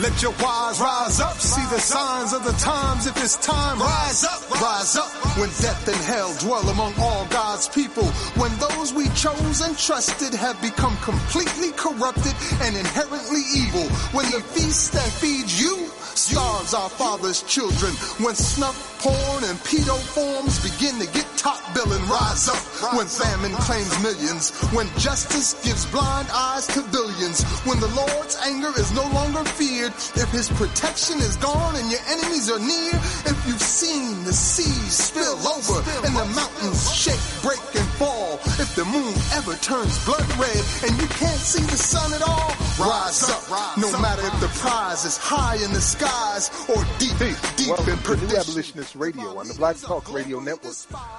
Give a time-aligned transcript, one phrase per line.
[0.00, 1.40] Let your wise rise up.
[1.40, 3.08] See the signs of the times.
[3.08, 5.10] If it's time, rise up, rise up.
[5.36, 8.04] When death and hell dwell among all God's people.
[8.38, 13.88] When those we chose and trusted have become completely corrupted and inherently evil.
[14.14, 15.90] When the feast that feeds you
[16.28, 17.92] starves our father's children.
[18.20, 22.60] When snuff, porn, and pedo forms begin to get top billing, rise up.
[22.92, 24.52] When famine claims millions.
[24.76, 27.44] When justice gives blind eyes to billions.
[27.64, 29.92] When the Lord's anger is no longer feared.
[30.20, 32.94] If his protection is gone and your enemies are near.
[33.24, 38.36] If you've seen the seas spill over and the mountains shake, break, and fall.
[38.60, 42.52] If the moon ever turns blood red and you can't see the sun at all,
[42.78, 43.76] rise up.
[43.76, 47.18] No matter if the prize is high in the skies or deep,
[47.56, 48.38] deep Welcome in to New perdition.
[48.38, 50.76] Abolitionist Radio on the Black Talk Radio Network,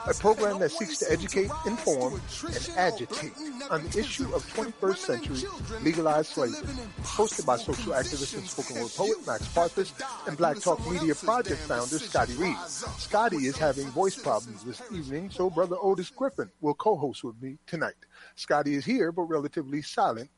[0.07, 3.33] a program that seeks to educate, inform, and agitate
[3.69, 5.49] on the issue of 21st century
[5.83, 6.67] legalized slavery.
[7.01, 9.91] Hosted by social activist and spoken word poet Max Parthas
[10.27, 12.57] and Black Talk Media Project founder Scotty Reed.
[12.67, 17.57] Scotty is having voice problems this evening, so brother Otis Griffin will co-host with me
[17.67, 17.95] tonight.
[18.35, 20.29] Scotty is here, but relatively silent,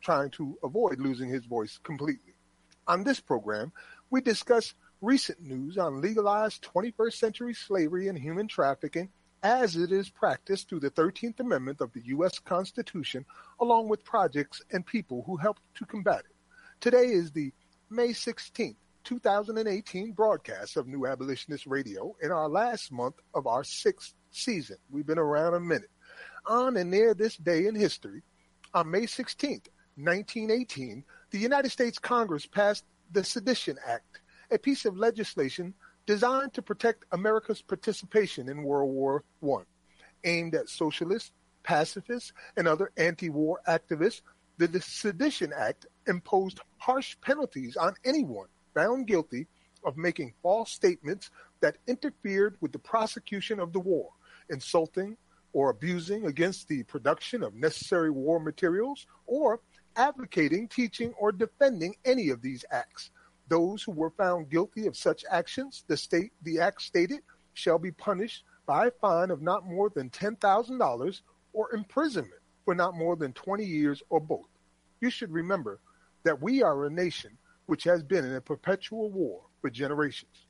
[0.00, 2.34] trying to avoid losing his voice completely.
[2.86, 3.72] On this program,
[4.10, 9.10] we discuss recent news on legalized 21st century slavery and human trafficking
[9.42, 12.38] as it is practiced through the 13th Amendment of the U.S.
[12.38, 13.24] Constitution,
[13.60, 16.36] along with projects and people who helped to combat it.
[16.80, 17.52] Today is the
[17.90, 24.14] May 16th, 2018 broadcast of New Abolitionist Radio in our last month of our sixth
[24.30, 24.76] season.
[24.90, 25.90] We've been around a minute.
[26.46, 28.22] On and near this day in history,
[28.74, 29.66] on May 16th,
[29.98, 34.20] 1918, the United States Congress passed the Sedition Act,
[34.50, 35.74] a piece of legislation
[36.06, 39.64] designed to protect America's participation in World War I.
[40.24, 41.32] Aimed at socialists,
[41.64, 44.22] pacifists, and other anti-war activists,
[44.56, 49.46] the Sedition Act imposed harsh penalties on anyone found guilty
[49.84, 51.30] of making false statements
[51.60, 54.10] that interfered with the prosecution of the war,
[54.48, 55.16] insulting
[55.52, 59.60] or abusing against the production of necessary war materials, or
[59.98, 63.10] advocating, teaching, or defending any of these acts.
[63.48, 67.20] Those who were found guilty of such actions, the state the act stated,
[67.52, 71.22] shall be punished by a fine of not more than ten thousand dollars
[71.52, 74.48] or imprisonment for not more than twenty years or both.
[75.00, 75.80] You should remember
[76.22, 77.36] that we are a nation
[77.66, 80.46] which has been in a perpetual war for generations.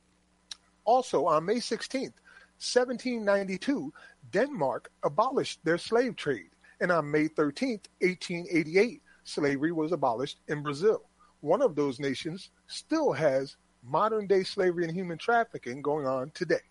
[0.85, 2.15] Also, on May 16th,
[2.59, 3.93] 1792,
[4.31, 6.49] Denmark abolished their slave trade,
[6.81, 11.03] and on May 13th, 1888, slavery was abolished in Brazil.
[11.41, 16.61] One of those nations still has modern day slavery and human trafficking going on today.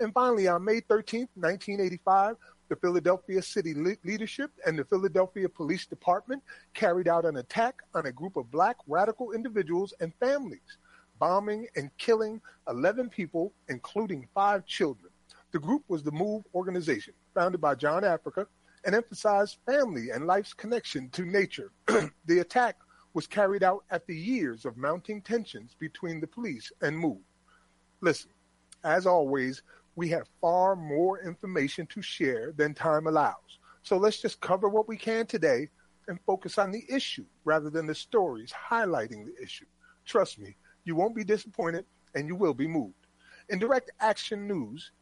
[0.00, 2.36] And finally, on May 13th, 1985,
[2.68, 6.42] the Philadelphia city le- leadership and the Philadelphia Police Department
[6.72, 10.78] carried out an attack on a group of black radical individuals and families,
[11.18, 15.12] bombing and killing 11 people, including five children.
[15.52, 18.46] The group was the MOVE organization, founded by John Africa,
[18.84, 21.70] and emphasized family and life's connection to nature.
[22.26, 22.76] the attack
[23.12, 27.18] was carried out after years of mounting tensions between the police and MOVE.
[28.00, 28.30] Listen,
[28.84, 29.62] as always,
[29.96, 33.58] we have far more information to share than time allows.
[33.82, 35.68] So let's just cover what we can today
[36.08, 39.66] and focus on the issue rather than the stories highlighting the issue.
[40.04, 41.84] Trust me, you won't be disappointed
[42.14, 42.94] and you will be moved.
[43.48, 44.92] In direct action news,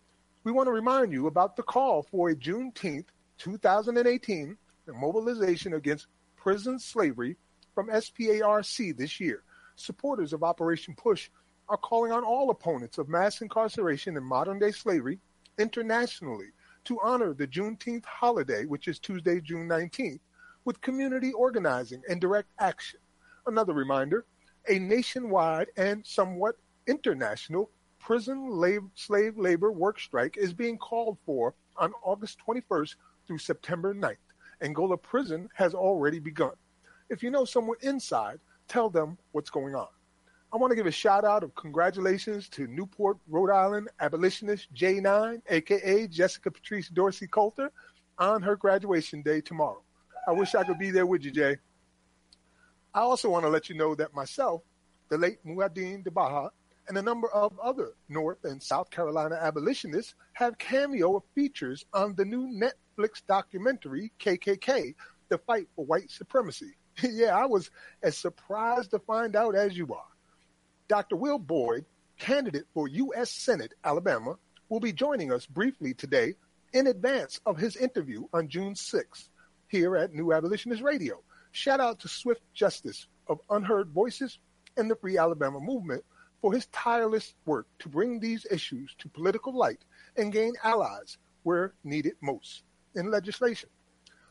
[0.44, 3.06] we want to remind you about the call for a Juneteenth
[3.38, 4.56] 2018
[4.86, 6.06] the mobilization against
[6.36, 7.36] prison slavery
[7.74, 9.42] from SPARC this year.
[9.76, 11.28] Supporters of Operation Push
[11.68, 15.18] are calling on all opponents of mass incarceration and modern day slavery
[15.58, 16.48] internationally
[16.84, 20.20] to honor the Juneteenth holiday, which is Tuesday, June 19th,
[20.64, 22.98] with community organizing and direct action.
[23.46, 24.24] Another reminder
[24.68, 26.56] a nationwide and somewhat
[26.86, 28.50] international prison
[28.94, 32.94] slave labor work strike is being called for on August 21st
[33.28, 34.16] through September 9th.
[34.60, 36.54] Angola prison has already begun.
[37.10, 39.86] If you know someone inside, tell them what's going on.
[40.52, 45.42] I want to give a shout out of congratulations to Newport, Rhode Island abolitionist J9,
[45.48, 47.70] aka Jessica Patrice Dorsey Coulter,
[48.18, 49.82] on her graduation day tomorrow.
[50.26, 51.58] I wish I could be there with you, Jay.
[52.94, 54.62] I also want to let you know that myself,
[55.10, 56.50] the late Muad'Dib Baha,
[56.88, 62.24] and a number of other North and South Carolina abolitionists have cameo features on the
[62.24, 64.94] new Netflix documentary KKK,
[65.28, 66.76] The Fight for White Supremacy.
[67.02, 67.70] yeah, I was
[68.02, 70.08] as surprised to find out as you are.
[70.88, 71.16] Dr.
[71.16, 71.84] Will Boyd,
[72.18, 73.30] candidate for U.S.
[73.30, 74.36] Senate, Alabama,
[74.70, 76.34] will be joining us briefly today
[76.72, 79.28] in advance of his interview on June 6th
[79.68, 81.22] here at New Abolitionist Radio.
[81.52, 84.38] Shout out to Swift Justice of Unheard Voices
[84.76, 86.04] and the Free Alabama Movement
[86.40, 89.84] for his tireless work to bring these issues to political light
[90.16, 92.62] and gain allies where needed most
[92.94, 93.68] in legislation.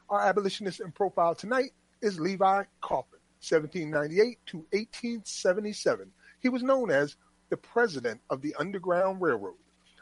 [0.09, 1.71] Our abolitionist in profile tonight
[2.01, 6.11] is Levi Coffin, 1798 to 1877.
[6.39, 7.15] He was known as
[7.49, 9.55] the president of the Underground Railroad.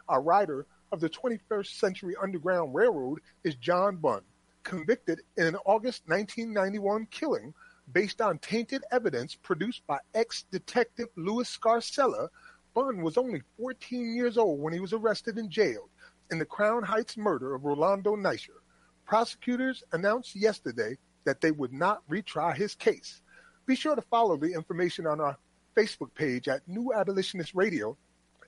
[0.08, 4.22] Our writer of the 21st Century Underground Railroad is John Bunn,
[4.64, 7.54] convicted in an August 1991 killing
[7.92, 12.30] based on tainted evidence produced by ex-detective Louis Scarcella.
[12.74, 15.90] Bunn was only 14 years old when he was arrested and jailed
[16.32, 18.60] in the Crown Heights murder of Rolando Neischer.
[19.06, 23.22] Prosecutors announced yesterday that they would not retry his case.
[23.66, 25.38] Be sure to follow the information on our
[25.76, 27.98] Facebook page at New Abolitionist Radio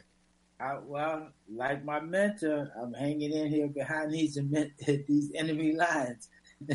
[0.60, 4.38] Uh, well, like my mentor, I'm hanging in here behind these
[4.86, 6.28] these enemy lines.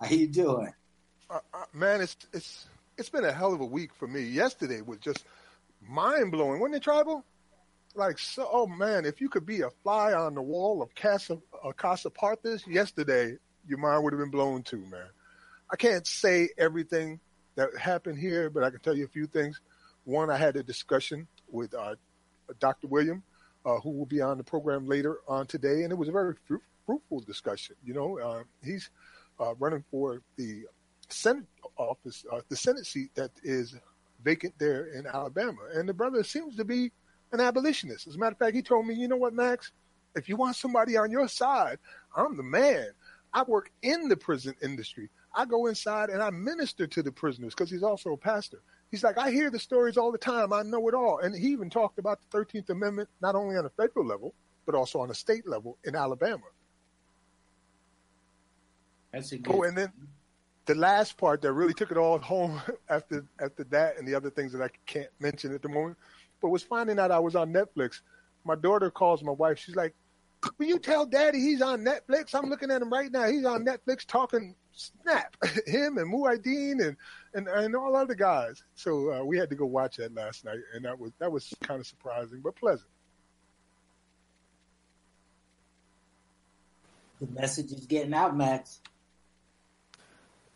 [0.00, 0.72] How you doing?
[1.30, 2.66] Uh, uh, man, it's it's
[2.98, 4.22] it's been a hell of a week for me.
[4.22, 5.24] Yesterday was just
[5.88, 7.24] mind blowing, wasn't it, Tribal?
[7.94, 11.38] Like, so, oh man, if you could be a fly on the wall of Casa,
[11.64, 15.08] uh, Casa Parthas yesterday, your mind would have been blown too, man.
[15.70, 17.20] I can't say everything
[17.56, 19.60] that happened here, but I can tell you a few things.
[20.04, 21.96] One, I had a discussion with uh,
[22.60, 22.86] Dr.
[22.86, 23.22] William,
[23.64, 26.34] uh, who will be on the program later on today, and it was a very
[26.46, 27.74] fru- fruitful discussion.
[27.84, 28.90] You know, uh, he's
[29.40, 30.66] uh, running for the
[31.08, 31.46] Senate
[31.76, 33.74] office, uh, the Senate seat that is
[34.22, 36.92] vacant there in Alabama, and the brother seems to be
[37.32, 38.06] an abolitionist.
[38.06, 39.72] As a matter of fact, he told me, you know what, Max?
[40.14, 41.78] If you want somebody on your side,
[42.16, 42.88] I'm the man.
[43.32, 45.10] I work in the prison industry.
[45.36, 48.62] I go inside and I minister to the prisoners because he's also a pastor.
[48.90, 50.52] He's like, I hear the stories all the time.
[50.52, 51.18] I know it all.
[51.18, 54.74] And he even talked about the 13th Amendment, not only on a federal level, but
[54.74, 56.44] also on a state level in Alabama.
[59.12, 59.54] That's a oh, good.
[59.54, 59.92] Oh, and then
[60.64, 64.30] the last part that really took it all home after after that and the other
[64.30, 65.96] things that I can't mention at the moment
[66.40, 68.00] but was finding out I was on Netflix.
[68.44, 69.58] My daughter calls my wife.
[69.58, 69.94] She's like,
[70.58, 72.34] "Will you tell Daddy he's on Netflix?
[72.34, 73.26] I'm looking at him right now.
[73.26, 75.36] He's on Netflix talking snap.
[75.66, 76.96] him and Muad'Dib and
[77.34, 80.60] and and all other guys." So uh, we had to go watch that last night,
[80.74, 82.88] and that was that was kind of surprising but pleasant.
[87.20, 88.80] The message is getting out, Max.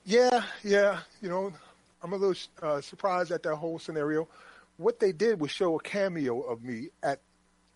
[0.05, 1.01] Yeah, yeah.
[1.23, 1.53] You know,
[2.03, 4.29] I'm a little uh, surprised at that whole scenario.
[4.77, 7.21] What they did was show a cameo of me at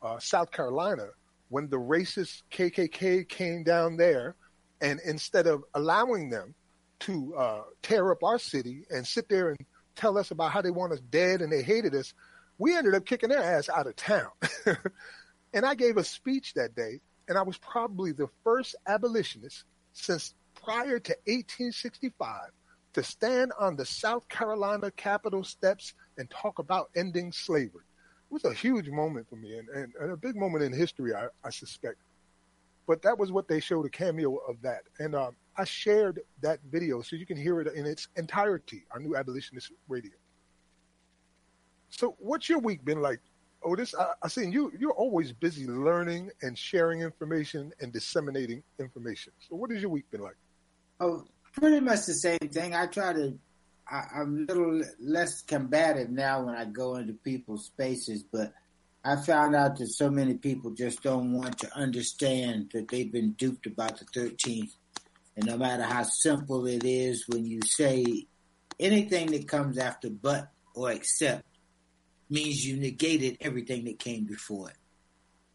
[0.02, 1.08] uh, South Carolina
[1.48, 4.36] when the racist KKK came down there,
[4.80, 6.54] and instead of allowing them
[7.00, 9.58] to uh, tear up our city and sit there and
[9.96, 12.14] tell us about how they want us dead and they hated us,
[12.58, 14.30] we ended up kicking their ass out of town.
[15.52, 20.34] and I gave a speech that day, and I was probably the first abolitionist since
[20.54, 22.50] prior to 1865
[22.94, 27.84] to stand on the South Carolina Capitol steps and talk about ending slavery.
[28.34, 31.28] Was a huge moment for me and, and, and a big moment in history, I,
[31.44, 31.98] I, suspect.
[32.84, 34.80] But that was what they showed a cameo of that.
[34.98, 39.04] And um, I shared that video so you can hear it in its entirety on
[39.04, 40.10] New Abolitionist Radio.
[41.90, 43.20] So, what's your week been like,
[43.62, 43.94] Otis?
[43.94, 44.72] I, I seen you.
[44.80, 49.32] You're always busy learning and sharing information and disseminating information.
[49.48, 50.36] So, what has your week been like?
[50.98, 52.74] Oh, pretty much the same thing.
[52.74, 53.38] I try to.
[53.90, 58.52] I, I'm a little less combative now when I go into people's spaces, but
[59.04, 63.32] I found out that so many people just don't want to understand that they've been
[63.32, 64.72] duped about the 13th.
[65.36, 68.26] And no matter how simple it is, when you say
[68.80, 71.44] anything that comes after but or except
[72.30, 74.76] means you negated everything that came before it.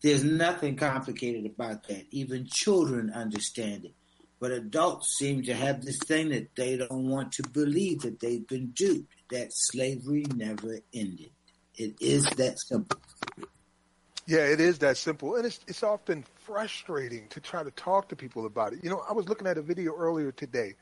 [0.01, 2.05] There's nothing complicated about that.
[2.11, 3.93] Even children understand it.
[4.39, 8.47] But adults seem to have this thing that they don't want to believe that they've
[8.47, 11.31] been duped, that slavery never ended.
[11.75, 12.99] It is that simple.
[14.27, 15.35] Yeah, it is that simple.
[15.35, 18.83] And it's, it's often frustrating to try to talk to people about it.
[18.83, 20.75] You know, I was looking at a video earlier today,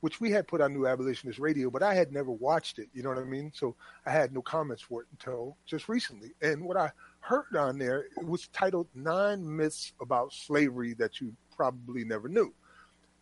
[0.00, 2.88] which we had put on New Abolitionist Radio, but I had never watched it.
[2.94, 3.52] You know what I mean?
[3.54, 6.32] So I had no comments for it until just recently.
[6.40, 12.04] And what I heard on there, was titled Nine Myths About Slavery That You Probably
[12.04, 12.52] Never Knew.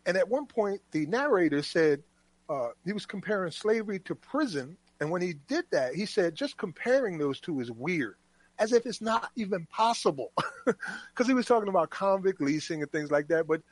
[0.06, 2.02] And at one point, the narrator said
[2.48, 4.76] uh, he was comparing slavery to prison.
[5.00, 8.16] And when he did that, he said, just comparing those two is weird,
[8.58, 10.32] as if it's not even possible.
[10.64, 13.48] Because he was talking about convict leasing and things like that.
[13.48, 13.62] But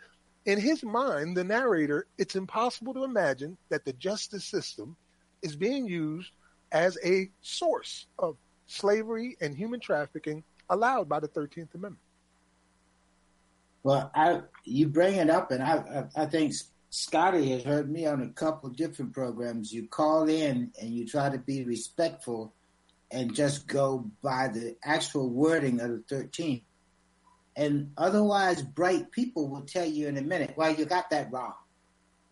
[0.45, 4.97] in his mind, the narrator, it's impossible to imagine that the justice system
[5.43, 6.33] is being used
[6.73, 11.99] as a source of slavery and human trafficking allowed by the 13th Amendment.
[13.83, 16.55] Well, I you bring it up, and I I, I think
[16.91, 19.73] Scotty has heard me on a couple different programs.
[19.73, 22.53] You call in and you try to be respectful,
[23.11, 26.63] and just go by the actual wording of the 13th.
[27.57, 31.55] And otherwise, bright people will tell you in a minute, well, you got that wrong.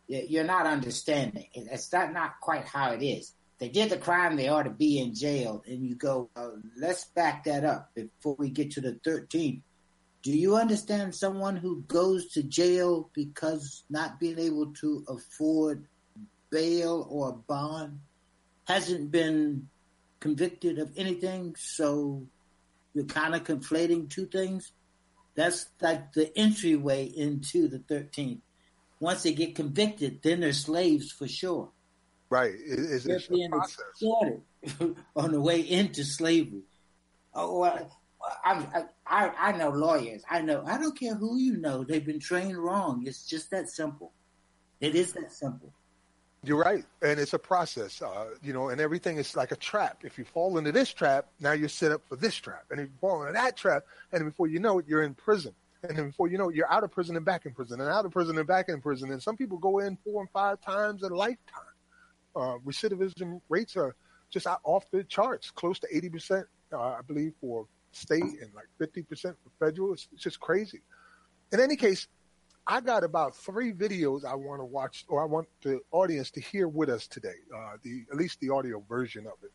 [0.07, 1.47] You're not understanding.
[1.53, 3.33] It's not, not quite how it is.
[3.59, 5.65] They did the crime, they ought to be in jail.
[5.67, 6.31] And you go,
[6.77, 9.61] let's back that up before we get to the 13th.
[10.23, 15.87] Do you understand someone who goes to jail because not being able to afford
[16.51, 18.01] bail or bond
[18.67, 19.69] hasn't been
[20.21, 21.55] convicted of anything?
[21.57, 22.27] So
[22.95, 24.73] you're kind of conflating two things.
[25.37, 28.41] That's like the entryway into the 13th.
[28.99, 31.71] Once they get convicted, then they're slaves for sure.
[32.29, 32.55] Right.
[32.55, 34.43] It, it's, they're it's being exploited
[35.17, 36.63] on the way into slavery.
[37.33, 37.89] Oh,
[38.45, 40.23] I, I, I know lawyers.
[40.29, 40.65] I know.
[40.67, 41.85] I don't care who you know.
[41.85, 43.05] They've been trained wrong.
[43.07, 44.13] It's just that simple.
[44.81, 45.73] It is that simple.
[46.45, 50.05] You're right, and it's a process, uh, you know, and everything is like a trap.
[50.05, 52.87] If you fall into this trap, now you're set up for this trap, and if
[52.87, 53.83] you fall into that trap,
[54.13, 56.71] and before you know it, you're in prison, and then before you know it, you're
[56.73, 59.11] out of prison and back in prison, and out of prison and back in prison,
[59.11, 61.75] and some people go in four and five times in a lifetime.
[62.37, 63.97] Uh, recidivism rates are
[64.31, 68.69] just off the charts, close to eighty percent, uh, I believe, for state and like
[68.81, 69.93] 50% for federal.
[69.93, 70.81] It's, it's just crazy.
[71.53, 72.09] In any case,
[72.67, 76.41] I got about three videos I want to watch, or I want the audience to
[76.41, 77.35] hear with us today.
[77.55, 79.51] Uh, the at least the audio version of it.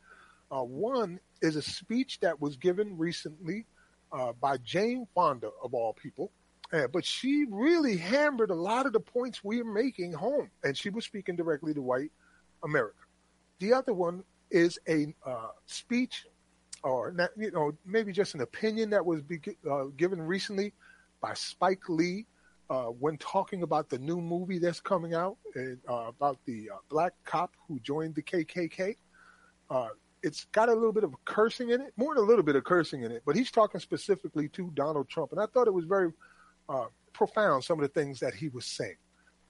[0.51, 3.65] Uh, one is a speech that was given recently
[4.11, 6.31] uh, by Jane Fonda, of all people,
[6.71, 10.89] uh, but she really hammered a lot of the points we're making home, and she
[10.89, 12.11] was speaking directly to white
[12.63, 12.97] America.
[13.59, 16.25] The other one is a uh, speech
[16.83, 20.73] or not, you know maybe just an opinion that was be, uh, given recently
[21.21, 22.25] by Spike Lee
[22.69, 26.77] uh, when talking about the new movie that's coming out and, uh, about the uh,
[26.89, 28.95] black cop who joined the KKK.
[29.69, 29.89] Uh,
[30.21, 32.63] it's got a little bit of cursing in it, more than a little bit of
[32.63, 35.85] cursing in it, but he's talking specifically to Donald Trump, and I thought it was
[35.85, 36.11] very
[36.69, 38.95] uh, profound some of the things that he was saying.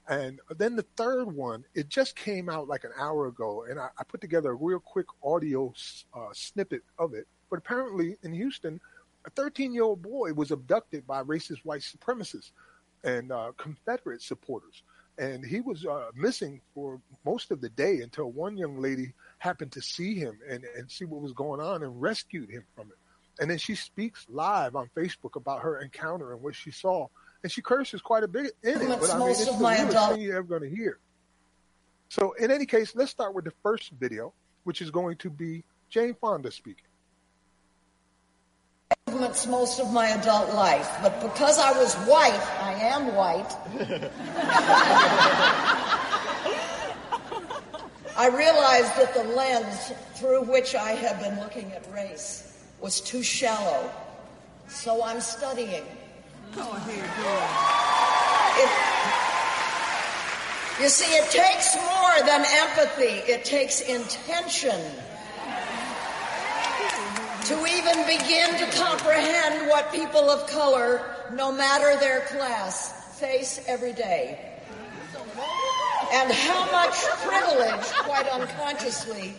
[0.08, 3.88] And then the third one, it just came out like an hour ago, and I,
[3.98, 5.72] I put together a real quick audio
[6.12, 7.26] uh, snippet of it.
[7.48, 8.80] But apparently in Houston,
[9.26, 12.50] a 13 year old boy was abducted by racist white supremacists
[13.02, 14.82] and uh, Confederate supporters.
[15.18, 19.72] and he was uh, missing for most of the day until one young lady happened
[19.72, 22.98] to see him and, and see what was going on and rescued him from it.
[23.40, 27.08] And then she speaks live on Facebook about her encounter and what she saw.
[27.44, 30.38] And she curses quite a bit in it, but I mean, it's the thing you're
[30.38, 30.98] ever going to hear.
[32.08, 34.32] So, in any case, let's start with the first video,
[34.64, 36.86] which is going to be Jane Fonda speaking.
[39.48, 43.52] Most of my adult life, but because I was white, I am white.
[48.16, 53.22] I realized that the lens through which I have been looking at race was too
[53.22, 53.90] shallow.
[54.68, 55.84] So I'm studying.
[56.54, 57.10] Go ahead,
[60.80, 63.30] You see, it takes more than empathy.
[63.30, 64.80] It takes intention
[67.44, 71.02] to even begin to comprehend what people of color,
[71.34, 74.54] no matter their class, face every day
[76.14, 76.94] and how much
[77.26, 79.34] privilege, quite unconsciously,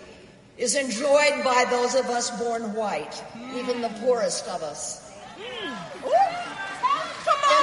[0.58, 3.24] is enjoyed by those of us born white,
[3.56, 5.14] even the poorest of us.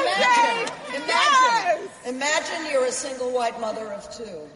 [0.00, 4.48] Imagine, imagine, imagine you're a single white mother of two.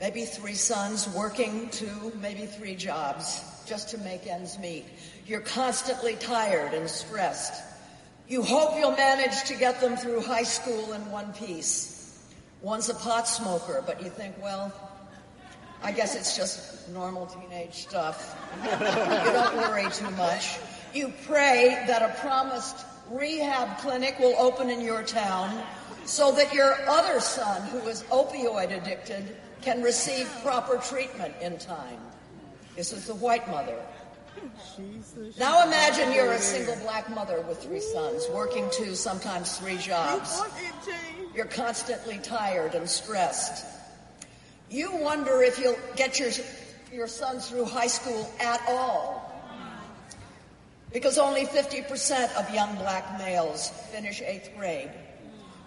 [0.00, 4.84] Maybe three sons working two, maybe three jobs just to make ends meet.
[5.26, 7.62] You're constantly tired and stressed.
[8.28, 12.18] You hope you'll manage to get them through high school in one piece.
[12.62, 14.72] One's a pot smoker, but you think, well,
[15.82, 18.36] I guess it's just normal teenage stuff.
[18.62, 20.58] you don't worry too much.
[20.94, 22.76] You pray that a promised
[23.12, 25.64] rehab clinic will open in your town
[26.04, 31.98] so that your other son, who is opioid addicted, can receive proper treatment in time.
[32.76, 33.78] This is the white mother.
[35.38, 40.42] Now imagine you're a single black mother with three sons, working two, sometimes three jobs.
[41.34, 43.64] You're constantly tired and stressed.
[44.70, 46.30] You wonder if you'll get your,
[46.92, 49.21] your sons through high school at all.
[50.92, 54.90] Because only 50% of young black males finish eighth grade.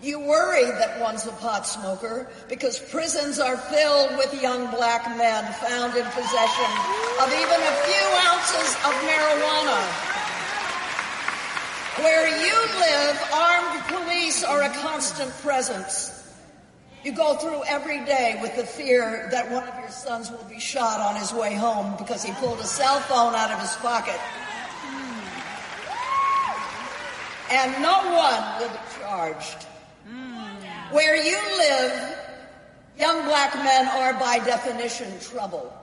[0.01, 5.51] You worry that one's a pot smoker because prisons are filled with young black men
[5.53, 6.71] found in possession
[7.21, 9.81] of even a few ounces of marijuana.
[12.03, 16.11] Where you live, armed police are a constant presence.
[17.05, 20.59] You go through every day with the fear that one of your sons will be
[20.59, 24.19] shot on his way home because he pulled a cell phone out of his pocket.
[27.51, 29.65] And no one will be charged.
[30.91, 32.17] Where you live,
[32.97, 35.73] young black men are by definition trouble.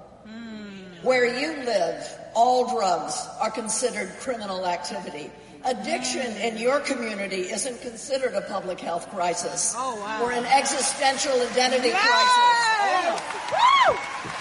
[1.02, 5.30] Where you live, all drugs are considered criminal activity.
[5.64, 10.22] Addiction in your community isn't considered a public health crisis oh, wow.
[10.22, 12.02] or an existential identity yes!
[12.02, 12.38] crisis.
[12.82, 13.18] Oh.
[13.52, 13.96] Woo!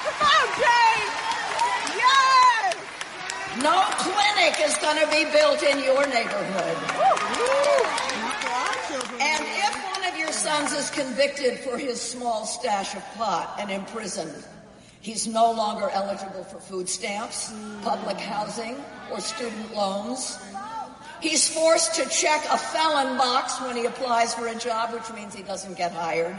[0.06, 1.41] Come on, Jane!
[3.60, 6.78] No clinic is going to be built in your neighborhood.
[9.20, 13.70] And if one of your sons is convicted for his small stash of pot and
[13.70, 14.46] imprisoned,
[15.02, 18.78] he's no longer eligible for food stamps, public housing,
[19.12, 20.40] or student loans.
[21.20, 25.36] He's forced to check a felon box when he applies for a job, which means
[25.36, 26.38] he doesn't get hired.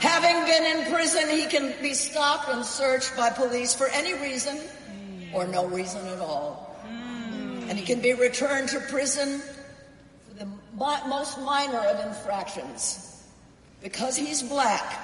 [0.00, 4.60] Having been in prison, he can be stopped and searched by police for any reason.
[5.34, 6.76] Or no reason at all.
[6.86, 7.68] Mm.
[7.68, 9.40] And he can be returned to prison
[10.28, 10.46] for the
[11.08, 13.22] most minor of infractions.
[13.82, 14.98] Because he's black,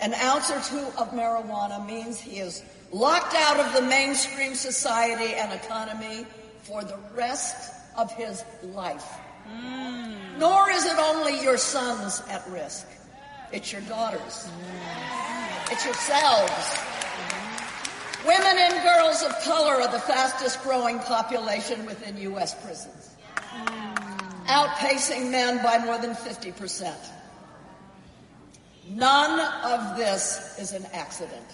[0.00, 2.62] an ounce or two of marijuana means he is
[2.92, 6.26] locked out of the mainstream society and economy
[6.62, 9.06] for the rest of his life.
[9.48, 10.38] Mm.
[10.38, 12.86] Nor is it only your sons at risk.
[13.52, 14.48] It's your daughters.
[14.48, 15.72] Mm.
[15.72, 16.89] It's yourselves.
[18.26, 22.54] Women and girls of color are the fastest growing population within U.S.
[22.62, 23.16] prisons,
[24.46, 26.94] outpacing men by more than 50%.
[28.90, 31.46] None of this is an accident.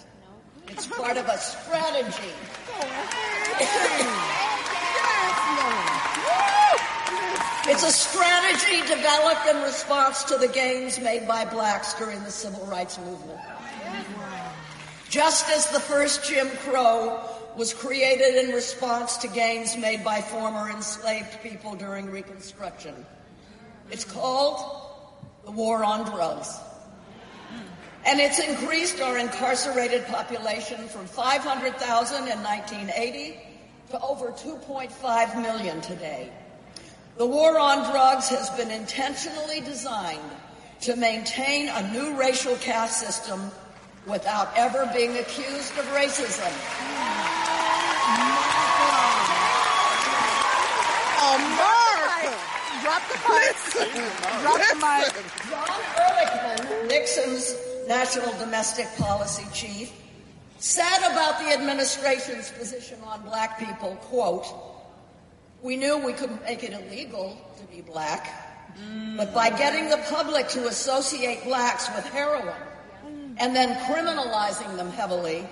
[0.68, 2.32] It's part of a strategy.
[7.68, 12.64] It's a strategy developed in response to the gains made by blacks during the civil
[12.66, 13.38] rights movement.
[15.16, 17.18] Just as the first Jim Crow
[17.56, 22.94] was created in response to gains made by former enslaved people during Reconstruction.
[23.90, 24.60] It's called
[25.46, 26.54] the War on Drugs.
[28.04, 33.40] And it's increased our incarcerated population from 500,000 in 1980
[33.92, 36.30] to over 2.5 million today.
[37.16, 40.30] The war on drugs has been intentionally designed
[40.82, 43.50] to maintain a new racial caste system
[44.06, 46.52] without ever being accused of racism.
[51.34, 52.36] America!
[52.82, 53.56] Drop the mic.
[54.42, 55.12] Drop the mic.
[55.50, 57.56] John Ehrlichman, Nixon's
[57.88, 59.92] national domestic policy chief,
[60.58, 64.46] said about the administration's position on black people, quote,
[65.62, 68.28] we knew we couldn't make it illegal to be black,
[69.16, 72.54] but by getting the public to associate blacks with heroin
[73.38, 75.46] and then criminalizing them heavily,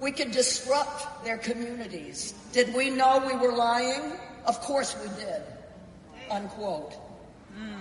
[0.00, 2.34] we could disrupt their communities.
[2.52, 4.18] Did we know we were lying?
[4.46, 5.42] Of course we did.
[6.30, 6.94] Unquote.
[7.54, 7.74] Hmm.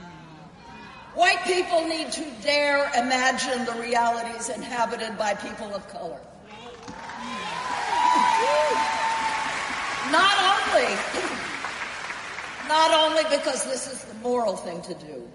[1.15, 6.19] White people need to dare imagine the realities inhabited by people of color.
[10.11, 10.95] Not only,
[12.67, 15.27] not only because this is the moral thing to do,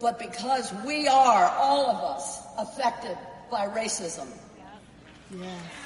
[0.00, 3.16] but because we are, all of us, affected
[3.50, 4.26] by racism.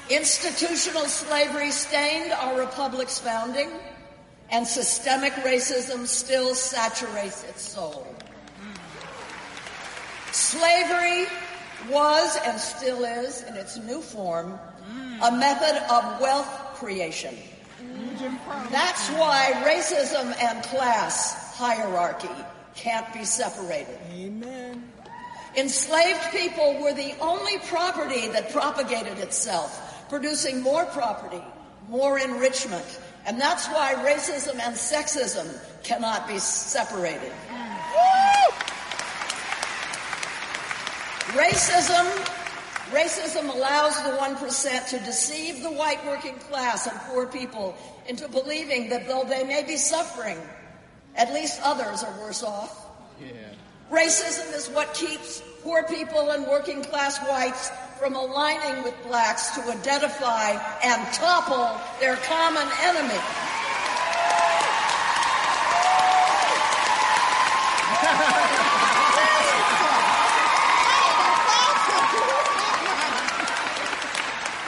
[0.09, 3.69] Institutional slavery stained our republic's founding,
[4.51, 8.05] and systemic racism still saturates its soul.
[10.31, 11.25] Slavery
[11.89, 14.59] was and still is, in its new form,
[15.23, 17.35] a method of wealth creation.
[18.69, 22.29] That's why racism and class hierarchy
[22.75, 23.97] can't be separated.
[24.13, 24.91] Amen.
[25.55, 31.43] Enslaved people were the only property that propagated itself, producing more property,
[31.89, 32.99] more enrichment.
[33.25, 35.47] And that's why racism and sexism
[35.83, 37.31] cannot be separated.
[41.33, 42.05] Racism,
[42.91, 47.75] racism allows the 1% to deceive the white working class and poor people
[48.07, 50.37] into believing that though they may be suffering,
[51.15, 52.87] at least others are worse off.
[53.91, 57.69] Racism is what keeps poor people and working class whites
[57.99, 60.51] from aligning with blacks to identify
[60.83, 63.19] and topple their common enemy.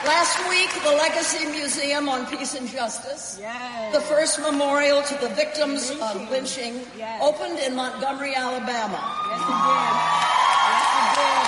[0.05, 3.93] Last week, the Legacy Museum on Peace and Justice, Yes.
[3.93, 7.21] the first memorial to the victims of lynching, Yes.
[7.23, 8.99] opened in Montgomery, Alabama.
[9.29, 11.43] Yes, it did.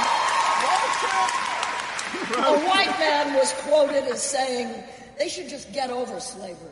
[0.64, 0.82] Yes,
[2.24, 2.46] it did.
[2.46, 4.84] A white man was quoted as saying,
[5.20, 6.72] they should just get over slavery.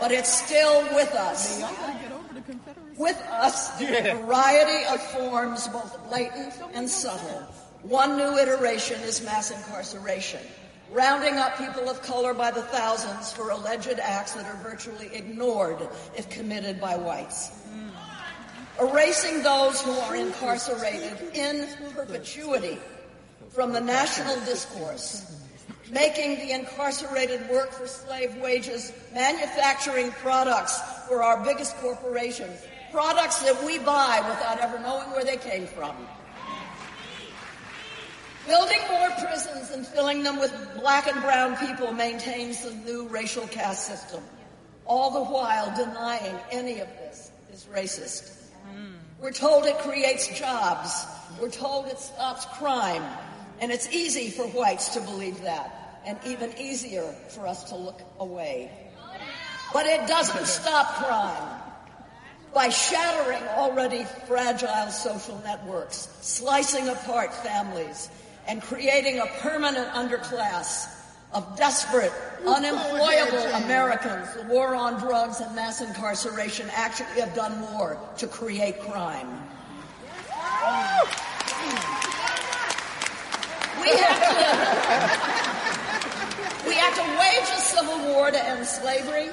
[0.00, 1.60] But it's still with us.
[1.60, 2.96] Y'all gotta get over the Confederacy.
[2.98, 7.46] With us, a variety of forms, both blatant and subtle.
[7.84, 10.40] One new iteration is mass incarceration,
[10.90, 15.86] rounding up people of color by the thousands for alleged acts that are virtually ignored
[16.16, 17.52] if committed by whites.
[18.80, 22.78] Erasing those who are incarcerated in perpetuity
[23.50, 25.42] from the national discourse
[25.90, 33.62] making the incarcerated work for slave wages, manufacturing products for our biggest corporations, products that
[33.64, 35.94] we buy without ever knowing where they came from.
[38.46, 43.46] Building more prisons and filling them with black and brown people maintains the new racial
[43.46, 44.22] caste system,
[44.84, 48.32] all the while denying any of this is racist.
[49.20, 51.06] We're told it creates jobs.
[51.40, 53.02] We're told it stops crime.
[53.60, 58.02] And it's easy for whites to believe that, and even easier for us to look
[58.18, 58.70] away.
[59.72, 61.60] But it doesn't stop crime.
[62.52, 68.10] By shattering already fragile social networks, slicing apart families,
[68.46, 70.88] and creating a permanent underclass
[71.32, 72.12] of desperate,
[72.46, 78.80] unemployable Americans, the war on drugs and mass incarceration actually have done more to create
[78.80, 79.28] crime.
[83.80, 84.18] We have
[86.62, 89.30] to, we had to wage a civil war to end slavery.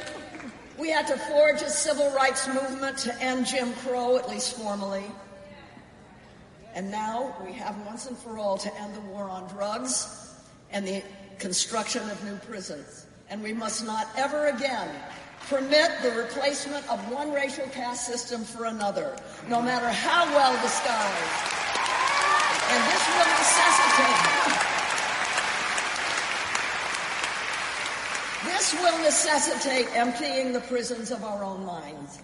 [0.77, 5.05] We had to forge a civil rights movement to end Jim Crow, at least formally.
[6.73, 10.33] And now we have once and for all to end the war on drugs
[10.71, 11.03] and the
[11.39, 13.05] construction of new prisons.
[13.29, 14.89] And we must not ever again
[15.49, 19.15] permit the replacement of one racial caste system for another,
[19.49, 21.61] no matter how well disguised.
[22.71, 24.71] And this will necessitate
[28.43, 32.19] This will necessitate emptying the prisons of our own minds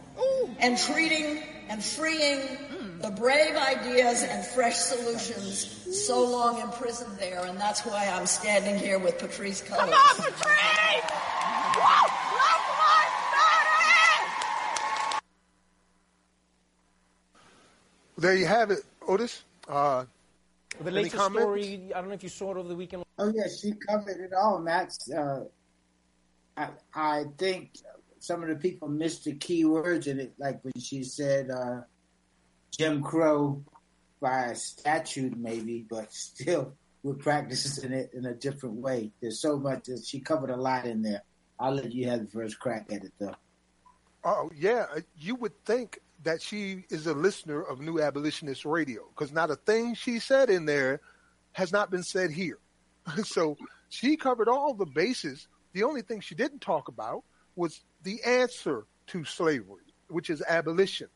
[0.59, 2.39] and treating and freeing
[3.01, 7.43] the brave ideas and fresh solutions so long imprisoned there.
[7.45, 9.77] And that's why I'm standing here with Patrisse Cullors.
[9.77, 11.11] Come on, Patrisse!
[11.75, 11.81] Woo!
[12.33, 14.33] Black Lives
[18.17, 19.43] There you have it, Otis.
[19.67, 20.05] Uh,
[20.83, 21.41] The latest comments?
[21.43, 23.03] story, I don't know if you saw it over the weekend.
[23.19, 24.97] Oh yeah, she covered it all, Max.
[25.11, 25.45] Uh,
[26.55, 27.71] I I think
[28.19, 31.81] some of the people missed the key words in it, like when she said uh,
[32.71, 33.63] Jim Crow
[34.19, 39.11] by statute, maybe, but still we're practicing it in a different way.
[39.21, 41.21] There's so much that she covered a lot in there.
[41.59, 43.35] I'll let you have the first crack at it, though.
[44.23, 44.85] Oh yeah,
[45.17, 49.55] you would think that she is a listener of New Abolitionist Radio because not a
[49.55, 50.99] thing she said in there
[51.53, 52.57] has not been said here.
[53.23, 53.55] so
[53.89, 55.47] she covered all the bases.
[55.73, 57.23] The only thing she didn't talk about
[57.55, 61.07] was the answer to slavery, which is abolition,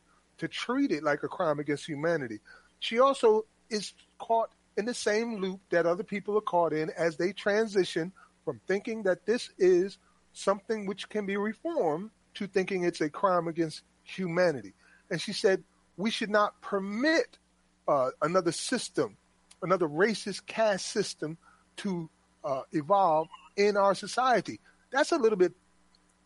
[0.42, 2.40] to treat it like a crime against humanity.
[2.80, 7.16] She also is caught in the same loop that other people are caught in as
[7.16, 8.10] they transition
[8.44, 9.98] from thinking that this is
[10.32, 14.72] something which can be reformed to thinking it's a crime against humanity.
[15.12, 15.62] And she said
[15.96, 17.38] we should not permit
[17.86, 19.16] uh, another system,
[19.62, 21.38] another racist caste system
[21.76, 22.10] to
[22.44, 24.58] uh, evolve in our society.
[24.90, 25.52] That's a little bit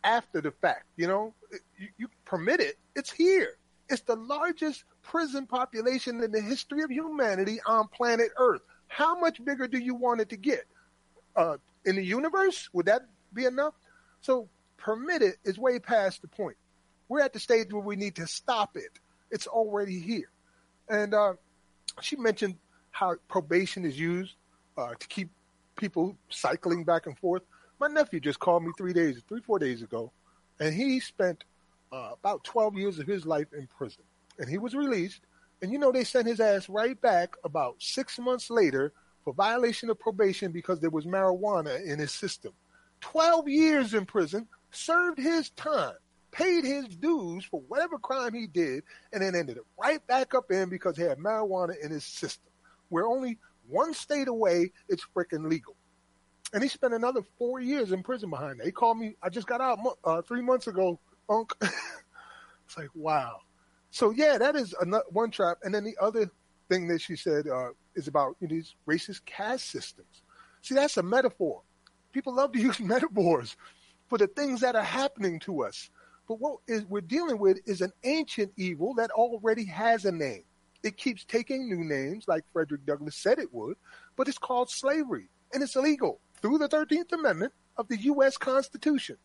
[0.02, 1.34] after the fact, you know.
[1.78, 3.58] You, you permit it, it's here.
[3.88, 8.62] It's the largest prison population in the history of humanity on planet Earth.
[8.88, 10.64] How much bigger do you want it to get?
[11.34, 13.74] Uh, in the universe, would that be enough?
[14.20, 16.56] So permit it is way past the point.
[17.08, 18.98] We're at the stage where we need to stop it.
[19.30, 20.30] It's already here.
[20.88, 21.34] And uh,
[22.00, 22.56] she mentioned
[22.90, 24.34] how probation is used
[24.76, 25.30] uh, to keep
[25.76, 27.42] people cycling back and forth.
[27.78, 30.10] My nephew just called me three days, three, four days ago,
[30.58, 31.44] and he spent
[31.92, 34.02] uh, about 12 years of his life in prison.
[34.38, 35.20] And he was released.
[35.62, 38.92] And you know, they sent his ass right back about six months later
[39.24, 42.52] for violation of probation because there was marijuana in his system.
[43.00, 45.94] 12 years in prison, served his time,
[46.30, 50.50] paid his dues for whatever crime he did, and then ended up right back up
[50.50, 52.50] in because he had marijuana in his system.
[52.90, 55.74] We're only one state away, it's freaking legal.
[56.52, 58.66] And he spent another four years in prison behind that.
[58.66, 61.52] He called me, I just got out uh, three months ago, Unc.
[61.60, 63.40] it's like, wow.
[63.90, 65.58] So, yeah, that is another, one trap.
[65.62, 66.30] And then the other
[66.68, 70.22] thing that she said uh, is about you know, these racist caste systems.
[70.62, 71.62] See, that's a metaphor.
[72.12, 73.56] People love to use metaphors
[74.08, 75.90] for the things that are happening to us.
[76.28, 80.42] But what is, we're dealing with is an ancient evil that already has a name.
[80.82, 83.76] It keeps taking new names, like Frederick Douglass said it would,
[84.16, 88.36] but it's called slavery, and it's illegal through the 13th Amendment of the U.S.
[88.36, 89.16] Constitution.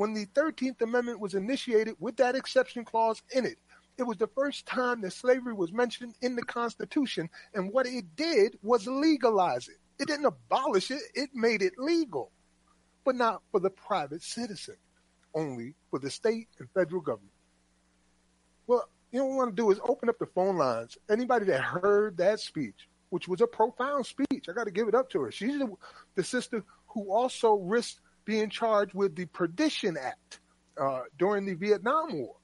[0.00, 3.58] When the 13th Amendment was initiated with that exception clause in it,
[3.98, 8.16] it was the first time that slavery was mentioned in the Constitution, and what it
[8.16, 9.76] did was legalize it.
[9.98, 12.32] It didn't abolish it, it made it legal,
[13.04, 14.76] but not for the private citizen,
[15.34, 17.34] only for the state and federal government.
[18.66, 20.96] Well, you know what want to do is open up the phone lines.
[21.10, 24.94] Anybody that heard that speech, which was a profound speech, I got to give it
[24.94, 25.30] up to her.
[25.30, 25.70] She's the,
[26.14, 30.40] the sister who also risked being charged with the Sedition Act
[30.80, 32.34] uh, during the Vietnam War,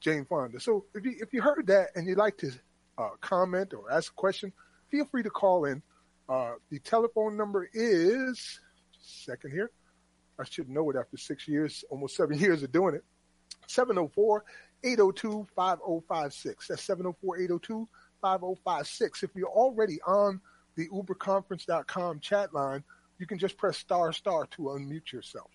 [0.00, 0.60] Jane Fonda.
[0.60, 2.50] So if you, if you heard that and you'd like to
[2.98, 4.52] uh, comment or ask a question,
[4.90, 5.82] feel free to call in.
[6.28, 8.60] Uh, the telephone number is,
[9.00, 9.70] second here.
[10.38, 13.04] I should know it after six years, almost seven years of doing it.
[13.66, 14.44] 704
[14.82, 16.68] 802 5056.
[16.68, 17.88] That's 704 802
[18.20, 19.22] 5056.
[19.22, 20.40] If you're already on
[20.76, 22.84] the uberconference.com chat line,
[23.18, 25.50] you can just press star star to unmute yourself.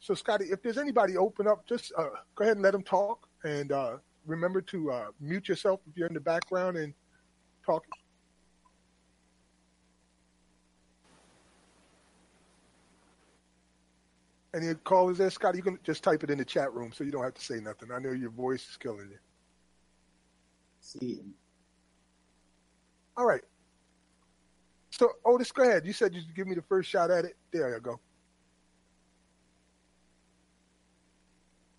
[0.00, 3.28] So, Scotty, if there's anybody open up, just uh, go ahead and let them talk.
[3.44, 6.94] And uh, remember to uh, mute yourself if you're in the background and
[7.66, 7.84] talk.
[14.54, 15.58] Any callers there, Scotty?
[15.58, 17.60] You can just type it in the chat room so you don't have to say
[17.60, 17.90] nothing.
[17.92, 19.18] I know your voice is killing you.
[20.80, 21.20] See,
[23.16, 23.42] All right.
[24.98, 25.86] So, Otis, go ahead.
[25.86, 27.36] You said you'd give me the first shot at it.
[27.52, 28.00] There you go.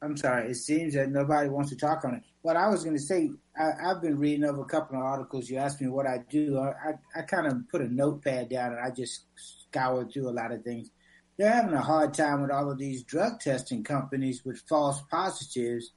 [0.01, 0.51] I'm sorry.
[0.51, 2.23] It seems that nobody wants to talk on it.
[2.41, 5.49] What I was going to say, I, I've been reading over a couple of articles.
[5.49, 6.57] You asked me what I do.
[6.57, 10.31] I, I, I kind of put a notepad down and I just scoured through a
[10.31, 10.89] lot of things.
[11.37, 15.91] They're having a hard time with all of these drug testing companies with false positives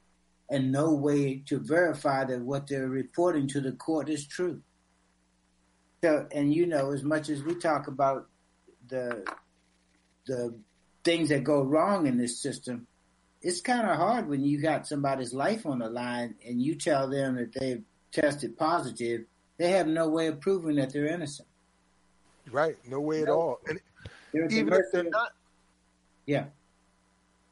[0.51, 4.61] and no way to verify that what they're reporting to the court is true.
[6.05, 8.27] So, and you know, as much as we talk about
[8.89, 9.25] the
[10.27, 10.53] the
[11.05, 12.89] things that go wrong in this system,
[13.41, 17.09] it's kind of hard when you got somebody's life on the line and you tell
[17.09, 19.23] them that they've tested positive.
[19.59, 21.47] They have no way of proving that they're innocent.
[22.51, 22.77] Right.
[22.89, 23.61] No way at all.
[23.69, 23.81] And
[24.33, 25.33] They're at the even if they're not,
[26.27, 26.47] yeah,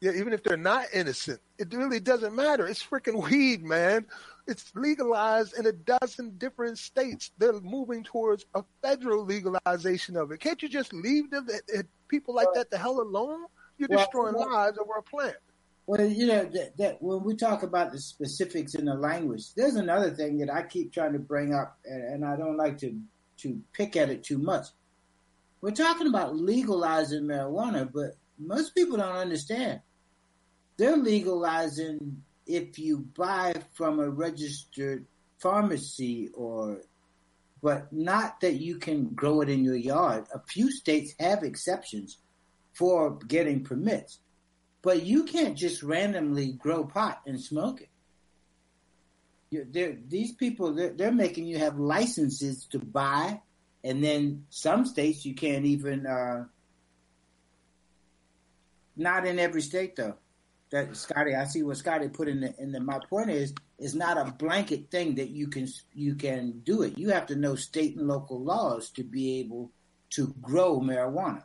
[0.01, 2.65] Yeah, even if they're not innocent, it really doesn't matter.
[2.67, 4.07] It's freaking weed, man.
[4.47, 7.29] It's legalized in a dozen different states.
[7.37, 10.39] They're moving towards a federal legalization of it.
[10.39, 11.47] Can't you just leave them,
[12.07, 13.45] people like that the hell alone?
[13.77, 15.35] You're Well, destroying well- lives over a plant.
[15.87, 19.75] Well, you know that, that when we talk about the specifics in the language, there's
[19.75, 22.97] another thing that I keep trying to bring up, and, and I don't like to
[23.37, 24.67] to pick at it too much.
[25.59, 29.81] We're talking about legalizing marijuana, but most people don't understand.
[30.81, 35.05] They're legalizing if you buy from a registered
[35.37, 36.81] pharmacy or
[37.61, 40.25] but not that you can grow it in your yard.
[40.33, 42.17] A few states have exceptions
[42.73, 44.17] for getting permits.
[44.81, 47.81] But you can't just randomly grow pot and smoke
[49.51, 49.71] it.
[49.71, 53.39] They're, these people, they're, they're making you have licenses to buy,
[53.83, 56.07] and then some states you can't even.
[56.07, 56.45] Uh,
[58.97, 60.15] not in every state, though.
[60.71, 62.79] That Scotty, I see what Scotty put in the in the.
[62.79, 66.97] My point is, it's not a blanket thing that you can you can do it.
[66.97, 69.71] You have to know state and local laws to be able
[70.11, 71.43] to grow marijuana.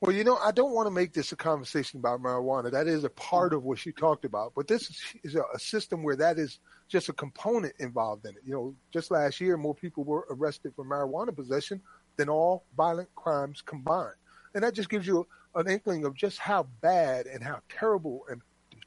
[0.00, 2.70] Well, you know, I don't want to make this a conversation about marijuana.
[2.70, 4.90] That is a part of what you talked about, but this
[5.22, 8.42] is, a system where that is just a component involved in it.
[8.44, 11.80] You know, just last year, more people were arrested for marijuana possession
[12.16, 14.16] than all violent crimes combined,
[14.54, 18.42] and that just gives you an inkling of just how bad and how terrible and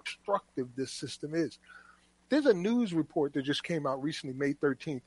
[0.06, 1.60] destructive this system is.
[2.30, 5.02] There's a news report that just came out recently, May 13th,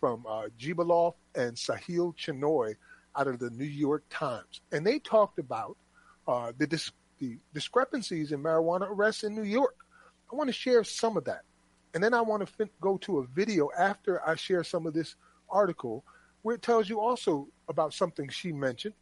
[0.00, 2.74] from uh, Gebeloff and Sahil Chinoy
[3.16, 5.76] out of the New York Times, and they talked about
[6.28, 9.76] uh, the, dis- the discrepancies in marijuana arrests in New York.
[10.30, 11.42] I want to share some of that,
[11.94, 14.92] and then I want to fin- go to a video after I share some of
[14.92, 15.14] this
[15.48, 16.04] article
[16.42, 18.94] where it tells you also about something she mentioned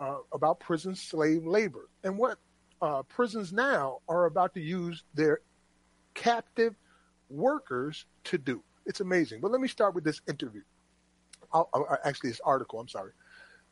[0.00, 2.38] uh, about prison slave labor and what
[2.82, 5.40] uh, prisons now are about to use their
[6.14, 6.74] captive
[7.28, 8.62] workers to do.
[8.86, 9.40] It's amazing.
[9.40, 10.62] But let me start with this interview.
[11.52, 12.80] I'll, I'll- actually, this article.
[12.80, 13.12] I'm sorry.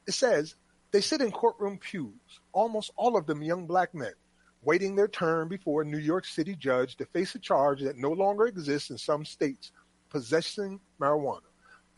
[0.07, 0.55] It says
[0.91, 2.13] they sit in courtroom pews,
[2.53, 4.13] almost all of them young black men,
[4.63, 8.11] waiting their turn before a New York City judge to face a charge that no
[8.11, 9.73] longer exists in some states
[10.11, 11.41] possessing marijuana.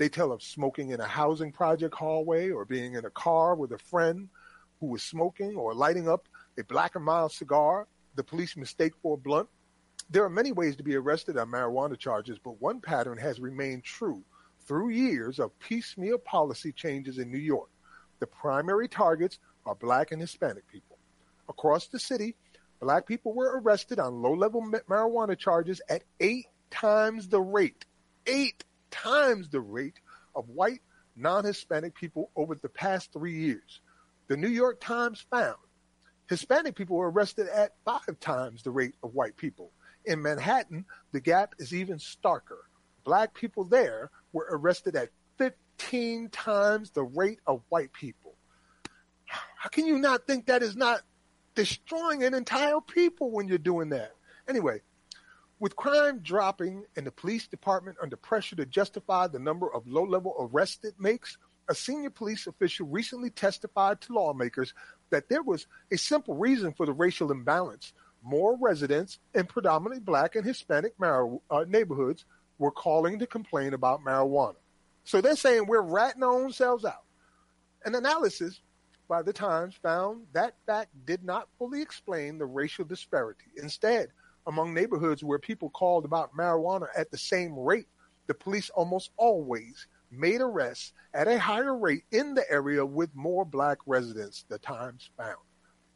[0.00, 3.70] They tell of smoking in a housing project hallway or being in a car with
[3.72, 4.30] a friend
[4.80, 6.26] who was smoking or lighting up
[6.58, 9.50] a black and mild cigar the police mistake for a blunt.
[10.08, 13.84] There are many ways to be arrested on marijuana charges, but one pattern has remained
[13.84, 14.22] true
[14.60, 17.68] through years of piecemeal policy changes in New York.
[18.20, 20.96] The primary targets are black and Hispanic people.
[21.46, 22.36] Across the city,
[22.80, 27.84] black people were arrested on low level marijuana charges at eight times the rate,
[28.26, 30.00] eight times the rate
[30.34, 30.82] of white
[31.16, 33.80] non Hispanic people over the past three years.
[34.28, 35.56] The New York Times found
[36.28, 39.72] Hispanic people were arrested at five times the rate of white people.
[40.04, 42.62] In Manhattan, the gap is even starker.
[43.04, 48.36] Black people there were arrested at 15 times the rate of white people.
[49.26, 51.02] How can you not think that is not
[51.56, 54.12] destroying an entire people when you're doing that?
[54.48, 54.82] Anyway,
[55.60, 60.04] with crime dropping and the police department under pressure to justify the number of low
[60.04, 61.36] level arrests it makes,
[61.68, 64.74] a senior police official recently testified to lawmakers
[65.10, 67.92] that there was a simple reason for the racial imbalance.
[68.22, 72.24] More residents in predominantly black and Hispanic mar- uh, neighborhoods
[72.58, 74.56] were calling to complain about marijuana.
[75.04, 77.04] So they're saying we're ratting our own selves out.
[77.84, 78.60] An analysis
[79.08, 83.46] by the Times found that fact did not fully explain the racial disparity.
[83.56, 84.08] Instead,
[84.50, 87.86] among neighborhoods where people called about marijuana at the same rate,
[88.26, 93.44] the police almost always made arrests at a higher rate in the area with more
[93.44, 95.38] black residents, the Times found.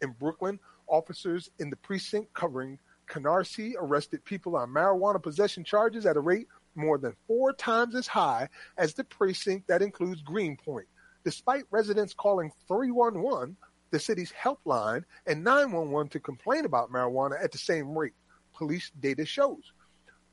[0.03, 6.17] In Brooklyn, officers in the precinct covering Canarsie arrested people on marijuana possession charges at
[6.17, 10.87] a rate more than four times as high as the precinct that includes Greenpoint,
[11.25, 13.57] despite residents calling 311,
[13.91, 18.15] the city's helpline, and 911 to complain about marijuana at the same rate.
[18.55, 19.73] Police data shows.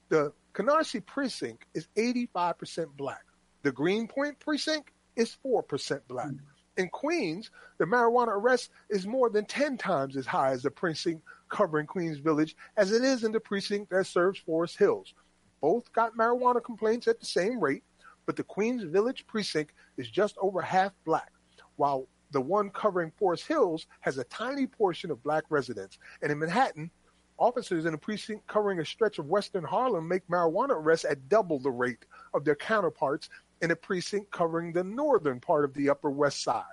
[0.10, 3.24] The Canarsie precinct is 85% black.
[3.64, 6.32] The Greenpoint precinct is 4% black.
[6.78, 11.24] In Queens, the marijuana arrest is more than 10 times as high as the precinct
[11.50, 15.14] covering Queens Village as it is in the precinct that serves Forest Hills.
[15.60, 17.84] Both got marijuana complaints at the same rate,
[18.26, 21.32] but the Queens Village precinct is just over half black,
[21.76, 26.00] while the one covering Forest Hills has a tiny portion of black residents.
[26.22, 26.90] And in Manhattan,
[27.42, 31.58] officers in a precinct covering a stretch of Western Harlem make marijuana arrests at double
[31.58, 33.30] the rate of their counterparts
[33.62, 36.64] in a precinct covering the northern part of the Upper West Side.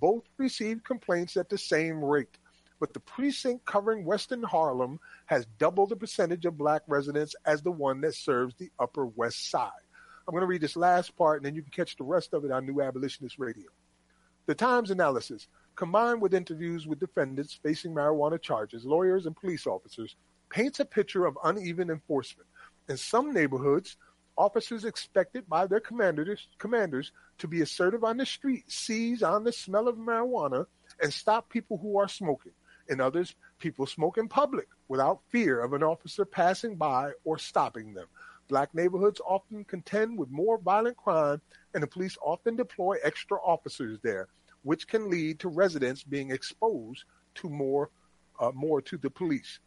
[0.00, 2.38] Both received complaints at the same rate.
[2.80, 7.70] but the precinct covering Western Harlem has double the percentage of black residents as the
[7.70, 9.70] one that serves the Upper West Side.
[10.26, 12.44] I'm going to read this last part, and then you can catch the rest of
[12.44, 13.68] it on New Abolitionist Radio.
[14.46, 20.16] The Times analysis, combined with interviews with defendants facing marijuana charges, lawyers, and police officers,
[20.50, 22.48] paints a picture of uneven enforcement.
[22.88, 23.96] In some neighborhoods,
[24.38, 29.52] officers expected by their commanders, commanders to be assertive on the street, seize on the
[29.52, 30.66] smell of marijuana,
[31.00, 32.52] and stop people who are smoking.
[32.88, 37.94] In others, people smoke in public without fear of an officer passing by or stopping
[37.94, 38.06] them.
[38.48, 41.40] Black neighborhoods often contend with more violent crime,
[41.74, 44.28] and the police often deploy extra officers there,
[44.66, 47.04] which can lead to residents being exposed
[47.36, 47.88] to more,
[48.40, 49.60] uh, more to the police.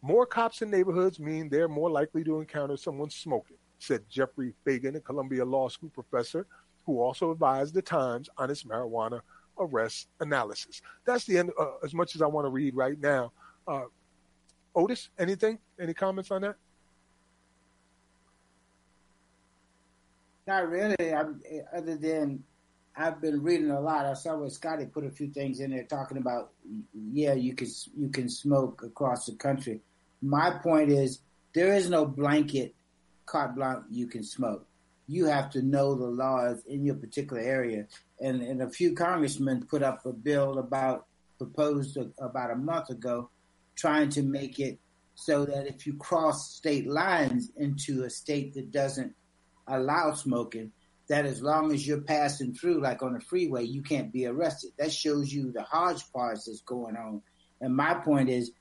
[0.00, 4.96] More cops in neighborhoods mean they're more likely to encounter someone smoking, said Jeffrey Fagan,
[4.96, 6.46] a Columbia Law School professor
[6.86, 9.20] who also advised the Times on its marijuana
[9.58, 10.80] arrest analysis.
[11.04, 13.32] That's the end, uh, as much as I want to read right now.
[13.68, 13.84] Uh,
[14.74, 15.58] Otis, anything?
[15.78, 16.56] Any comments on that?
[20.46, 21.14] Not really.
[21.14, 21.42] I'm,
[21.76, 22.42] other than
[23.00, 24.04] I've been reading a lot.
[24.04, 26.50] I saw where Scotty put a few things in there talking about,
[27.12, 29.80] yeah, you can you can smoke across the country.
[30.20, 31.20] My point is
[31.54, 32.74] there is no blanket
[33.24, 34.66] carte blanche you can smoke.
[35.08, 37.86] You have to know the laws in your particular area.
[38.20, 41.06] And, and a few congressmen put up a bill about
[41.38, 43.30] proposed a, about a month ago,
[43.76, 44.78] trying to make it
[45.14, 49.14] so that if you cross state lines into a state that doesn't
[49.66, 50.70] allow smoking,
[51.10, 54.70] that as long as you're passing through, like on the freeway, you can't be arrested.
[54.78, 57.20] That shows you the hodgepodge that's going on.
[57.60, 58.52] And my point is,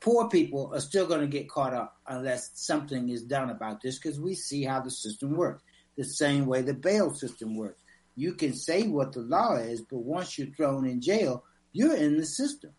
[0.00, 3.98] poor people are still going to get caught up unless something is done about this
[3.98, 5.62] because we see how the system works.
[5.98, 7.82] The same way the bail system works.
[8.16, 12.16] You can say what the law is, but once you're thrown in jail, you're in
[12.16, 12.70] the system.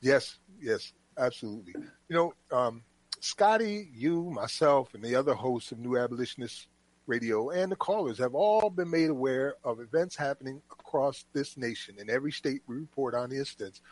[0.00, 1.74] Yes, yes, absolutely.
[2.08, 2.84] You know, um,
[3.20, 6.68] Scotty, you, myself, and the other hosts of New Abolitionist
[7.06, 11.96] Radio and the callers have all been made aware of events happening across this nation.
[11.98, 13.82] In every state we report on the instance,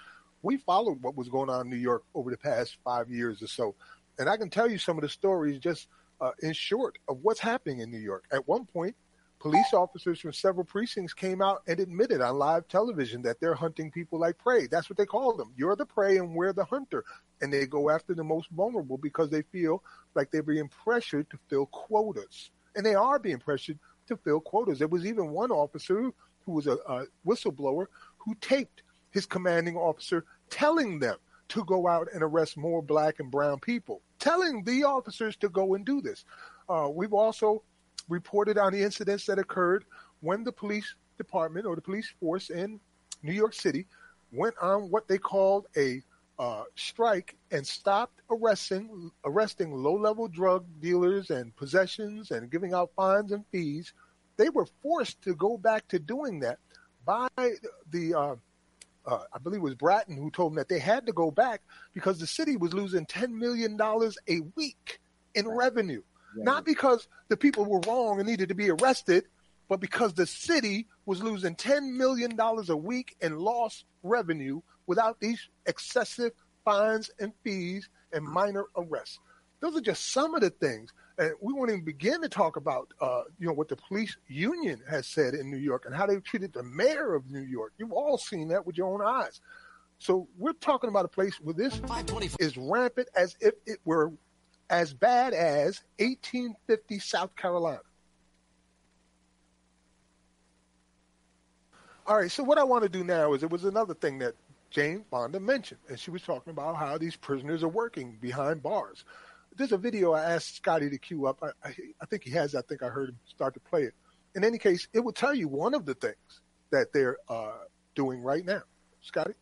[0.41, 3.49] we followed what was going on in New York over the past five years or
[3.49, 3.75] so.
[4.19, 5.89] And I can tell you some of the stories just
[6.23, 8.25] uh, in short of what's happening in New York.
[8.33, 8.97] At one point,
[9.39, 13.91] police officers from several precincts came out and admitted on live television that they're hunting
[13.91, 14.67] people like prey.
[14.67, 15.53] That's what they call them.
[15.57, 17.05] You're the prey and we're the hunter.
[17.41, 19.83] And they go after the most vulnerable because they feel
[20.15, 22.51] like they're being pressured to fill quotas.
[22.75, 23.79] And they are being pressured
[24.09, 24.79] to fill quotas.
[24.79, 26.11] There was even one officer
[26.45, 27.87] who was a, a whistleblower
[28.19, 31.17] who taped his commanding officer telling them
[31.49, 35.75] to go out and arrest more black and brown people, telling the officers to go
[35.75, 36.25] and do this.
[36.69, 37.63] Uh, we've also
[38.09, 39.85] reported on the incidents that occurred
[40.21, 42.81] when the police department or the police force in
[43.23, 43.87] New York City
[44.33, 46.03] went on what they called a
[46.39, 53.33] uh, strike and stopped arresting arresting low-level drug dealers and possessions and giving out fines
[53.33, 53.93] and fees.
[54.37, 56.59] They were forced to go back to doing that
[57.05, 57.29] by
[57.91, 58.37] the uh,
[59.09, 61.63] uh, I believe it was Bratton who told them that they had to go back
[61.95, 65.01] because the city was losing $10 million a week
[65.35, 66.03] in revenue.
[66.37, 66.45] Right.
[66.45, 69.25] Not because the people were wrong and needed to be arrested,
[69.69, 75.49] but because the city was losing $10 million a week in lost revenue without these
[75.67, 76.33] excessive
[76.65, 79.19] fines and fees and minor arrests.
[79.61, 80.93] Those are just some of the things.
[81.19, 84.81] And we won't even begin to talk about, uh, you know, what the police union
[84.89, 87.73] has said in New York and how they've treated the mayor of New York.
[87.77, 89.41] You've all seen that with your own eyes.
[89.99, 91.81] So we're talking about a place where this
[92.39, 94.13] is rampant as if it were
[94.71, 97.81] as bad as 1850 South Carolina.
[102.07, 104.35] All right, so what I want to do now is it was another thing that
[104.71, 109.05] Jane Fonda mentioned, and she was talking about how these prisoners are working behind bars
[109.59, 111.39] there's a video I asked Scotty to queue up.
[111.43, 112.55] I, I, I think he has.
[112.55, 113.95] I think I heard him start to play it.
[114.35, 116.41] In any case, it will tell you one of the things
[116.71, 117.59] that they're uh,
[117.95, 118.63] doing right now.
[119.03, 119.35] Scotty?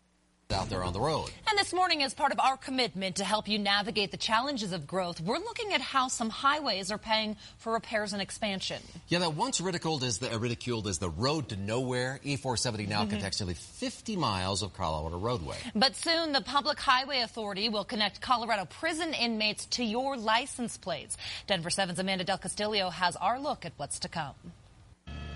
[0.53, 1.29] Out there on the road.
[1.49, 4.87] And this morning, as part of our commitment to help you navigate the challenges of
[4.87, 8.81] growth, we're looking at how some highways are paying for repairs and expansion.
[9.09, 13.01] Yeah, that once ridiculed as the, uh, ridiculed as the road to nowhere, E470 now
[13.01, 13.17] mm-hmm.
[13.17, 15.57] connects nearly 50 miles of Colorado roadway.
[15.75, 21.17] But soon, the Public Highway Authority will connect Colorado prison inmates to your license plates.
[21.47, 24.35] Denver 7's Amanda Del Castillo has our look at what's to come.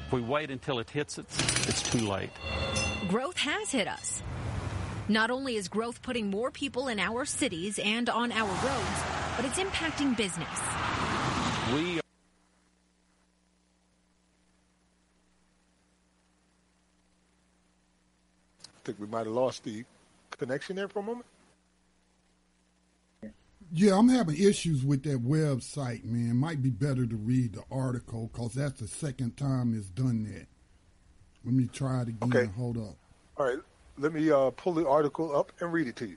[0.06, 1.26] If we wait until it hits us,
[1.68, 2.30] it's too late.
[3.08, 4.22] Growth has hit us.
[5.10, 9.02] Not only is growth putting more people in our cities and on our roads,
[9.34, 10.48] but it's impacting business.
[11.74, 12.00] We I
[18.84, 19.84] think we might have lost the
[20.30, 21.26] connection there for a moment.
[23.72, 26.36] Yeah, I'm having issues with that website, man.
[26.36, 30.46] Might be better to read the article because that's the second time it's done that.
[31.44, 32.36] Let me try it again.
[32.36, 32.52] Okay.
[32.56, 32.96] Hold up.
[33.36, 33.58] All right,
[34.00, 36.16] let me uh, pull the article up and read it to you.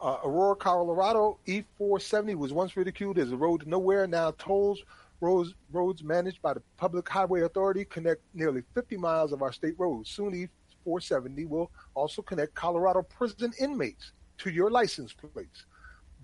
[0.00, 4.06] Uh, Aurora, Colorado, E470 was once ridiculed as a road to nowhere.
[4.06, 4.82] Now tolls
[5.20, 9.74] roads, roads managed by the Public Highway Authority connect nearly 50 miles of our state
[9.78, 10.10] roads.
[10.10, 10.48] Soon
[10.86, 15.64] E470 will also connect Colorado prison inmates to your license plates.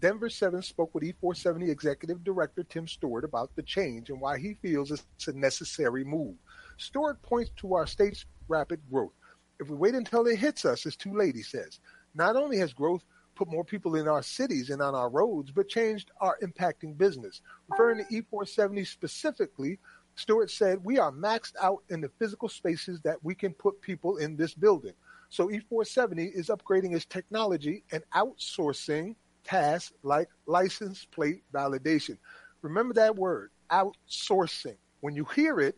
[0.00, 4.54] Denver 7 spoke with E470 Executive Director Tim Stewart about the change and why he
[4.62, 6.36] feels it's a necessary move.
[6.78, 9.12] Stewart points to our state's rapid growth.
[9.60, 11.80] If we wait until it hits us, it's too late, he says.
[12.14, 13.04] Not only has growth
[13.36, 17.42] put more people in our cities and on our roads, but changed our impacting business.
[17.70, 19.78] Referring to E470 specifically,
[20.14, 24.16] Stewart said, We are maxed out in the physical spaces that we can put people
[24.16, 24.92] in this building.
[25.28, 32.18] So E470 is upgrading its technology and outsourcing tasks like license plate validation.
[32.62, 34.76] Remember that word, outsourcing.
[35.00, 35.76] When you hear it,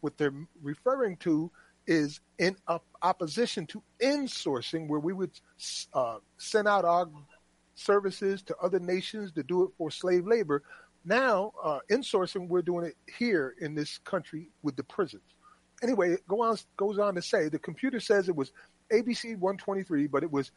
[0.00, 1.50] what they're referring to
[1.86, 5.30] is in op- opposition to insourcing, where we would
[5.92, 7.08] uh, send out our
[7.74, 10.62] services to other nations to do it for slave labor.
[11.04, 15.22] Now, uh, insourcing, we're doing it here in this country with the prisons.
[15.82, 18.52] Anyway, it go on, goes on to say the computer says it was
[18.90, 20.50] ABC 123, but it was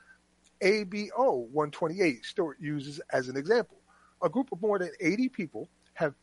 [0.61, 3.77] ABO 128, Stewart uses as an example.
[4.23, 6.13] A group of more than 80 people have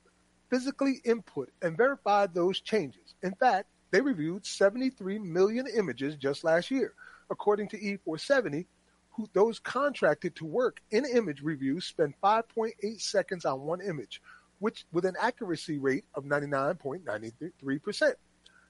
[0.50, 3.14] physically input and verified those changes.
[3.22, 6.94] In fact, they reviewed 73 million images just last year.
[7.30, 8.66] According to E470,
[9.10, 14.20] who, those contracted to work in image reviews spend 5.8 seconds on one image,
[14.58, 18.14] which with an accuracy rate of 99.93%.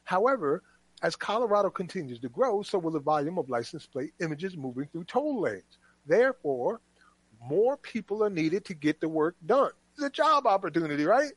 [0.04, 0.62] However,
[1.02, 5.04] as Colorado continues to grow, so will the volume of license plate images moving through
[5.04, 5.78] toll lanes.
[6.04, 6.82] Therefore,
[7.42, 9.70] more people are needed to get the work done.
[9.94, 11.32] It's a job opportunity, right?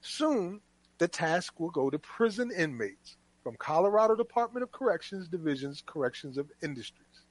[0.00, 0.60] Soon,
[0.98, 3.16] the task will go to prison inmates
[3.48, 7.24] from Colorado Department of Corrections Division's Corrections of Industries.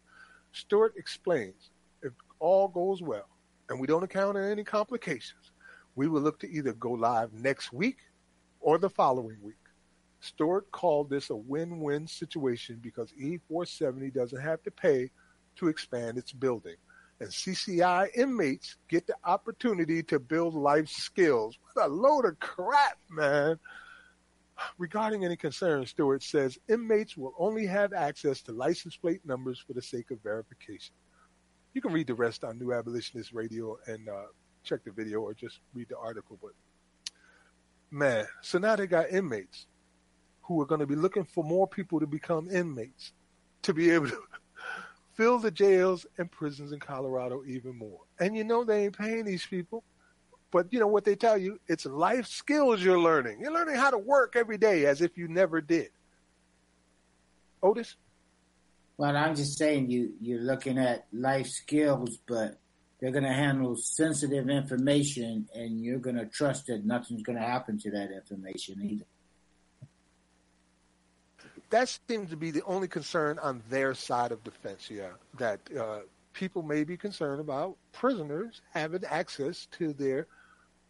[0.52, 1.70] Stewart explains
[2.02, 3.30] if all goes well
[3.70, 5.52] and we don't encounter any complications,
[5.96, 7.98] we will look to either go live next week
[8.62, 9.60] or the following week.
[10.20, 15.12] Stewart called this a win-win situation because E470 doesn't have to pay
[15.58, 16.78] to expand its building.
[17.20, 21.60] And CCI inmates get the opportunity to build life skills.
[21.74, 23.60] What a load of crap, man.
[24.78, 29.74] Regarding any concerns, Stewart says inmates will only have access to license plate numbers for
[29.74, 30.96] the sake of verification.
[31.74, 34.28] You can read the rest on New Abolitionist Radio and uh,
[34.64, 36.38] check the video or just read the article.
[36.42, 36.52] But
[37.92, 39.68] man, so now they got inmates
[40.42, 43.14] who are going to be looking for more people to become inmates
[43.64, 44.22] to be able to
[45.14, 48.00] fill the jails and prisons in Colorado even more.
[48.20, 49.84] And you know they ain't paying these people.
[50.52, 51.60] But you know what they tell you?
[51.68, 53.40] It's life skills you're learning.
[53.42, 55.90] You're learning how to work every day as if you never did.
[57.62, 57.96] Otis?
[58.98, 62.58] Well, I'm just saying you you're looking at life skills, but
[63.00, 67.46] they're going to handle sensitive information, and you're going to trust that nothing's going to
[67.46, 69.06] happen to that information either.
[71.70, 74.90] That seems to be the only concern on their side of defense.
[74.90, 76.00] Yeah, that uh,
[76.34, 80.28] people may be concerned about prisoners having access to their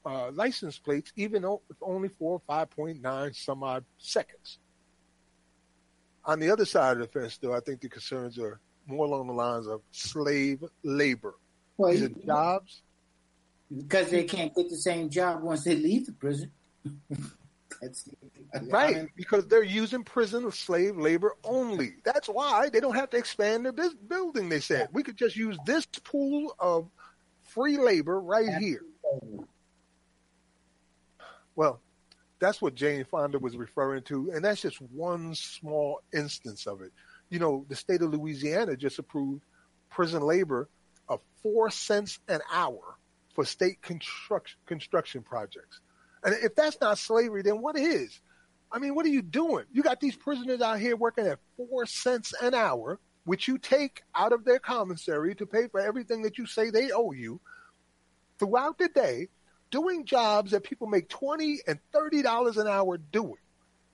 [0.07, 4.59] uh, license plates, even though if only for 5.9 some odd seconds.
[6.23, 9.27] On the other side of the fence, though, I think the concerns are more along
[9.27, 11.35] the lines of slave labor.
[11.77, 12.81] Well, These are jobs.
[13.75, 16.51] Because they can't get the same job once they leave the prison.
[17.81, 18.09] That's,
[18.69, 21.95] Right, I mean, because they're using prison slave labor only.
[22.03, 24.49] That's why they don't have to expand their building.
[24.49, 26.89] They said we could just use this pool of
[27.43, 28.81] free labor right here.
[31.57, 31.81] Well,
[32.39, 36.91] that's what Jane Fonda was referring to, and that's just one small instance of it.
[37.29, 39.43] You know, the state of Louisiana just approved
[39.89, 40.69] prison labor
[41.09, 42.97] of four cents an hour
[43.33, 45.81] for state construction construction projects.
[46.23, 48.21] And if that's not slavery, then what is?
[48.71, 49.65] I mean, what are you doing?
[49.71, 54.03] You got these prisoners out here working at four cents an hour, which you take
[54.13, 57.41] out of their commissary to pay for everything that you say they owe you
[58.37, 59.29] throughout the day,
[59.71, 63.37] doing jobs that people make twenty and thirty dollars an hour doing.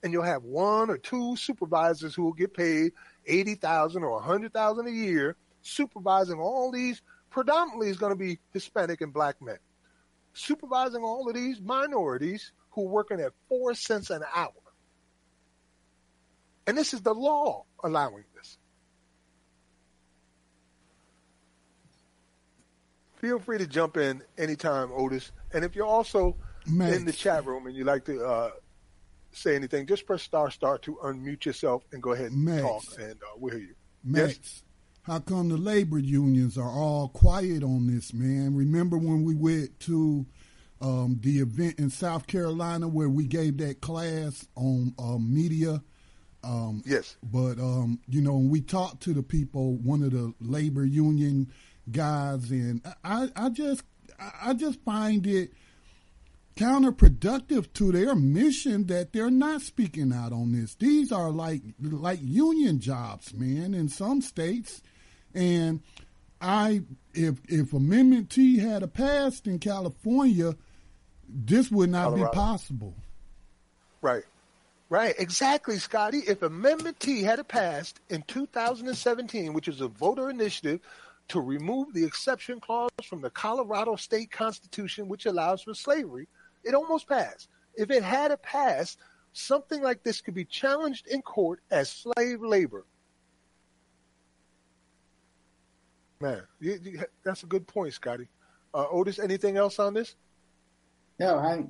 [0.02, 2.92] And you'll have one or two supervisors who will get paid
[3.26, 7.00] eighty thousand or a hundred thousand a year supervising all these
[7.30, 9.56] predominantly is going to be Hispanic and black men
[10.34, 14.52] supervising all of these minorities who are working at four cents an hour.
[16.66, 18.58] And this is the law allowing this.
[23.24, 25.32] Feel free to jump in anytime, Otis.
[25.54, 28.50] And if you're also in the chat room and you'd like to uh,
[29.32, 32.60] say anything, just press star star to unmute yourself and go ahead and Max.
[32.62, 33.74] talk, and uh, we'll hear you.
[34.04, 34.62] Max, Yes.
[35.04, 38.54] how come the labor unions are all quiet on this, man?
[38.54, 40.26] Remember when we went to
[40.82, 45.82] um, the event in South Carolina where we gave that class on uh, media?
[46.42, 47.16] Um, yes.
[47.22, 51.50] But, um, you know, when we talked to the people, one of the labor union
[51.90, 53.82] guys, and I, I just,
[54.42, 55.52] I just find it
[56.56, 60.74] counterproductive to their mission that they're not speaking out on this.
[60.76, 64.82] These are like like union jobs, man, in some states.
[65.34, 65.80] And
[66.40, 66.82] I
[67.12, 70.54] if if Amendment T had a passed in California,
[71.28, 72.30] this would not Colorado.
[72.30, 72.94] be possible.
[74.00, 74.24] Right.
[74.90, 76.18] Right, exactly, Scotty.
[76.18, 80.80] If Amendment T had passed in 2017, which is a voter initiative
[81.28, 86.28] to remove the exception clause from the Colorado state constitution, which allows for slavery,
[86.62, 87.48] it almost passed.
[87.76, 88.98] If it had passed,
[89.32, 92.84] something like this could be challenged in court as slave labor.
[96.20, 98.28] Man, you, you, that's a good point, Scotty.
[98.72, 100.16] Uh, Otis, anything else on this?
[101.18, 101.64] No, I.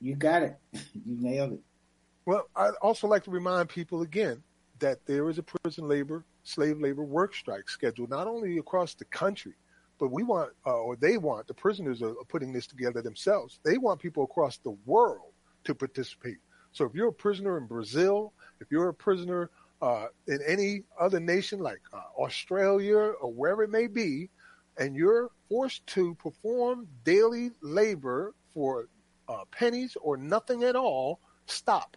[0.00, 0.56] You got it.
[0.72, 0.80] you
[1.20, 1.60] nailed it.
[2.26, 4.42] Well, I'd also like to remind people again
[4.78, 9.04] that there is a prison labor, slave labor work strike scheduled not only across the
[9.06, 9.54] country,
[9.98, 13.58] but we want, uh, or they want, the prisoners are, putting this together themselves.
[13.64, 15.32] They want people across the world
[15.64, 16.38] to participate.
[16.72, 21.20] So if you're a prisoner in Brazil, if you're a prisoner uh, in any other
[21.20, 24.28] nation like uh, Australia or wherever it may be,
[24.78, 28.88] and you're forced to perform daily labor for
[29.28, 31.96] uh, pennies or nothing at all, stop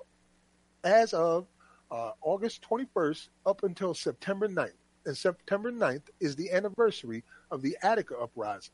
[0.84, 1.48] as of
[1.92, 4.72] uh, August 21st up until September 9th.
[5.06, 8.74] And September 9th is the anniversary of the Attica uprising.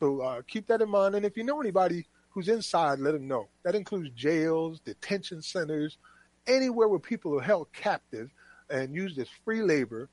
[0.00, 1.16] So uh, keep that in mind.
[1.16, 3.48] And if you know anybody who's inside, let them know.
[3.64, 5.98] That includes jails, detention centers,
[6.46, 8.30] anywhere where people are held captive
[8.70, 10.08] and used as free labor.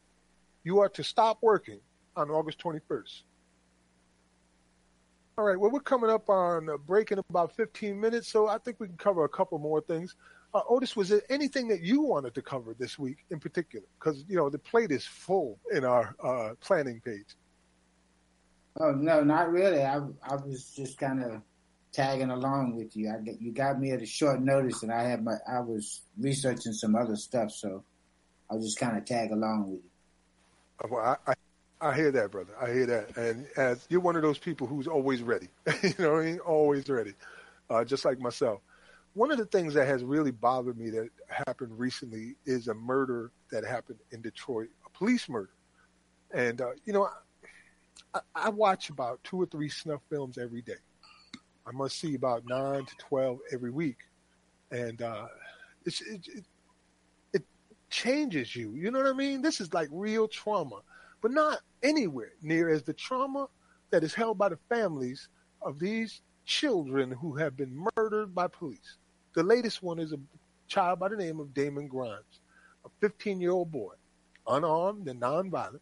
[0.63, 1.79] You are to stop working
[2.15, 3.21] on August 21st.
[5.37, 8.57] All right, well, we're coming up on a break in about 15 minutes, so I
[8.57, 10.15] think we can cover a couple more things.
[10.55, 13.85] Uh, Otis, was there anything that you wanted to cover this week in particular?
[13.99, 17.35] Because, you know, the plate is full in our uh, planning page.
[18.79, 19.83] Oh no, not really.
[19.83, 21.41] I I was just kind of
[21.91, 23.09] tagging along with you.
[23.09, 26.73] I you got me at a short notice, and I had my I was researching
[26.73, 27.83] some other stuff, so
[28.49, 29.89] I was just kind of tag along with you.
[30.83, 32.53] Uh, Well, I, I, I hear that, brother.
[32.61, 33.17] I hear that.
[33.17, 35.47] And as you're one of those people who's always ready.
[35.83, 36.39] you know what I mean?
[36.39, 37.13] Always ready.
[37.69, 38.59] Uh, just like myself.
[39.15, 41.09] One of the things that has really bothered me that
[41.47, 45.53] happened recently is a murder that happened in Detroit, a police murder.
[46.33, 47.07] And, uh, you know,
[48.13, 50.73] I, I watch about two or three snuff films every day.
[51.65, 53.99] I must see about nine to 12 every week.
[54.71, 55.27] And uh,
[55.85, 56.45] it, it,
[57.31, 57.43] it
[57.89, 58.73] changes you.
[58.75, 59.41] You know what I mean?
[59.41, 60.81] This is like real trauma,
[61.21, 63.47] but not anywhere near as the trauma
[63.91, 65.29] that is held by the families
[65.61, 68.97] of these children who have been murdered by police.
[69.35, 70.19] The latest one is a
[70.67, 72.39] child by the name of Damon Grimes,
[72.85, 73.93] a 15 year old boy,
[74.47, 75.81] unarmed and nonviolent.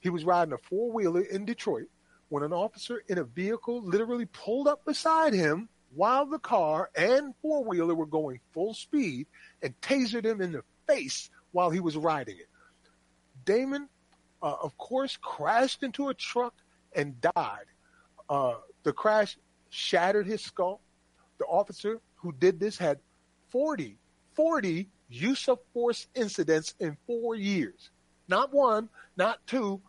[0.00, 1.88] He was riding a four wheeler in Detroit
[2.28, 7.34] when an officer in a vehicle literally pulled up beside him while the car and
[7.42, 9.26] four wheeler were going full speed
[9.62, 12.48] and tasered him in the face while he was riding it.
[13.44, 13.88] Damon,
[14.40, 16.54] uh, of course, crashed into a truck
[16.94, 17.66] and died.
[18.28, 19.36] Uh, the crash
[19.70, 20.80] shattered his skull.
[21.38, 22.98] The officer who did this had
[23.50, 23.96] 40,
[24.34, 27.90] 40 use of force incidents in four years.
[28.26, 29.80] Not one, not two,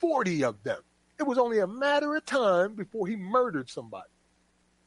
[0.00, 0.80] 40 of them.
[1.20, 4.08] It was only a matter of time before he murdered somebody.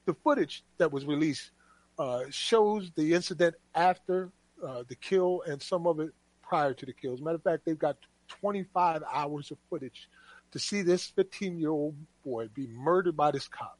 [0.05, 1.51] The footage that was released
[1.97, 4.29] uh, shows the incident after
[4.61, 6.09] uh, the kill and some of it
[6.41, 7.13] prior to the kill.
[7.13, 7.95] As a matter of fact, they've got
[8.27, 10.09] 25 hours of footage
[10.51, 11.95] to see this 15 year old
[12.25, 13.79] boy be murdered by this cop.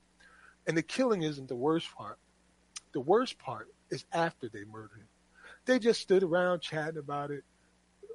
[0.65, 2.17] And the killing isn't the worst part.
[2.97, 5.07] The worst part is after they murdered him.
[5.65, 7.43] They just stood around chatting about it.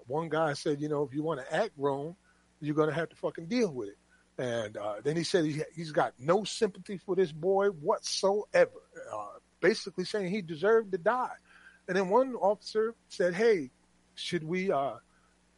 [0.09, 2.17] One guy said, you know, if you want to act wrong,
[2.61, 3.99] you're going to have to fucking deal with it.
[4.39, 8.73] And uh, then he said he, he's got no sympathy for this boy whatsoever,
[9.15, 11.37] uh, basically saying he deserved to die.
[11.87, 13.71] And then one officer said, hey,
[14.17, 14.95] should we uh,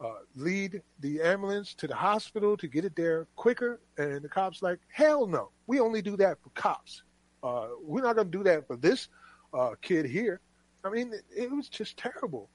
[0.03, 3.81] uh, lead the ambulance to the hospital to get it there quicker?
[3.97, 5.49] And the cop's like, hell no.
[5.67, 7.03] We only do that for cops.
[7.45, 9.09] Uh, we're not going to do that for this
[9.53, 10.41] uh, kid here.
[10.83, 12.49] I mean, it, it was just terrible.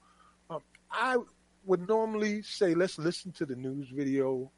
[0.50, 0.60] Um,
[0.90, 1.16] I
[1.64, 4.50] would normally say, let's listen to the news video,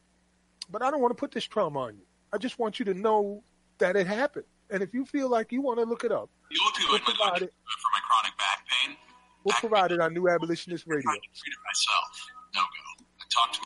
[0.71, 2.05] but I don't want to put this trauma on you.
[2.33, 3.43] I just want you to know
[3.79, 4.47] that it happened.
[4.71, 7.01] And if you feel like you want to look it up, The opioid we'll was
[7.03, 7.53] provide it.
[7.53, 8.97] for my chronic back pain.
[9.45, 11.11] We'll provide it on New Abolitionist Radio.
[11.11, 12.27] I treated myself.
[12.55, 13.05] No go.
[13.21, 13.61] I talked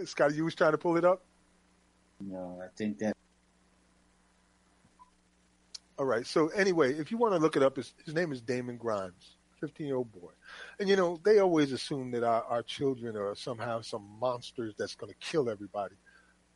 [0.00, 1.22] to Scotty, you was trying to pull it up.
[2.20, 3.13] No, I think that.
[5.96, 6.26] All right.
[6.26, 9.36] So anyway, if you want to look it up, his, his name is Damon Grimes,
[9.60, 10.32] 15 year old boy.
[10.80, 14.96] And you know, they always assume that our, our children are somehow some monsters that's
[14.96, 15.94] going to kill everybody.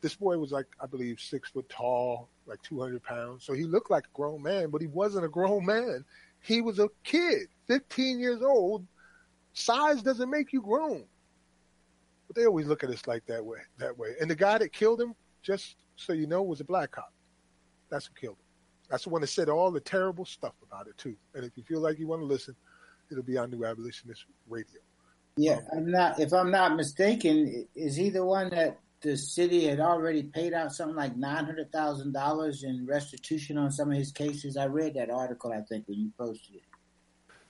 [0.01, 3.45] This boy was like, I believe, six foot tall, like 200 pounds.
[3.45, 6.03] So he looked like a grown man, but he wasn't a grown man.
[6.41, 8.85] He was a kid, 15 years old.
[9.53, 11.05] Size doesn't make you grown.
[12.27, 14.15] But they always look at us like that way, that way.
[14.21, 17.11] And the guy that killed him, just so you know, was a black cop.
[17.89, 18.48] That's who killed him.
[18.89, 21.15] That's the one that said all the terrible stuff about it too.
[21.35, 22.55] And if you feel like you want to listen,
[23.11, 24.79] it'll be on New Abolitionist Radio.
[25.37, 26.19] Yeah, um, I'm not.
[26.19, 30.73] If I'm not mistaken, is he the one that the city had already paid out
[30.73, 34.57] something like nine hundred thousand dollars in restitution on some of his cases?
[34.57, 35.53] I read that article.
[35.53, 36.63] I think when you posted it.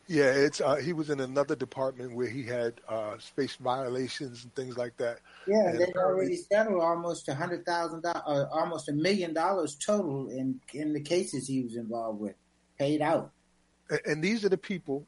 [0.10, 4.56] Yeah, it's uh, he was in another department where he had uh, space violations and
[4.56, 5.20] things like that.
[5.48, 9.76] Yeah, And they already settled almost a hundred thousand dollars, uh, almost a million dollars
[9.76, 12.34] total in in the cases he was involved with,
[12.80, 13.32] paid out.
[13.92, 15.06] And, and these are the people,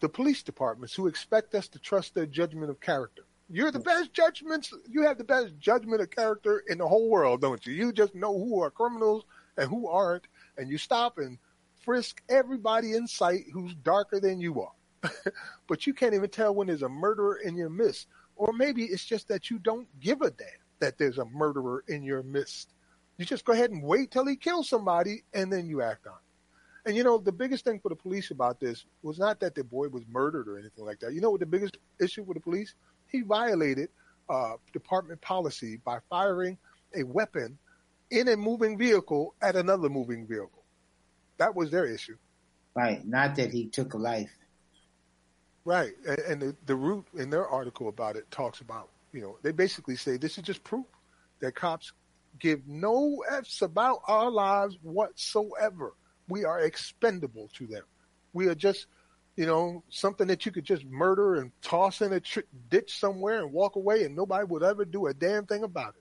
[0.00, 3.22] the police departments, who expect us to trust their judgment of character.
[3.48, 4.74] You're the best judgments.
[4.88, 7.72] You have the best judgment of character in the whole world, don't you?
[7.72, 9.22] You just know who are criminals
[9.56, 10.26] and who aren't,
[10.58, 11.38] and you stop and
[11.80, 15.12] frisk everybody in sight who's darker than you are.
[15.66, 18.08] but you can't even tell when there's a murderer in your midst.
[18.36, 20.48] Or maybe it's just that you don't give a damn
[20.80, 22.70] that there's a murderer in your midst.
[23.18, 26.14] You just go ahead and wait till he kills somebody and then you act on
[26.14, 26.88] it.
[26.88, 29.62] And you know, the biggest thing for the police about this was not that the
[29.62, 31.12] boy was murdered or anything like that.
[31.12, 32.74] You know what the biggest issue with the police?
[33.08, 33.90] He violated
[34.30, 36.56] uh, department policy by firing
[36.96, 37.58] a weapon
[38.10, 40.59] in a moving vehicle at another moving vehicle.
[41.40, 42.16] That was their issue.
[42.76, 44.30] Right, not that he took a life.
[45.64, 45.92] Right.
[46.06, 49.50] And, and the, the root in their article about it talks about, you know, they
[49.50, 50.84] basically say this is just proof
[51.40, 51.92] that cops
[52.38, 55.94] give no F's about our lives whatsoever.
[56.28, 57.84] We are expendable to them.
[58.34, 58.86] We are just,
[59.36, 63.40] you know, something that you could just murder and toss in a tr- ditch somewhere
[63.40, 65.99] and walk away and nobody would ever do a damn thing about it.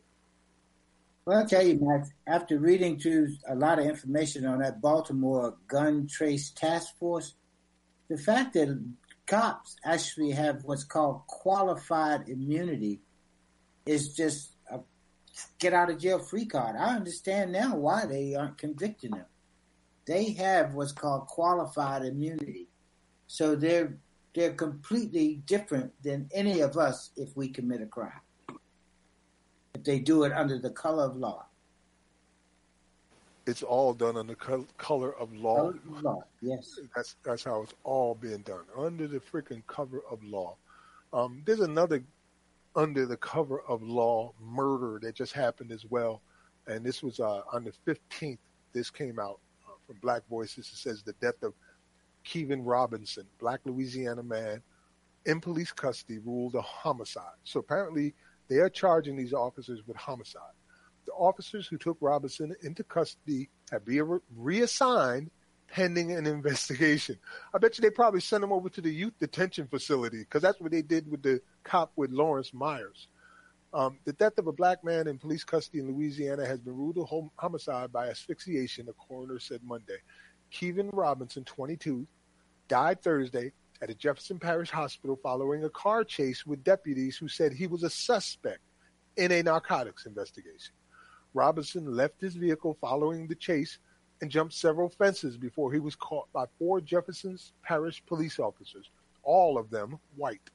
[1.30, 5.55] Well, I'll tell you, Max, after reading through a lot of information on that Baltimore
[5.67, 7.36] gun trace task force,
[8.09, 8.84] the fact that
[9.27, 13.01] cops actually have what's called qualified immunity
[13.86, 14.80] is just a
[15.59, 16.75] get out of jail free card.
[16.75, 19.27] I understand now why they aren't convicting them.
[20.07, 22.69] They have what's called qualified immunity.
[23.27, 23.99] So they're
[24.34, 28.21] they're completely different than any of us if we commit a crime.
[29.76, 31.45] If they do it under the color of law.
[33.45, 35.72] It's all done under col- color of law.
[35.72, 36.80] Color of law, yes.
[36.95, 40.57] That's that's how it's all being done under the freaking cover of law.
[41.13, 42.03] Um, there's another
[42.76, 46.22] under the cover of law murder that just happened as well,
[46.67, 48.38] and this was uh, on the 15th.
[48.72, 50.70] This came out uh, from Black Voices.
[50.72, 51.53] It says the death of
[52.24, 54.61] Kevin Robinson, Black Louisiana man,
[55.26, 57.24] in police custody, ruled a homicide.
[57.43, 58.13] So apparently,
[58.49, 60.41] they are charging these officers with homicide.
[61.05, 65.31] The officers who took Robinson into custody have been reassigned
[65.71, 67.17] pending an investigation.
[67.53, 70.59] I bet you they probably sent him over to the youth detention facility because that's
[70.59, 73.07] what they did with the cop with Lawrence Myers.
[73.71, 76.97] Um, the death of a black man in police custody in Louisiana has been ruled
[76.97, 79.97] a hom- homicide by asphyxiation, the coroner said Monday.
[80.49, 82.07] Kevin Robinson, 22,
[82.67, 83.51] died Thursday
[83.82, 87.84] at a Jefferson Parish hospital following a car chase with deputies who said he was
[87.84, 88.59] a suspect
[89.15, 90.73] in a narcotics investigation.
[91.34, 93.80] Robinson left his vehicle following the chase
[94.21, 98.89] and jumped several fences before he was caught by four Jefferson's Parish police officers,
[99.23, 100.49] all of them white.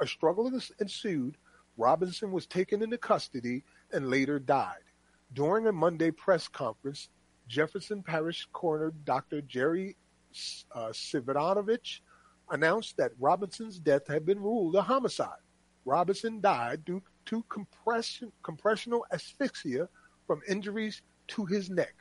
[0.00, 0.50] A struggle
[0.80, 1.36] ensued.
[1.76, 3.62] Robinson was taken into custody
[3.92, 4.82] and later died.
[5.32, 7.08] During a Monday press conference,
[7.48, 9.40] Jefferson Parish Coroner Dr.
[9.42, 9.96] Gerry
[10.72, 12.00] uh, Cvitanovich
[12.50, 15.28] announced that Robinson's death had been ruled a homicide.
[15.84, 19.88] Robinson died due to compression, compressional asphyxia
[20.26, 21.94] from injuries to his neck.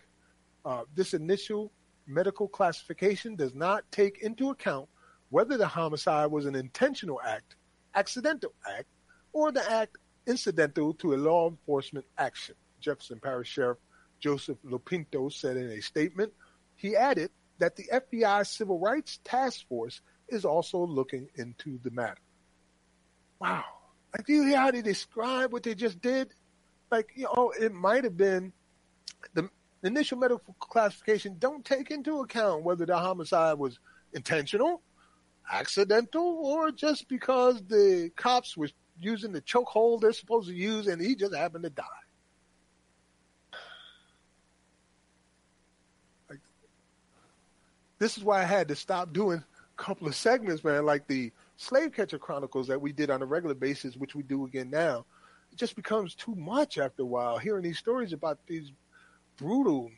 [0.65, 1.71] Uh, this initial
[2.07, 4.87] medical classification does not take into account
[5.29, 7.55] whether the homicide was an intentional act,
[7.95, 8.87] accidental act,
[9.33, 12.55] or the act incidental to a law enforcement action.
[12.79, 13.77] Jefferson Parish Sheriff
[14.23, 16.31] Joseph Lopinto said in a statement.
[16.75, 17.29] He added
[17.59, 19.99] that the FBI Civil Rights Task Force
[20.29, 22.21] is also looking into the matter.
[23.39, 23.63] Wow.
[24.13, 26.33] Like, do you hear how they describe what they just did?
[26.91, 28.53] Like, you know, it might have been
[29.33, 29.49] the
[29.83, 33.79] initial medical classification don't take into account whether the homicide was
[34.13, 34.81] intentional,
[35.51, 38.69] accidental, or just because the cops were
[38.99, 41.83] using the chokehold they're supposed to use and he just happened to die.
[47.99, 49.43] This is why I had to stop doing
[49.75, 53.55] couple of segments, man, like the Slave Catcher Chronicles that we did on a regular
[53.55, 55.05] basis, which we do again now.
[55.51, 58.71] It just becomes too much after a while hearing these stories about these
[59.37, 59.91] brutal,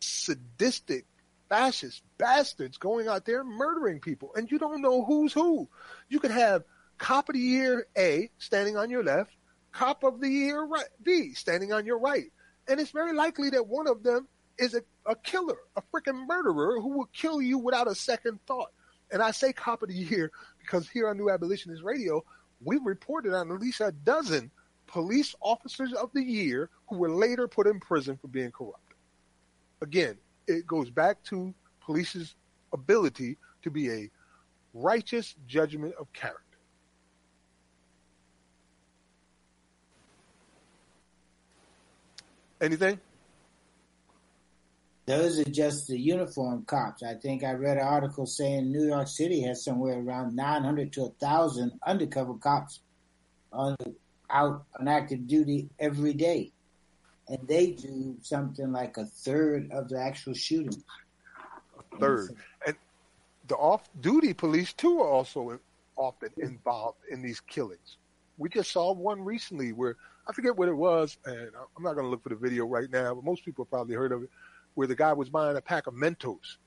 [0.00, 1.06] sadistic,
[1.48, 5.68] fascist bastards going out there murdering people, and you don't know who's who.
[6.08, 6.64] You could have
[6.98, 9.32] cop of the year A standing on your left,
[9.70, 12.32] cop of the year right, B standing on your right,
[12.68, 14.28] and it's very likely that one of them
[14.58, 18.72] is a, a killer, a freaking murderer who will kill you without a second thought.
[19.10, 20.30] And I say cop of the year
[20.60, 22.24] because here on New Abolitionist Radio,
[22.64, 24.50] we've reported on at least a dozen
[24.86, 28.94] police officers of the year who were later put in prison for being corrupt.
[29.80, 32.34] Again, it goes back to police's
[32.72, 34.10] ability to be a
[34.74, 36.40] righteous judgment of character.
[42.60, 43.00] Anything?
[45.04, 47.02] Those are just the uniform cops.
[47.02, 51.00] I think I read an article saying New York City has somewhere around 900 to
[51.02, 52.80] 1,000 undercover cops
[53.52, 53.76] on
[54.30, 56.52] out on active duty every day.
[57.28, 60.82] And they do something like a third of the actual shooting.
[61.78, 62.30] A third.
[62.66, 62.76] And
[63.48, 65.58] the off duty police, too, are also
[65.96, 67.96] often involved in these killings.
[68.38, 69.96] We just saw one recently where
[70.26, 72.90] I forget what it was, and I'm not going to look for the video right
[72.90, 74.30] now, but most people probably heard of it,
[74.74, 76.58] where the guy was buying a pack of Mentos,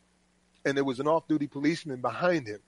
[0.66, 2.60] and there was an off-duty policeman behind him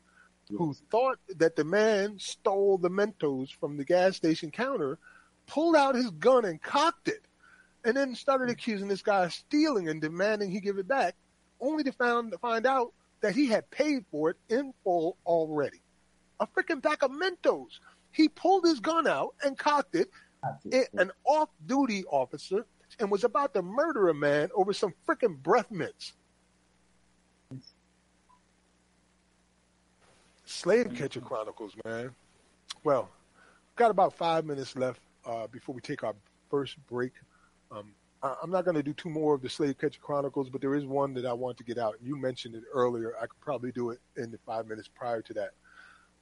[0.50, 4.98] who thought that the man stole the Mentos from the gas station counter,
[5.46, 7.26] pulled out his gun and cocked it,
[7.84, 11.16] and then started accusing this guy of stealing and demanding he give it back,
[11.60, 15.82] only to found to find out that he had paid for it in full already.
[16.40, 17.80] A freaking pack of Mentos.
[18.12, 20.10] He pulled his gun out and cocked it.
[20.66, 22.66] it an off-duty officer
[23.00, 26.14] and was about to murder a man over some freaking breath mints.
[30.46, 32.12] Slave Catcher Chronicles, man.
[32.84, 33.10] Well,
[33.76, 36.16] got about five minutes left uh, before we take our
[36.50, 37.12] first break.
[37.72, 37.94] Um,
[38.24, 40.74] I, I'm not going to do two more of the Slave Catcher Chronicles, but there
[40.76, 41.96] is one that I want to get out.
[42.02, 43.14] You mentioned it earlier.
[43.18, 45.52] I could probably do it in the five minutes prior to that.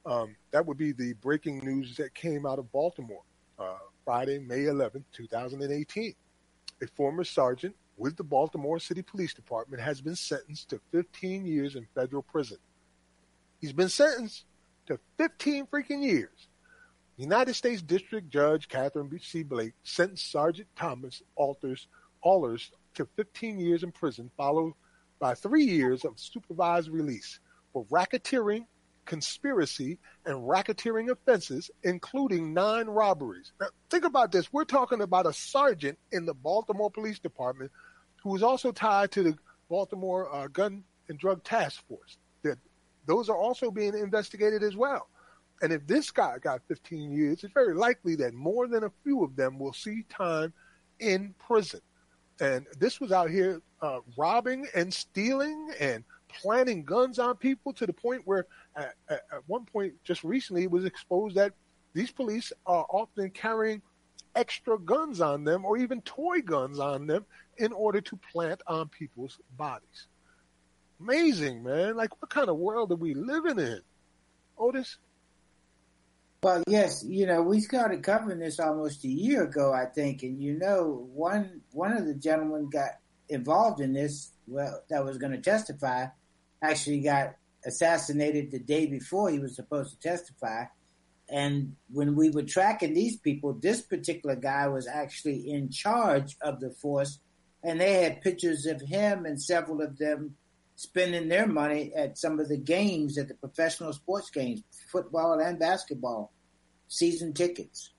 [0.04, 3.22] Um, that would be the breaking news that came out of Baltimore
[3.58, 6.14] uh, Friday, May 11th, 2018.
[6.82, 11.74] A former sergeant with the Baltimore City Police Department has been sentenced to 15 years
[11.74, 12.58] in federal prison.
[13.60, 14.44] He's been sentenced
[14.86, 16.48] to 15 freaking years.
[17.16, 19.42] United States District Judge Catherine C.
[19.42, 21.88] Blake sentenced Sergeant Thomas Alters,
[22.22, 24.74] Allers to 15 years in prison, followed
[25.18, 27.40] by three years of supervised release
[27.72, 28.66] for racketeering,
[29.06, 33.52] conspiracy, and racketeering offenses, including nine robberies.
[33.60, 34.52] Now, think about this.
[34.52, 37.70] We're talking about a sergeant in the Baltimore Police Department
[38.22, 39.36] who was also tied to the
[39.68, 42.18] Baltimore uh, Gun and Drug Task Force.
[42.42, 42.58] That
[43.06, 45.08] those are also being investigated as well.
[45.62, 49.24] And if this guy got 15 years, it's very likely that more than a few
[49.24, 50.52] of them will see time
[50.98, 51.80] in prison.
[52.40, 57.86] And this was out here uh, robbing and stealing and planting guns on people to
[57.86, 58.46] the point where
[58.76, 61.52] at, at, one point just recently it was exposed that
[61.94, 63.82] these police are often carrying
[64.34, 67.24] extra guns on them or even toy guns on them
[67.56, 70.06] in order to plant on people's bodies.
[71.00, 71.96] Amazing, man.
[71.96, 73.80] Like, what kind of world are we living in?
[74.58, 74.98] Otis?
[76.42, 80.40] Well, yes, you know, we started covering this almost a year ago, I think, and
[80.40, 82.90] you know, one one of the gentlemen got
[83.28, 86.06] involved in this, well, that was going to testify,
[86.62, 87.34] actually got
[87.66, 90.64] assassinated the day before he was supposed to testify.
[91.28, 96.60] And when we were tracking these people, this particular guy was actually in charge of
[96.60, 97.18] the force,
[97.64, 100.36] and they had pictures of him and several of them
[100.76, 104.62] spending their money at some of the games, at the professional sports games,
[104.92, 106.32] football and basketball,
[106.86, 107.92] season tickets.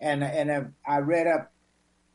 [0.00, 1.52] And and I, I read up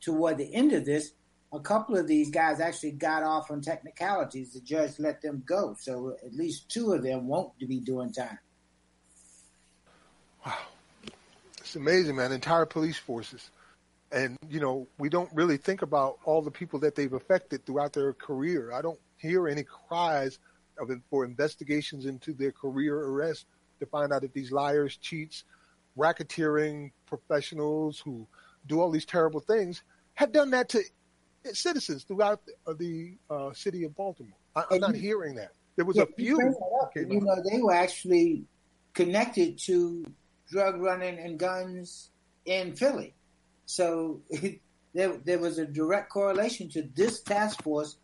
[0.00, 1.12] toward the end of this,
[1.52, 4.52] a couple of these guys actually got off on technicalities.
[4.52, 8.38] The judge let them go, so at least two of them won't be doing time.
[10.44, 10.58] Wow,
[11.58, 12.32] it's amazing, man.
[12.32, 13.50] Entire police forces,
[14.12, 17.92] and you know we don't really think about all the people that they've affected throughout
[17.92, 18.72] their career.
[18.72, 20.38] I don't hear any cries
[20.78, 23.46] of for investigations into their career arrest
[23.80, 25.44] to find out if these liars, cheats,
[25.96, 28.26] racketeering professionals who
[28.66, 29.82] do all these terrible things
[30.14, 30.82] have done that to
[31.54, 34.36] citizens throughout the, the uh, city of Baltimore.
[34.54, 35.52] I, am not hearing that.
[35.76, 36.40] There was Yeah, a few.
[36.82, 38.44] up, you know, they were actually
[38.94, 40.06] connected to
[40.50, 42.10] drug running and guns
[42.46, 43.14] in Philly.
[43.66, 44.22] So
[44.94, 47.98] there, there was a direct correlation to this task force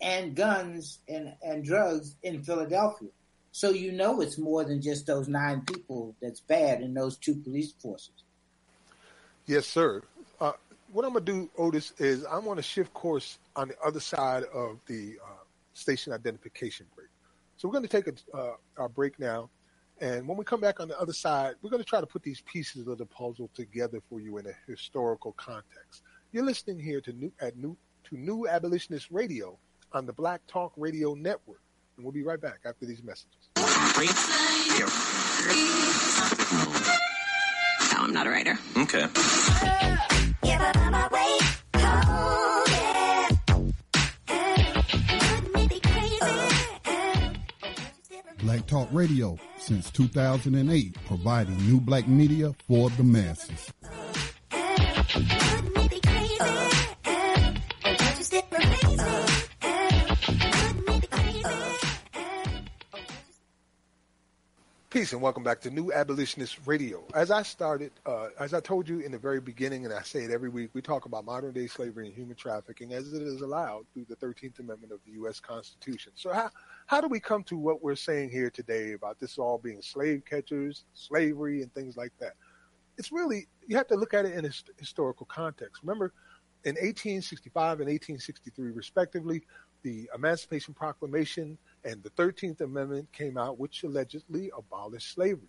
[0.00, 3.10] and guns and, and drugs in Philadelphia.
[3.52, 7.34] So you know it's more than just those nine people that's bad in those two
[7.34, 8.12] police forces.
[9.46, 10.02] Yes, sir.
[10.90, 14.80] What I'm gonna do, Otis, is I'm gonna shift course on the other side of
[14.86, 17.08] the uh, station identification break.
[17.56, 19.50] So we're going to take a, uh, our break now,
[20.00, 22.22] and when we come back on the other side, we're going to try to put
[22.22, 26.02] these pieces of the puzzle together for you in a historical context.
[26.30, 29.58] You're listening here to new at new to New Abolitionist Radio
[29.92, 31.60] on the Black Talk Radio Network,
[31.96, 33.48] and we'll be right back after these messages.
[38.08, 38.58] No, I'm not a writer.
[38.76, 39.06] Okay.
[48.40, 53.72] Black Talk Radio since 2008, providing new black media for the masses.
[64.98, 67.04] Peace and welcome back to New Abolitionist Radio.
[67.14, 70.24] As I started, uh, as I told you in the very beginning, and I say
[70.24, 73.40] it every week, we talk about modern day slavery and human trafficking as it is
[73.40, 75.38] allowed through the 13th Amendment of the U.S.
[75.38, 76.10] Constitution.
[76.16, 76.50] So, how,
[76.86, 80.24] how do we come to what we're saying here today about this all being slave
[80.28, 82.32] catchers, slavery, and things like that?
[82.96, 85.80] It's really, you have to look at it in a his- historical context.
[85.84, 86.12] Remember,
[86.64, 89.44] in 1865 and 1863, respectively,
[89.84, 95.48] the Emancipation Proclamation and the 13th Amendment came out, which allegedly abolished slavery.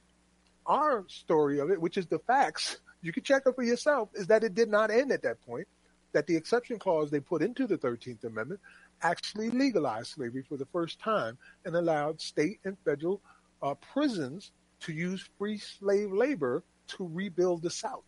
[0.66, 4.28] Our story of it, which is the facts, you can check it for yourself, is
[4.28, 5.68] that it did not end at that point,
[6.12, 8.60] that the exception clause they put into the 13th Amendment
[9.02, 13.22] actually legalized slavery for the first time and allowed state and federal
[13.62, 14.52] uh, prisons
[14.82, 18.04] to use free slave labor to rebuild the South.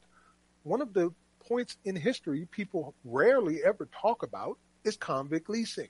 [0.63, 5.89] One of the points in history people rarely ever talk about is convict leasing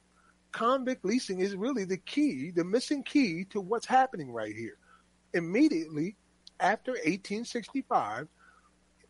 [0.52, 4.78] convict leasing is really the key, the missing key to what's happening right here.
[5.34, 6.16] Immediately
[6.60, 8.28] after 1865,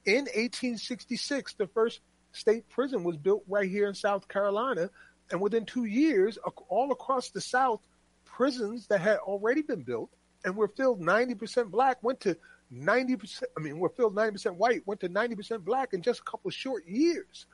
[0.06, 2.00] in 1866, the first
[2.32, 4.89] state prison was built right here in South Carolina.
[5.32, 6.38] And within two years,
[6.70, 7.82] all across the South,
[8.26, 10.10] prisons that had already been built
[10.44, 12.36] and were filled 90% black went to
[12.74, 16.50] 90%, I mean, were filled 90% white, went to 90% black in just a couple
[16.52, 17.46] short years.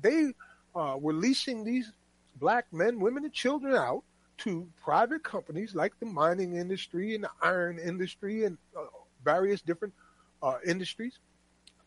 [0.00, 0.32] They
[0.74, 1.90] uh, were leasing these
[2.36, 4.02] black men, women, and children out
[4.38, 8.84] to private companies like the mining industry and the iron industry and uh,
[9.24, 9.94] various different
[10.42, 11.18] uh, industries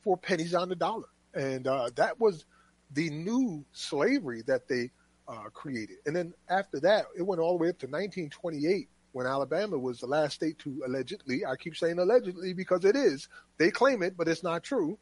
[0.04, 1.08] for pennies on the dollar.
[1.34, 2.46] And uh, that was
[2.92, 4.90] the new slavery that they
[5.28, 5.98] uh, created.
[6.06, 10.00] And then after that, it went all the way up to 1928 when Alabama was
[10.00, 13.28] the last state to allegedly, I keep saying allegedly because it is,
[13.58, 14.98] they claim it, but it's not true.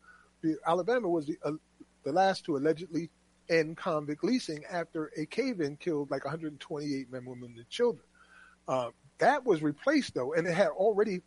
[0.66, 1.52] Alabama was the, uh,
[2.04, 3.10] the last to allegedly
[3.50, 8.04] end convict leasing after a cave-in killed like 128 men, women, and children.
[8.68, 8.90] Uh,
[9.20, 11.22] that was replaced though, and it had already,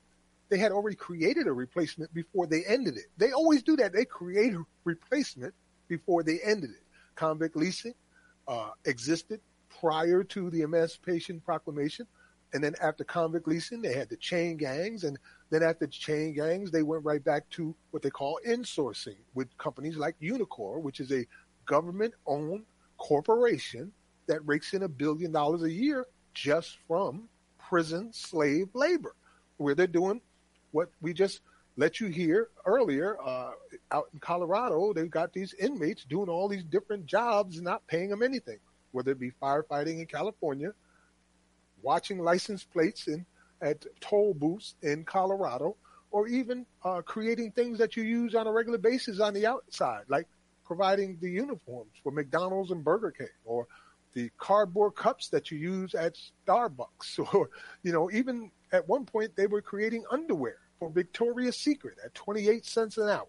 [0.49, 3.07] they had already created a replacement before they ended it.
[3.17, 3.93] They always do that.
[3.93, 5.55] They create a replacement
[5.89, 6.85] before they ended it.
[7.17, 7.95] Convict leasing
[8.49, 9.41] uh, existed
[9.81, 12.07] prior to the Emancipation Proclamation.
[12.53, 15.05] And then after convict leasing, they had the chain gangs.
[15.05, 15.17] And
[15.51, 19.97] then after chain gangs, they went right back to what they call insourcing with companies
[19.97, 21.25] like Unicor, which is a
[21.71, 22.65] government owned
[22.99, 23.93] corporation
[24.27, 26.05] that rakes in a billion dollars a year
[26.35, 29.15] just from prison slave labor,
[29.57, 30.21] where they're doing
[30.73, 31.43] what we just
[31.77, 33.53] let you hear earlier uh,
[33.93, 34.93] out in Colorado.
[34.93, 38.59] They've got these inmates doing all these different jobs and not paying them anything,
[38.91, 40.73] whether it be firefighting in California,
[41.83, 43.25] watching license plates in
[43.63, 45.77] at toll booths in Colorado,
[46.11, 50.03] or even uh, creating things that you use on a regular basis on the outside,
[50.09, 50.27] like
[50.71, 53.67] providing the uniforms for McDonald's and Burger King, or
[54.13, 56.15] the cardboard cups that you use at
[56.47, 57.51] Starbucks, or
[57.83, 62.65] you know, even at one point they were creating underwear for Victoria's Secret at 28
[62.65, 63.27] cents an hour.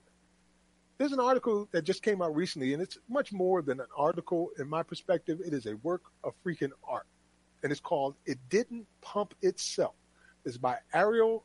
[1.00, 4.52] There's an article that just came out recently, and it's much more than an article.
[4.60, 7.08] In my perspective, it is a work of freaking art,
[7.64, 9.96] and it's called "It Didn't Pump Itself."
[10.46, 11.44] It's by Ariel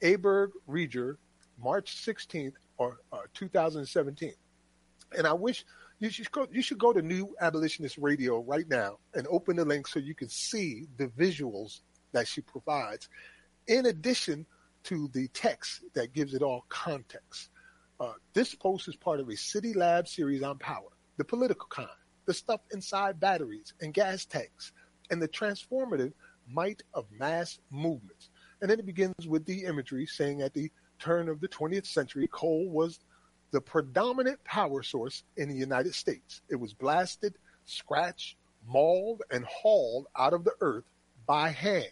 [0.00, 1.18] Aberg Riger,
[1.62, 4.32] March 16th or uh, 2017.
[5.16, 5.64] And I wish
[5.98, 6.46] you should go.
[6.50, 10.14] You should go to New Abolitionist Radio right now and open the link so you
[10.14, 11.80] can see the visuals
[12.12, 13.08] that she provides.
[13.66, 14.46] In addition
[14.84, 17.48] to the text that gives it all context.
[17.98, 21.88] Uh, this post is part of a City Lab series on power, the political kind,
[22.26, 24.72] the stuff inside batteries and gas tanks,
[25.10, 26.12] and the transformative
[26.48, 28.30] might of mass movements.
[28.60, 32.28] And then it begins with the imagery saying at the turn of the 20th century,
[32.30, 33.00] coal was
[33.50, 36.42] the predominant power source in the United States.
[36.48, 38.36] It was blasted, scratched,
[38.66, 40.84] mauled, and hauled out of the earth
[41.26, 41.86] by hand.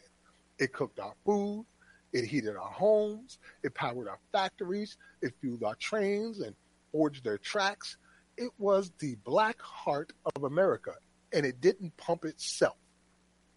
[0.58, 1.66] It cooked our food,
[2.12, 6.54] it heated our homes, it powered our factories, it fueled our trains and
[6.92, 7.96] forged their tracks.
[8.36, 10.92] It was the black heart of America,
[11.32, 12.76] and it didn't pump itself.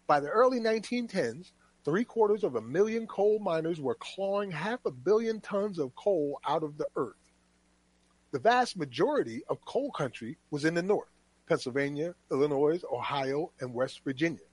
[0.06, 1.52] By the early 1910s,
[1.84, 6.40] three quarters of a million coal miners were clawing half a billion tons of coal
[6.46, 7.14] out of the earth.
[8.36, 11.08] The vast majority of coal country was in the north
[11.48, 14.44] Pennsylvania, Illinois, Ohio, and West Virginia.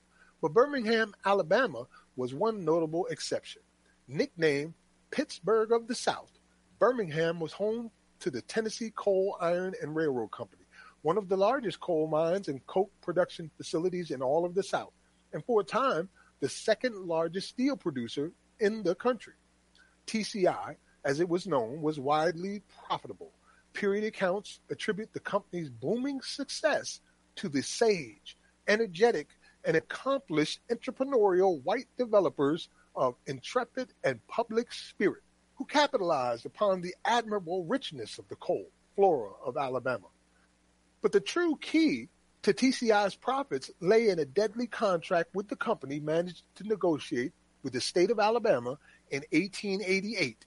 [0.42, 3.62] But Birmingham, Alabama was one notable exception.
[4.08, 4.74] Nicknamed
[5.12, 6.32] Pittsburgh of the South,
[6.80, 10.64] Birmingham was home to the Tennessee Coal, Iron, and Railroad Company,
[11.02, 14.94] one of the largest coal mines and coke production facilities in all of the South,
[15.34, 16.08] and for a time,
[16.40, 18.32] the second largest steel producer
[18.62, 19.34] in the country.
[20.08, 23.34] TCI, as it was known, was widely profitable.
[23.74, 27.01] Period accounts attribute the company's booming success
[27.36, 29.30] to the sage, energetic,
[29.65, 35.24] and accomplished entrepreneurial white developers of intrepid and public spirit
[35.55, 40.07] who capitalized upon the admirable richness of the coal flora of Alabama.
[41.01, 42.09] But the true key
[42.43, 47.74] to TCI's profits lay in a deadly contract with the company managed to negotiate with
[47.74, 48.78] the state of Alabama
[49.09, 50.45] in 1888.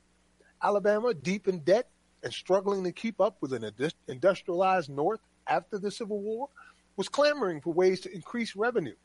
[0.62, 1.88] Alabama, deep in debt
[2.26, 3.72] and struggling to keep up with an
[4.08, 6.48] industrialized North after the Civil War,
[6.96, 8.96] was clamoring for ways to increase revenue.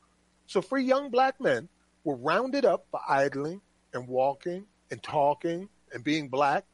[0.48, 1.70] So free young black men
[2.04, 3.62] were rounded up for idling
[3.94, 6.66] and walking and talking and being black,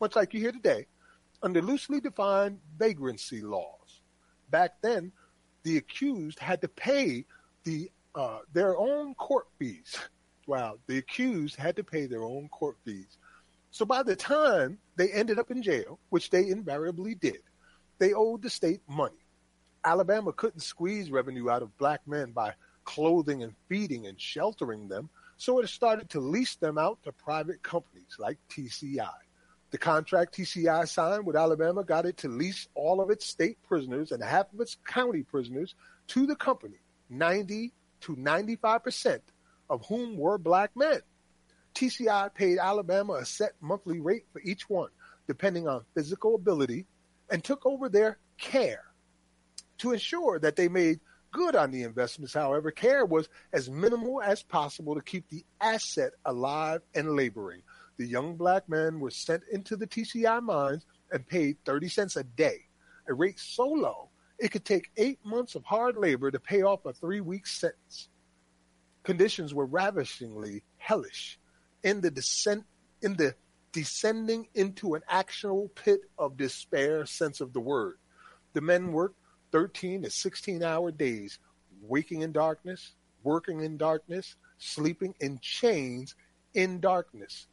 [0.00, 0.88] much like you hear today,
[1.44, 4.00] under loosely defined vagrancy laws.
[4.50, 5.12] Back then,
[5.62, 7.24] the accused had to pay
[7.62, 9.96] the uh, their own court fees.
[10.48, 13.16] Wow, the accused had to pay their own court fees.
[13.74, 17.40] So by the time they ended up in jail, which they invariably did,
[17.98, 19.18] they owed the state money.
[19.84, 22.54] Alabama couldn't squeeze revenue out of black men by
[22.84, 27.64] clothing and feeding and sheltering them, so it started to lease them out to private
[27.64, 29.10] companies like TCI.
[29.72, 34.12] The contract TCI signed with Alabama got it to lease all of its state prisoners
[34.12, 35.74] and half of its county prisoners
[36.06, 36.78] to the company,
[37.10, 37.72] 90
[38.02, 39.18] to 95%
[39.68, 41.00] of whom were black men.
[41.74, 44.90] TCI paid Alabama a set monthly rate for each one,
[45.26, 46.86] depending on physical ability,
[47.30, 48.84] and took over their care.
[49.78, 51.00] To ensure that they made
[51.32, 56.12] good on the investments, however, care was as minimal as possible to keep the asset
[56.24, 57.62] alive and laboring.
[57.96, 62.24] The young black men were sent into the TCI mines and paid 30 cents a
[62.24, 62.60] day,
[63.08, 66.84] a rate so low it could take eight months of hard labor to pay off
[66.86, 68.08] a three week sentence.
[69.02, 71.38] Conditions were ravishingly hellish
[71.84, 72.64] in the descent
[73.02, 73.36] in the
[73.72, 77.96] descending into an actual pit of despair sense of the word.
[78.54, 79.18] The men worked
[79.52, 81.38] 13 to 16 hour days,
[81.82, 86.14] waking in darkness, working in darkness, sleeping in chains
[86.54, 87.48] in darkness.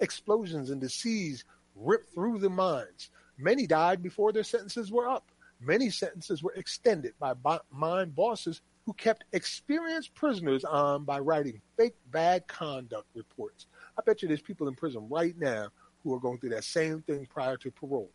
[0.00, 3.10] Explosions in the seas ripped through the mines.
[3.38, 5.30] Many died before their sentences were up.
[5.60, 7.34] Many sentences were extended by
[7.70, 13.66] mine bosses who kept experienced prisoners on by writing fake bad conduct reports.
[13.98, 15.68] I bet you there's people in prison right now
[16.02, 18.10] who are going through that same thing prior to parole.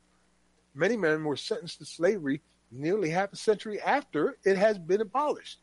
[0.73, 2.41] Many men were sentenced to slavery
[2.71, 5.59] nearly half a century after it has been abolished.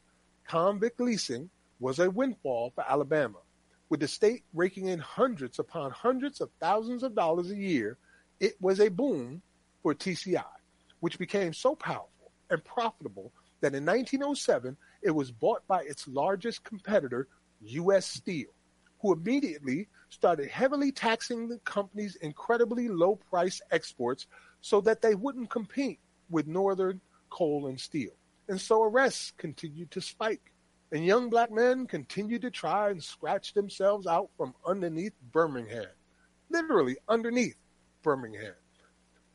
[0.47, 1.49] Convict leasing
[1.81, 3.39] was a windfall for Alabama.
[3.89, 7.97] With the state raking in hundreds upon hundreds of thousands of dollars a year,
[8.41, 9.41] it was a boom
[9.83, 10.45] for TCI,
[11.01, 16.65] which became so powerful and profitable that in 1907 it was bought by its largest
[16.65, 17.29] competitor,
[17.63, 18.07] U.S.
[18.07, 18.49] Steel,
[19.01, 24.27] who immediately started heavily taxing the company's incredibly low price exports
[24.61, 26.01] so that they wouldn't compete
[26.31, 27.01] with Northern
[27.31, 28.11] coal and steel.
[28.49, 30.53] And so arrests continued to spike.
[30.91, 35.87] And young black men continued to try and scratch themselves out from underneath Birmingham.
[36.49, 37.57] Literally underneath
[38.03, 38.55] Birmingham.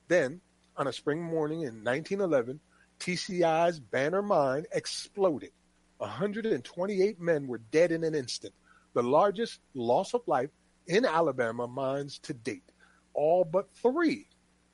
[0.07, 0.41] Then,
[0.75, 2.59] on a spring morning in 1911,
[2.99, 5.51] TCI's Banner Mine exploded.
[5.97, 8.53] 128 men were dead in an instant,
[8.93, 10.49] the largest loss of life
[10.87, 12.71] in Alabama mines to date.
[13.13, 14.27] All but three,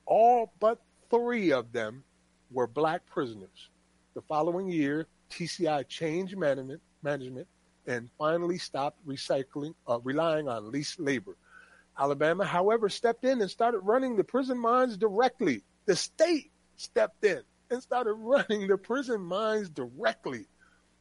[0.06, 0.80] all but
[1.10, 2.04] three of them
[2.50, 3.68] were black prisoners.
[4.14, 7.46] The following year, TCI changed management, management
[7.86, 11.36] and finally stopped recycling, uh, relying on leased labor.
[11.98, 15.62] Alabama, however, stepped in and started running the prison mines directly.
[15.86, 20.46] The state stepped in and started running the prison mines directly.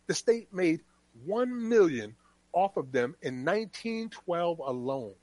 [0.07, 0.81] The state made
[1.25, 2.15] 1 million
[2.53, 5.13] off of them in 1912 alone,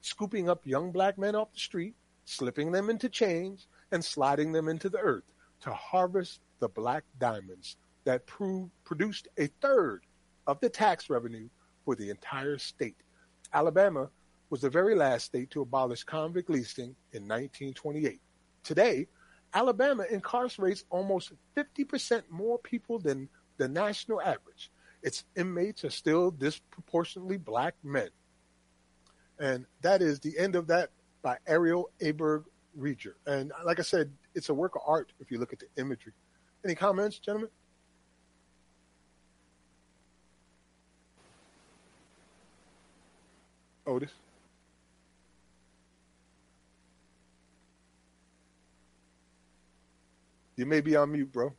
[0.00, 1.94] scooping up young black men off the street,
[2.24, 5.24] slipping them into chains, and sliding them into the earth
[5.62, 10.02] to harvest the black diamonds that proved, produced a third
[10.46, 11.48] of the tax revenue
[11.84, 12.96] for the entire state.
[13.52, 14.08] Alabama
[14.48, 18.20] was the very last state to abolish convict leasing in 1928.
[18.62, 19.06] Today,
[19.54, 24.70] Alabama incarcerates almost 50% more people than the national average.
[25.02, 28.08] Its inmates are still disproportionately black men.
[29.38, 30.90] And that is the end of that
[31.22, 32.44] by Ariel Aberg
[32.78, 33.14] Riger.
[33.26, 36.12] And like I said, it's a work of art if you look at the imagery.
[36.64, 37.50] Any comments, gentlemen?
[43.86, 44.10] Otis?
[50.56, 51.54] You may be on mute, bro.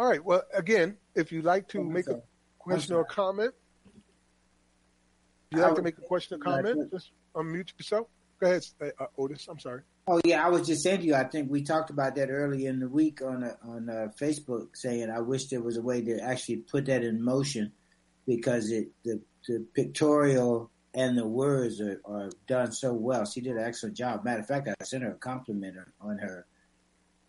[0.00, 0.24] All right.
[0.24, 2.22] Well, again, if you'd like to make a
[2.58, 3.52] question or comment,
[3.84, 8.06] if you'd like to make a question or comment, just unmute yourself.
[8.40, 9.46] Go ahead, uh, Otis.
[9.46, 9.82] I'm sorry.
[10.06, 11.14] Oh yeah, I was just saying to you.
[11.14, 14.68] I think we talked about that earlier in the week on uh, on uh, Facebook,
[14.72, 17.70] saying I wish there was a way to actually put that in motion
[18.26, 23.26] because it the the pictorial and the words are, are done so well.
[23.26, 24.24] She did an excellent job.
[24.24, 26.46] Matter of fact, I sent her a compliment on her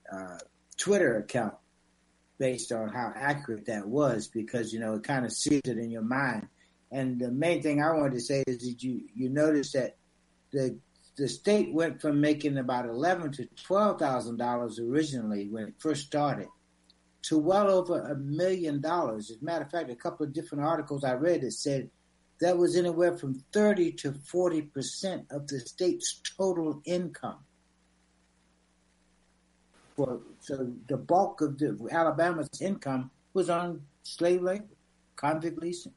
[0.09, 0.37] uh,
[0.77, 1.55] Twitter account
[2.41, 5.91] based on how accurate that was because you know it kind of sees it in
[5.91, 6.47] your mind.
[6.91, 9.95] And the main thing I wanted to say is that you you notice that
[10.51, 10.75] the
[11.17, 16.07] the state went from making about eleven to twelve thousand dollars originally when it first
[16.07, 16.47] started
[17.27, 19.29] to well over a million dollars.
[19.29, 21.91] As a matter of fact, a couple of different articles I read that said
[22.39, 27.37] that was anywhere from thirty to forty percent of the state's total income.
[29.95, 34.65] For, so the bulk of the Alabama's income was on slave labor,
[35.15, 35.93] convict leasing.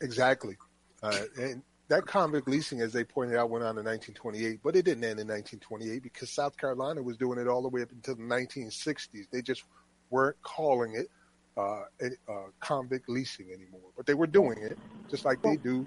[0.00, 0.56] Exactly,
[1.02, 4.84] uh, and that convict leasing, as they pointed out, went on in 1928, but it
[4.84, 8.14] didn't end in 1928 because South Carolina was doing it all the way up until
[8.14, 9.26] the 1960s.
[9.30, 9.64] They just
[10.10, 11.08] weren't calling it
[11.56, 11.82] uh,
[12.28, 14.78] uh, convict leasing anymore, but they were doing it
[15.10, 15.86] just like they do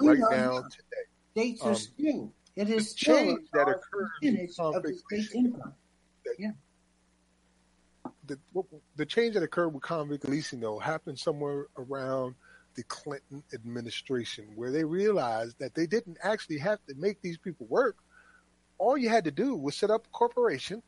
[0.00, 1.04] right now today.
[1.32, 4.80] States are Um, still it is still change that large occurred percentage with of the
[4.80, 5.74] convict state's income.
[6.38, 6.52] Yeah.
[8.26, 8.38] the,
[8.96, 12.34] the change that occurred with convict leasing, though, happened somewhere around
[12.74, 17.66] the Clinton administration, where they realized that they didn't actually have to make these people
[17.68, 17.96] work.
[18.78, 20.82] All you had to do was set up a corporation,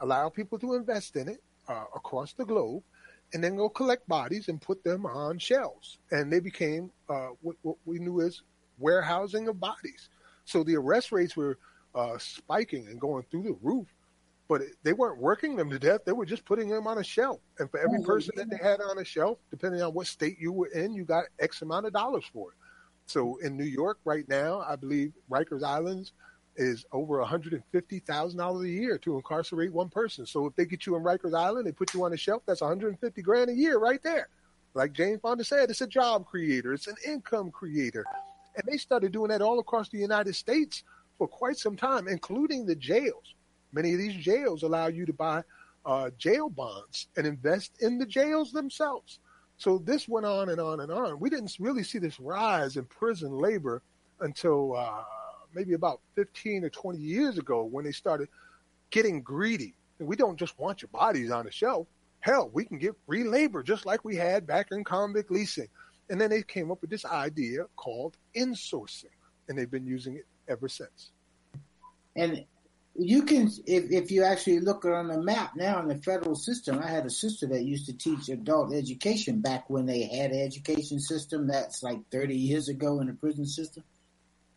[0.00, 2.82] allow people to invest in it uh, across the globe,
[3.34, 5.98] and then go collect bodies and put them on shelves.
[6.10, 8.40] And they became uh, what, what we knew as
[8.78, 10.08] warehousing of bodies.
[10.44, 11.58] So the arrest rates were
[11.94, 13.86] uh, spiking and going through the roof
[14.48, 16.02] but they weren't working them to death.
[16.04, 17.40] They were just putting them on a shelf.
[17.58, 20.38] And for every Oh, person that they had on a shelf, depending on what state
[20.38, 22.56] you were in, you got X amount of dollars for it.
[23.06, 26.12] So in New York right now, I believe Rikers Islands
[26.56, 30.26] is over $150,000 a year to incarcerate one person.
[30.26, 32.60] So if they get you in Rikers Island, they put you on a shelf, that's
[32.62, 34.28] 150 grand a year right there.
[34.74, 38.04] Like Jane Fonda said, it's a job creator, it's an income creator.
[38.56, 40.82] And they started doing that all across the United States
[41.18, 43.34] for quite some time, including the jails.
[43.76, 45.42] Many of these jails allow you to buy
[45.84, 49.18] uh, jail bonds and invest in the jails themselves.
[49.58, 51.20] So this went on and on and on.
[51.20, 53.82] We didn't really see this rise in prison labor
[54.20, 55.02] until uh,
[55.54, 58.28] maybe about 15 or 20 years ago when they started
[58.88, 59.74] getting greedy.
[59.98, 61.86] And we don't just want your bodies on the shelf.
[62.20, 65.68] Hell, we can get free labor just like we had back in convict leasing.
[66.08, 69.12] And then they came up with this idea called insourcing,
[69.48, 71.10] and they've been using it ever since.
[72.16, 72.46] And
[72.98, 76.78] you can, if, if you actually look on the map now in the federal system,
[76.78, 80.40] I had a sister that used to teach adult education back when they had an
[80.40, 81.46] education system.
[81.46, 83.84] That's like 30 years ago in the prison system.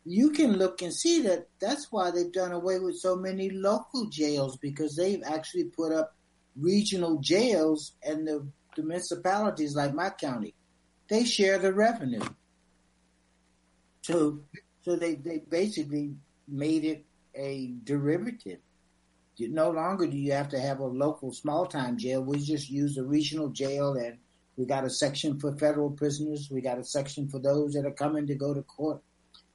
[0.06, 4.08] You can look and see that that's why they've done away with so many local
[4.08, 6.16] jails because they've actually put up
[6.56, 10.54] regional jails and the, the municipalities like my county,
[11.10, 12.24] they share the revenue.
[14.02, 14.40] So,
[14.84, 16.16] so they, they basically
[16.48, 17.06] made it
[17.36, 18.60] a derivative.
[19.38, 22.22] You, no longer do you have to have a local small time jail.
[22.22, 24.18] We just use a regional jail and
[24.58, 26.50] we got a section for federal prisoners.
[26.52, 29.02] We got a section for those that are coming to go to court.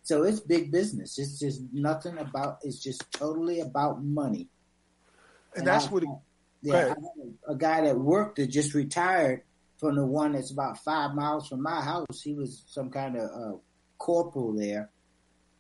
[0.03, 1.19] So it's big business.
[1.19, 4.49] It's just nothing about, it's just totally about money.
[5.55, 6.09] And, that's I- what it,
[6.63, 6.95] yeah,
[7.47, 9.43] a guy that worked that just retired
[9.77, 12.23] from the one that's about five miles from my house.
[12.23, 13.59] He was some kind of uh,
[13.99, 14.91] corporal there.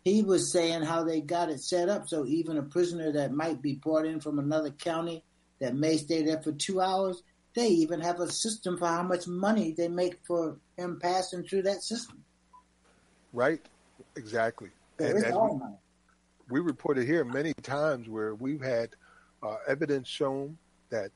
[0.04, 3.62] He was saying how they got it set up so even a prisoner that might
[3.62, 5.24] be brought in from another county
[5.60, 7.22] that may stay there for two hours,
[7.54, 11.62] they even have a system for how much money they make for him passing through
[11.62, 12.22] that system.
[13.32, 13.60] Right,
[14.16, 14.68] exactly.
[15.00, 15.76] So And all we- money.
[16.50, 18.90] we reported here many times where we've had
[19.42, 20.58] uh, evidence shown
[20.90, 21.10] that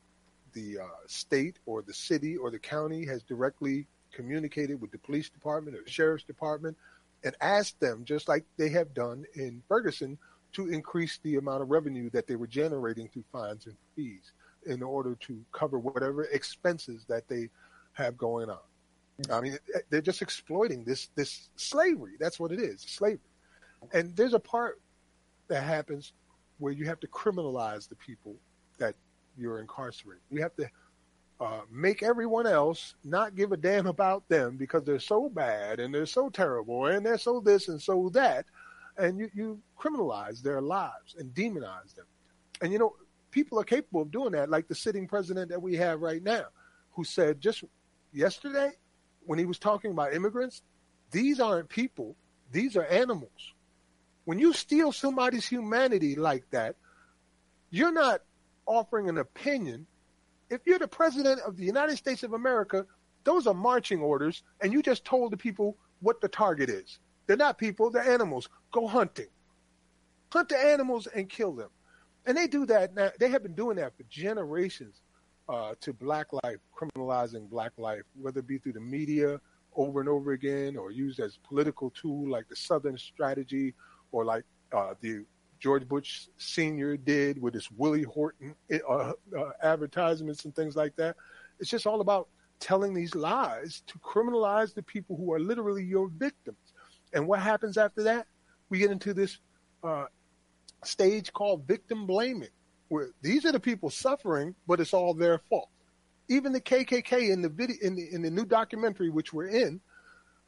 [0.54, 5.28] the uh, state or the city or the county has directly communicated with the police
[5.28, 6.76] department or the sheriff's department
[7.24, 10.18] and asked them, just like they have done in Ferguson,
[10.52, 14.32] to increase the amount of revenue that they were generating through fines and fees
[14.66, 17.48] in order to cover whatever expenses that they
[17.92, 18.58] have going on.
[19.30, 19.58] I mean,
[19.90, 22.12] they're just exploiting this this slavery.
[22.20, 23.18] That's what it is, slavery.
[23.92, 24.80] And there's a part
[25.48, 26.12] that happens
[26.58, 28.36] where you have to criminalize the people
[28.78, 28.94] that
[29.36, 30.22] you're incarcerating.
[30.30, 30.68] You have to
[31.40, 35.94] uh, make everyone else not give a damn about them because they're so bad and
[35.94, 38.44] they're so terrible and they're so this and so that.
[38.96, 42.06] And you, you criminalize their lives and demonize them.
[42.60, 42.94] And you know,
[43.30, 46.46] people are capable of doing that, like the sitting president that we have right now,
[46.92, 47.62] who said just
[48.12, 48.72] yesterday
[49.26, 50.62] when he was talking about immigrants,
[51.10, 52.16] these aren't people,
[52.50, 53.54] these are animals.
[54.24, 56.76] When you steal somebody's humanity like that,
[57.70, 58.22] you're not
[58.66, 59.86] offering an opinion.
[60.50, 62.86] If you're the president of the United States of America,
[63.24, 66.98] those are marching orders, and you just told the people what the target is.
[67.26, 68.48] They're not people, they're animals.
[68.72, 69.28] Go hunting.
[70.32, 71.68] Hunt the animals and kill them.
[72.26, 73.10] And they do that now.
[73.18, 75.00] They have been doing that for generations
[75.48, 79.40] uh, to black life, criminalizing black life, whether it be through the media
[79.76, 83.74] over and over again or used as political tool like the Southern strategy
[84.12, 85.24] or like uh, the
[85.60, 86.96] George Bush Sr.
[86.96, 89.12] did with his Willie Horton uh, uh,
[89.62, 91.16] advertisements and things like that.
[91.58, 92.28] It's just all about
[92.60, 96.58] telling these lies to criminalize the people who are literally your victims.
[97.12, 98.26] And what happens after that?
[98.68, 99.38] We get into this
[99.82, 100.06] uh,
[100.84, 102.50] stage called victim blaming,
[102.88, 105.70] where these are the people suffering, but it's all their fault.
[106.28, 109.80] Even the KKK in the video in the in the new documentary which we're in,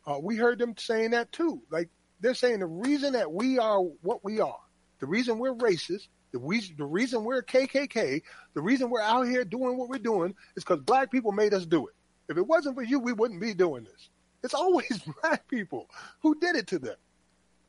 [0.06, 1.62] uh, we heard them saying that too.
[1.70, 1.88] Like
[2.20, 4.60] they're saying the reason that we are what we are,
[5.00, 8.22] the reason we're racist, the reason the reason we're KKK,
[8.54, 11.66] the reason we're out here doing what we're doing is because black people made us
[11.66, 11.94] do it.
[12.28, 14.10] If it wasn't for you, we wouldn't be doing this.
[14.44, 15.88] It's always black people
[16.20, 16.96] who did it to them.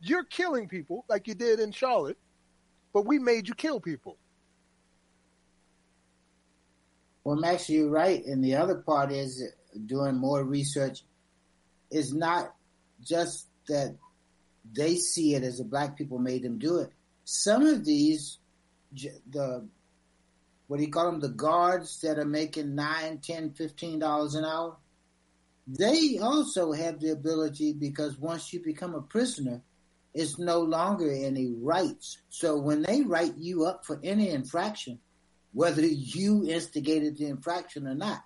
[0.02, 2.18] You're killing people like you did in Charlotte,
[2.94, 4.18] but we made you kill people.
[7.24, 8.26] Well, Max, you're right.
[8.26, 9.44] And the other part is
[9.86, 11.04] doing more research
[11.92, 12.54] is not
[13.04, 13.96] just that
[14.74, 16.92] they see it as the black people made them do it.
[17.24, 18.40] Some of these,
[18.94, 19.68] the
[20.68, 24.46] what do you call them, the guards that are making nine, ten, fifteen dollars an
[24.46, 24.78] hour,
[25.68, 29.62] they also have the ability because once you become a prisoner,
[30.14, 32.18] it's no longer any rights.
[32.30, 35.00] So when they write you up for any infraction,
[35.54, 38.24] whether you instigated the infraction or not,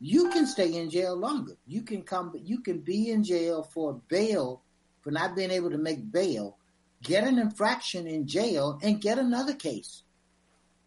[0.00, 1.56] you can stay in jail longer.
[1.66, 4.62] You can come, you can be in jail for bail
[5.02, 6.58] for not being able to make bail,
[7.02, 10.02] get an infraction in jail, and get another case.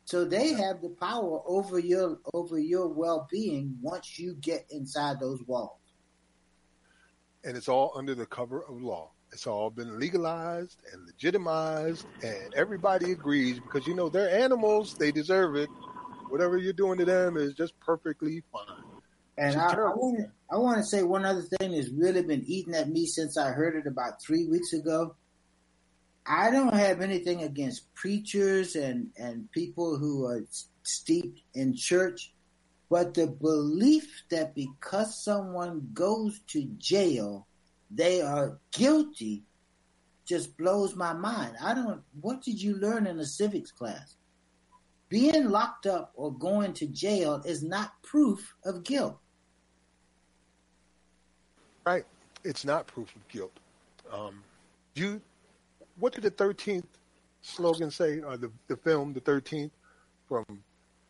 [0.06, 5.19] So they have the power over your over your well being once you get inside
[5.19, 5.80] those walls.
[7.44, 9.11] And it's all under the cover of law.
[9.31, 15.11] It's all been legalized and legitimized, and everybody agrees because you know they're animals; they
[15.11, 15.69] deserve it.
[16.30, 18.84] Whatever you're doing to them is just perfectly fine.
[19.38, 22.44] And I, I want to I want to say one other thing that's really been
[22.45, 25.15] eating at me since I heard it about three weeks ago.
[26.26, 30.44] I don't have anything against preachers and and people who are
[30.84, 32.34] steeped in church,
[32.90, 37.48] but the belief that because someone goes to jail,
[37.91, 39.44] they are guilty
[40.26, 41.56] just blows my mind.
[41.62, 42.02] I don't.
[42.22, 44.16] What did you learn in a civics class?
[45.10, 49.20] Being locked up or going to jail is not proof of guilt.
[51.86, 52.06] Right?
[52.44, 53.52] It's not proof of guilt.
[54.12, 54.41] Um,
[54.95, 55.22] you,
[56.04, 56.98] what did the thirteenth
[57.40, 58.20] slogan say?
[58.20, 59.72] Uh, the the film, the thirteenth,
[60.28, 60.44] from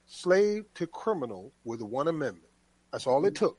[0.06, 2.54] slave to criminal with one amendment.
[2.92, 3.58] That's all it took.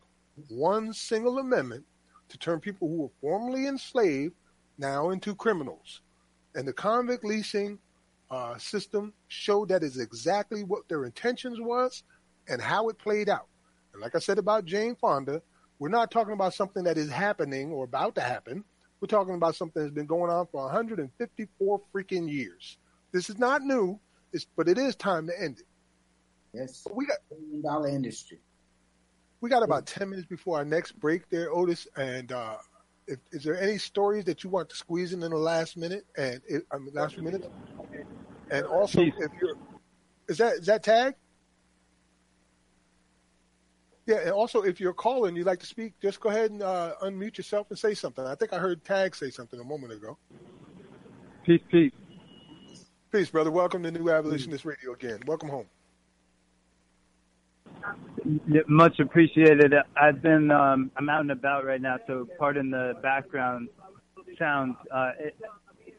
[0.49, 1.85] One single amendment
[2.29, 4.35] to turn people who were formerly enslaved
[4.79, 6.03] now into criminals.
[6.55, 7.81] And the convict leasing
[8.31, 12.05] uh, system showed that is exactly what their intentions was
[12.49, 13.49] and how it played out.
[13.93, 15.43] And like I said about Jane Fonda,
[15.81, 18.63] we're not talking about something that is happening or about to happen.
[19.05, 22.79] We're talking about something that's been going on for 154 freaking years.
[23.13, 24.01] This is not new,
[24.33, 25.67] it's, but it is time to end it.
[26.55, 28.39] Yes, we got billion dollar industry.
[29.43, 31.87] We got about ten minutes before our next break, there, Otis.
[31.99, 32.57] And uh,
[33.07, 36.07] if, is there any stories that you want to squeeze in in the last minute
[36.17, 36.41] and
[36.73, 37.45] I mean, last minute?
[38.51, 39.59] And also, if you're,
[40.31, 41.13] is that is that tag?
[44.07, 46.93] Yeah, and also if you're calling, you'd like to speak, just go ahead and uh,
[47.03, 48.25] unmute yourself and say something.
[48.27, 50.19] I think I heard Tag say something a moment ago.
[51.47, 51.93] Peace, peace.
[53.11, 53.51] Peace, brother.
[53.51, 55.21] Welcome to New Abolitionist Radio again.
[55.27, 55.67] Welcome home.
[58.69, 59.75] Much appreciated.
[59.97, 63.69] I've been um, I'm out and about right now, so pardon the background
[64.39, 64.77] sounds.
[64.91, 65.37] Uh, it,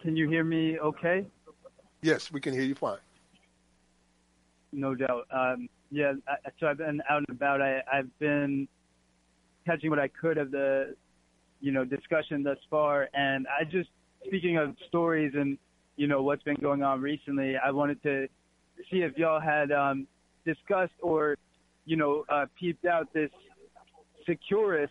[0.02, 0.78] can you hear me?
[0.80, 1.26] Okay.
[2.02, 2.98] Yes, we can hear you fine.
[4.72, 5.28] No doubt.
[5.32, 7.62] Um, yeah, I, so I've been out and about.
[7.62, 8.68] I, I've been
[9.66, 10.96] catching what I could of the,
[11.62, 13.90] you know, discussion thus far, and I just
[14.26, 15.58] speaking of stories and
[15.96, 17.56] you know what's been going on recently.
[17.58, 18.28] I wanted to
[18.92, 20.08] see if y'all had um,
[20.46, 21.38] discussed or
[21.86, 23.32] you know uh, peeped out this
[24.28, 24.90] Securus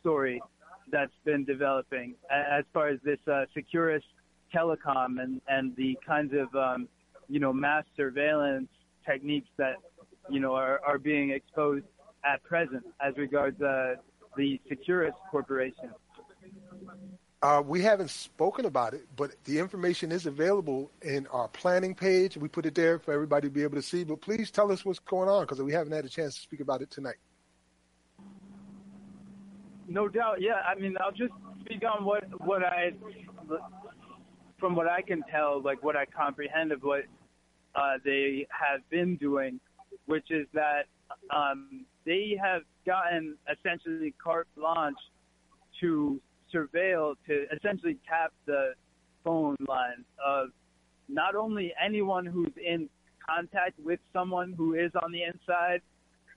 [0.00, 0.42] story
[0.90, 4.02] that's been developing as far as this uh, Securus
[4.54, 6.88] telecom and and the kinds of um,
[7.28, 8.68] you know mass surveillance
[9.08, 9.76] techniques that
[10.28, 11.84] you know are, are being exposed
[12.24, 13.94] at present as regards uh,
[14.36, 15.90] the Securus Corporation.
[17.40, 22.36] Uh, we haven't spoken about it, but the information is available in our planning page.
[22.36, 24.02] We put it there for everybody to be able to see.
[24.02, 26.58] But please tell us what's going on because we haven't had a chance to speak
[26.58, 27.14] about it tonight.
[29.86, 30.62] No doubt, yeah.
[30.68, 32.92] I mean, I'll just speak on what what I,
[34.58, 37.04] from what I can tell, like what I comprehend of what
[37.78, 39.60] uh, they have been doing,
[40.06, 40.86] which is that
[41.34, 44.96] um, they have gotten essentially carte blanche
[45.80, 46.20] to
[46.52, 48.72] surveil, to essentially tap the
[49.24, 50.48] phone lines of
[51.08, 52.88] not only anyone who's in
[53.28, 55.80] contact with someone who is on the inside,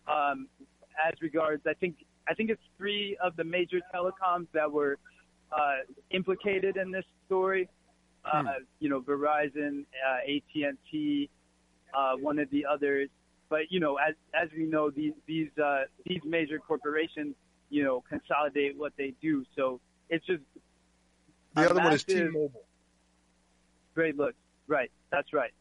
[0.08, 0.48] um,
[1.08, 1.96] as regards, I think
[2.28, 4.98] I think it's three of the major telecoms that were
[5.52, 5.78] uh,
[6.12, 7.68] implicated in this story.
[8.24, 8.48] Uh, Hmm.
[8.80, 11.30] You know, Verizon, uh, AT&T,
[11.94, 13.10] uh, one of the others.
[13.50, 17.36] But you know, as as we know, these these uh, these major corporations,
[17.70, 19.44] you know, consolidate what they do.
[19.56, 20.44] So it's just
[21.56, 22.64] The other one is T-Mobile.
[23.94, 24.36] Great look.
[24.68, 24.92] Right.
[25.12, 25.52] That's right.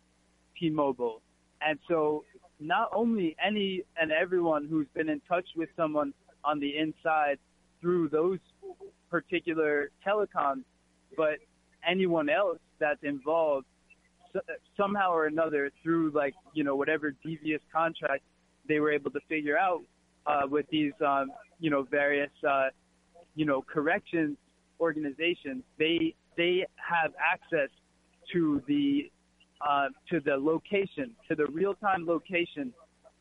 [0.58, 1.20] T-Mobile.
[1.60, 2.24] And so
[2.60, 6.12] not only any and everyone who's been in touch with someone
[6.44, 7.38] on the inside
[7.80, 8.38] through those
[9.10, 10.62] particular telecoms,
[11.16, 11.38] but
[11.88, 13.66] anyone else that's involved
[14.32, 14.40] so-
[14.76, 18.22] somehow or another through like, you know, whatever devious contract
[18.68, 19.82] they were able to figure out
[20.26, 22.68] uh, with these, um, you know, various, uh,
[23.34, 24.36] you know, corrections
[24.80, 27.68] organizations, they they have access
[28.32, 29.10] to the
[29.60, 32.72] uh, to the location, to the real time location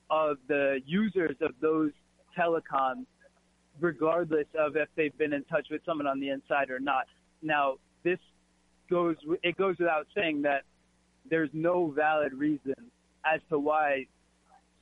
[0.10, 1.92] of the users of those
[2.38, 3.06] telecoms,
[3.80, 7.06] regardless of if they've been in touch with someone on the inside or not.
[7.42, 8.20] Now, this
[8.90, 10.64] goes it goes without saying that
[11.30, 12.76] there's no valid reason
[13.26, 14.06] as to why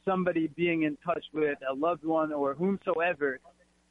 [0.06, 3.40] somebody being in touch with a loved one or whomsoever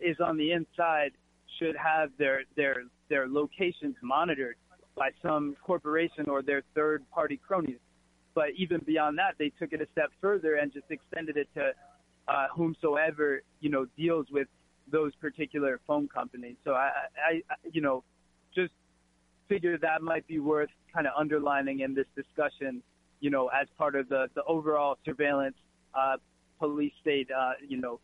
[0.00, 1.12] is on the inside
[1.58, 4.56] should have their their their locations monitored
[4.96, 7.78] by some corporation or their third party cronies.
[8.34, 11.72] But even beyond that, they took it a step further and just extended it to
[12.28, 14.48] uh, whomsoever you know deals with
[14.90, 16.56] those particular phone companies.
[16.64, 18.04] So I, I, I you know,
[19.48, 22.82] figure that might be worth kind of underlining in this discussion.
[23.20, 25.56] You know, as part of the the overall surveillance
[25.94, 26.16] uh,
[26.58, 28.00] police state, uh, you know,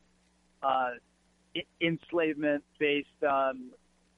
[0.62, 0.90] uh,
[1.81, 3.70] enslavement-based um,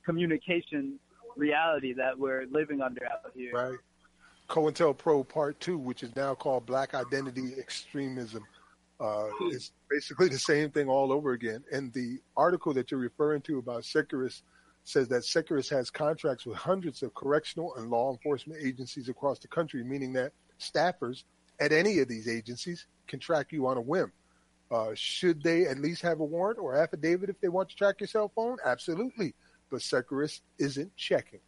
[0.05, 0.99] communication
[1.37, 3.53] reality that we're living under out here.
[3.53, 3.79] Right.
[4.49, 8.45] COINTELPRO Part 2, which is now called Black Identity Extremism.
[9.01, 11.65] Uh, it's basically the same thing all over again.
[11.73, 14.43] And the article that you're referring to about Securus
[14.85, 19.49] says that Securus has contracts with hundreds of correctional and law enforcement agencies across the
[19.49, 21.25] country, meaning that staffers
[21.59, 24.13] at any of these agencies can track you on a whim.
[24.71, 28.01] Uh, should they at least have a warrant or affidavit if they want to track
[28.01, 28.59] your cell phone?
[28.65, 29.35] Absolutely.
[29.71, 31.41] But Securus isn't checking.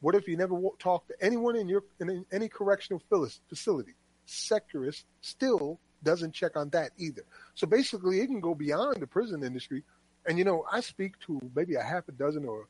[0.00, 3.02] What if you never talk to anyone in your in any correctional
[3.48, 3.94] facility?
[4.26, 7.22] Securus still doesn't check on that either.
[7.54, 9.82] So basically, it can go beyond the prison industry.
[10.26, 12.68] And you know, I speak to maybe a half a dozen or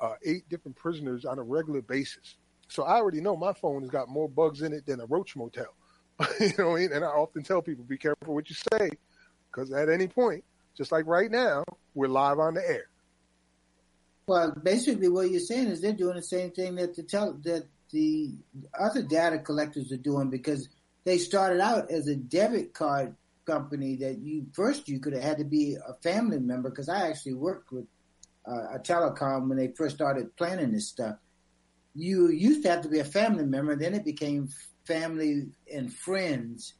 [0.00, 2.36] uh, eight different prisoners on a regular basis.
[2.68, 5.36] So I already know my phone has got more bugs in it than a roach
[5.36, 5.74] motel.
[6.40, 6.92] you know, what I mean?
[6.92, 8.90] and I often tell people, be careful what you say,
[9.50, 10.44] because at any point,
[10.76, 11.64] just like right now,
[11.94, 12.88] we're live on the air.
[14.26, 17.66] Well, basically, what you're saying is they're doing the same thing that the tel- that
[17.92, 18.34] the
[18.78, 20.68] other data collectors are doing because
[21.04, 23.14] they started out as a debit card
[23.46, 27.08] company that you first you could have had to be a family member because I
[27.08, 27.86] actually worked with
[28.46, 31.16] uh, a telecom when they first started planning this stuff.
[31.94, 34.48] You used to have to be a family member, then it became
[34.86, 36.74] family and friends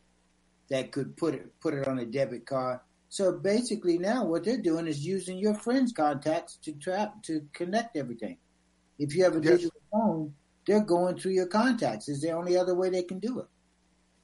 [0.70, 2.80] that could put it put it on a debit card.
[3.09, 7.97] So basically, now what they're doing is using your friends' contacts to trap to connect
[7.97, 8.38] everything.
[8.98, 9.59] If you have a Yes.
[9.59, 10.34] digital phone,
[10.66, 12.09] they're going through your contacts.
[12.09, 13.47] Is the only other way they can do it.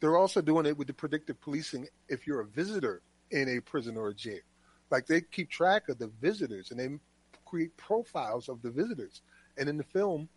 [0.00, 3.96] They're also doing it with the predictive policing if you're a visitor in a prison
[3.96, 4.40] or a jail.
[4.90, 6.88] Like they keep track of the visitors and they
[7.52, 9.20] create profiles of the visitors.
[9.58, 10.30] And in the film,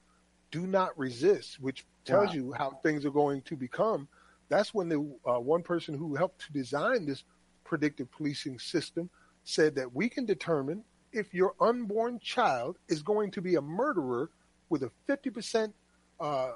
[0.52, 2.34] Do Not Resist, which tells Wow.
[2.34, 4.10] you how things are going to become,
[4.50, 7.24] that's when the uh, one person who helped to design this
[7.64, 9.10] predictive policing system
[9.46, 10.84] said that we can determine
[11.14, 14.30] if your unborn child is going to be a murderer
[14.68, 15.72] with a 50%
[16.20, 16.52] uh,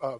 [0.00, 0.18] uh, uh,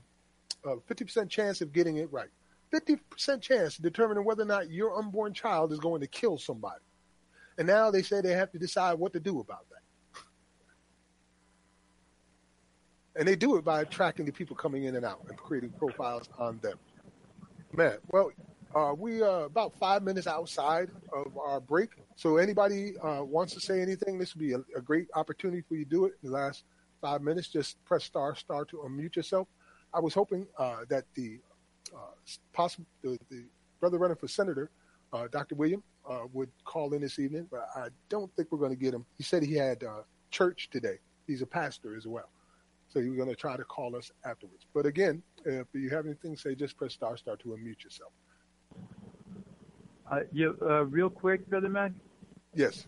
[0.88, 2.28] 50% chance of getting it right.
[2.72, 6.82] 50% chance of determining whether or not your unborn child is going to kill somebody.
[7.60, 10.22] And now they say they have to decide what to do about that.
[13.16, 16.30] And they do it by tracking the people coming in and out and creating profiles
[16.38, 16.78] on them.
[17.74, 18.30] Man, well,
[18.74, 21.90] uh, we are about five minutes outside of our break.
[22.16, 25.74] So anybody uh, wants to say anything, this would be a, a great opportunity for
[25.74, 26.64] you to do it in the last
[27.02, 27.48] five minutes.
[27.48, 29.48] Just press star star to unmute yourself.
[29.92, 31.40] I was hoping uh, that the
[31.94, 32.12] uh,
[32.54, 33.44] possible the, the
[33.80, 34.70] brother running for senator,
[35.12, 35.56] uh, Dr.
[35.56, 38.94] William, uh, would call in this evening, but I don't think we're going to get
[38.94, 39.04] him.
[39.16, 40.98] He said he had uh, church today.
[41.26, 42.30] He's a pastor as well,
[42.88, 44.66] so he was going to try to call us afterwards.
[44.74, 48.12] But again, if you have anything to say, just press star star to unmute yourself.
[50.10, 51.92] Uh, you, uh, real quick, brother Mac.
[52.54, 52.86] Yes.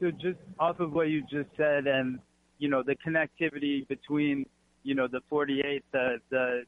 [0.00, 2.18] So just off of what you just said, and
[2.58, 4.44] you know the connectivity between
[4.82, 6.64] you know the 48, the the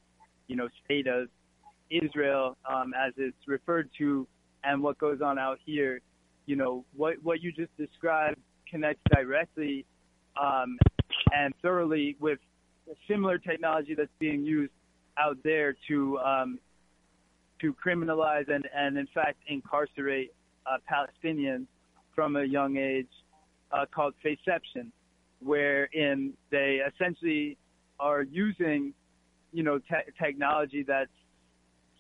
[0.47, 1.29] you know state of
[1.91, 4.27] Israel, um, as it's referred to,
[4.67, 6.01] and what goes on out here.
[6.47, 8.39] You know what what you just described
[8.71, 9.87] connects directly
[10.41, 10.79] um,
[11.33, 12.39] and thoroughly with
[13.09, 14.73] similar technology that's being used
[15.19, 16.59] out there to um,
[17.61, 20.35] to criminalize and, and in fact incarcerate
[20.67, 21.67] uh, Palestinians
[22.15, 23.09] from a young age
[23.73, 24.93] uh, called Faception,
[25.41, 27.57] wherein they essentially
[27.99, 28.93] are using,
[29.53, 31.09] you know, te- technology that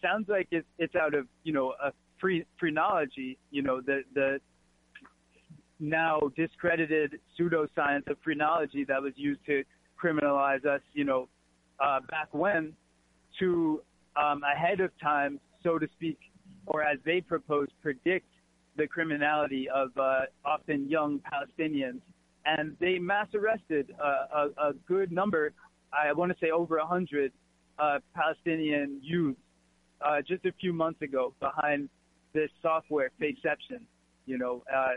[0.02, 1.92] sounds like it, it's out of, you know, a
[2.24, 4.40] free phrenology, you know, the the
[5.78, 9.62] now discredited pseudoscience of phrenology that was used to
[10.02, 11.28] criminalize us, you know,
[11.84, 12.72] uh, back when,
[13.38, 13.82] to
[14.16, 16.18] um, ahead of time, so to speak,
[16.66, 18.28] or as they propose, predict
[18.78, 22.00] the criminality of uh, often young Palestinians.
[22.46, 25.52] And they mass arrested a, a good number,
[25.92, 27.32] I want to say over 100
[27.78, 29.38] uh, Palestinian youths
[30.00, 31.90] uh, just a few months ago behind
[32.34, 33.86] this software, Faception,
[34.26, 34.88] you know, uh,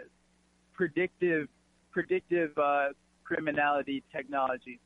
[0.74, 1.48] predictive,
[1.92, 2.90] predictive uh,
[3.24, 4.80] criminality technology.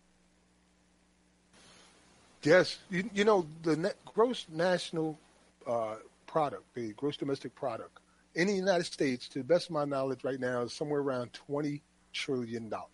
[2.43, 5.17] Yes, you, you know the net, gross national
[5.65, 5.95] uh,
[6.27, 7.97] product, the gross domestic product
[8.35, 11.33] in the United States, to the best of my knowledge, right now is somewhere around
[11.33, 11.81] twenty
[12.13, 12.87] trillion dollars.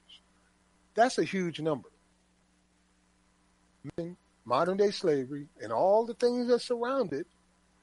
[0.96, 1.90] That's a huge number.
[4.46, 7.28] Modern day slavery and all the things that surround it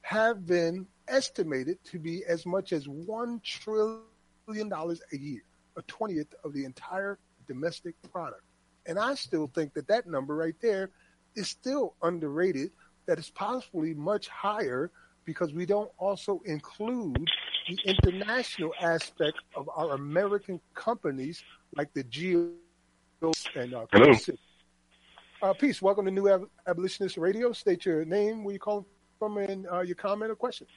[0.01, 5.43] have been estimated to be as much as one trillion dollars a year,
[5.77, 8.41] a twentieth of the entire domestic product.
[8.85, 10.89] And I still think that that number right there
[11.35, 12.71] is still underrated,
[13.07, 14.91] that is possibly much higher
[15.25, 17.29] because we don't also include
[17.67, 21.43] the international aspect of our American companies
[21.75, 22.51] like the Geo
[23.55, 24.13] and uh, Hello.
[25.41, 25.81] Uh, peace.
[25.81, 27.51] Welcome to New Ab- Abolitionist Radio.
[27.53, 28.85] State your name, where you calling
[29.19, 30.67] from, and uh, your comment or question.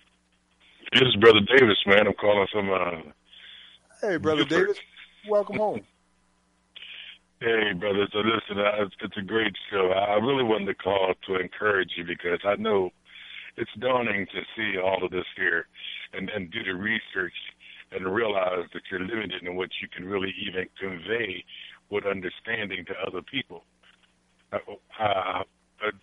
[0.92, 2.06] This is Brother Davis, man.
[2.06, 2.70] I'm calling from.
[2.72, 3.12] Uh,
[4.00, 4.68] Hey, brother Newport.
[4.68, 4.78] Davis.
[5.28, 5.80] Welcome home.
[7.40, 8.06] hey, brother.
[8.12, 9.90] So listen, uh, it's, it's a great show.
[9.90, 12.90] I really wanted to call to encourage you because I know
[13.56, 15.66] it's daunting to see all of this here,
[16.12, 17.34] and then do the research
[17.90, 21.44] and realize that you're limited in what you can really even convey
[21.90, 23.64] with understanding to other people.
[24.52, 24.58] Uh,
[25.02, 25.42] uh,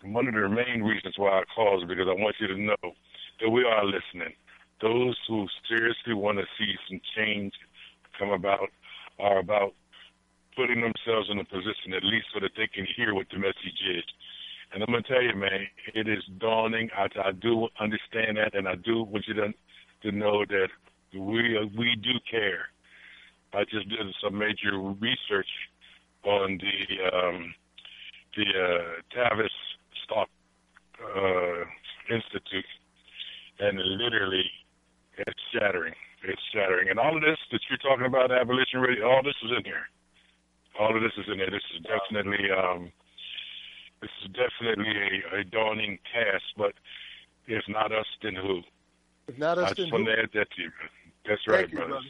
[0.04, 2.76] one of the main reasons why I call is because I want you to know
[3.40, 4.34] that we are listening.
[4.82, 7.54] Those who seriously want to see some change
[8.18, 8.70] come about
[9.20, 9.74] are about
[10.56, 13.80] putting themselves in a position at least so that they can hear what the message
[13.90, 14.04] is.
[14.74, 16.90] And I'm gonna tell you, man, it is dawning.
[16.98, 19.54] I, I do understand that, and I do want you to
[20.04, 20.70] to know that
[21.14, 22.70] we we do care.
[23.54, 25.48] I just did some major research
[26.24, 27.54] on the um,
[28.36, 29.50] the uh, Tavis
[30.04, 30.30] Stock
[31.02, 32.66] uh, Institute,
[33.60, 34.44] and literally
[36.96, 39.90] And all of this that you're talking about, abolition radio, all this is in here.
[40.80, 41.50] All of this is in there.
[41.50, 42.92] This is definitely um,
[44.02, 44.94] this is definitely
[45.34, 46.44] a, a daunting task.
[46.58, 46.74] But
[47.48, 48.62] if not us, then who?
[49.28, 50.16] If not us, I then just want who?
[50.16, 50.72] to add that to you.
[51.28, 51.92] That's right, Thank you, brothers.
[51.92, 52.10] brother.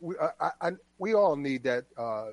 [0.00, 2.30] We, I, I, we all need that uh,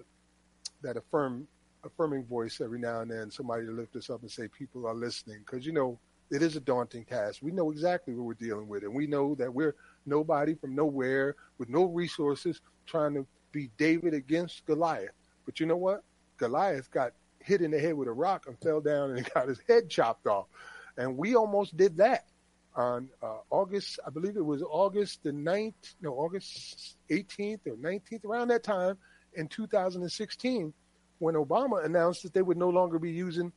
[0.81, 1.47] that affirm
[1.83, 3.31] affirming voice every now and then.
[3.31, 5.99] Somebody to lift us up and say people are listening because you know
[6.29, 7.39] it is a daunting task.
[7.41, 9.75] We know exactly what we're dealing with, and we know that we're
[10.05, 15.11] nobody from nowhere with no resources trying to be David against Goliath.
[15.45, 16.03] But you know what?
[16.37, 19.59] Goliath got hit in the head with a rock and fell down and got his
[19.67, 20.47] head chopped off,
[20.97, 22.25] and we almost did that
[22.75, 28.25] on uh, August, I believe it was August the 9th, no, August 18th or 19th,
[28.25, 28.97] around that time
[29.35, 30.73] in 2016,
[31.19, 33.51] when Obama announced that they would no longer be using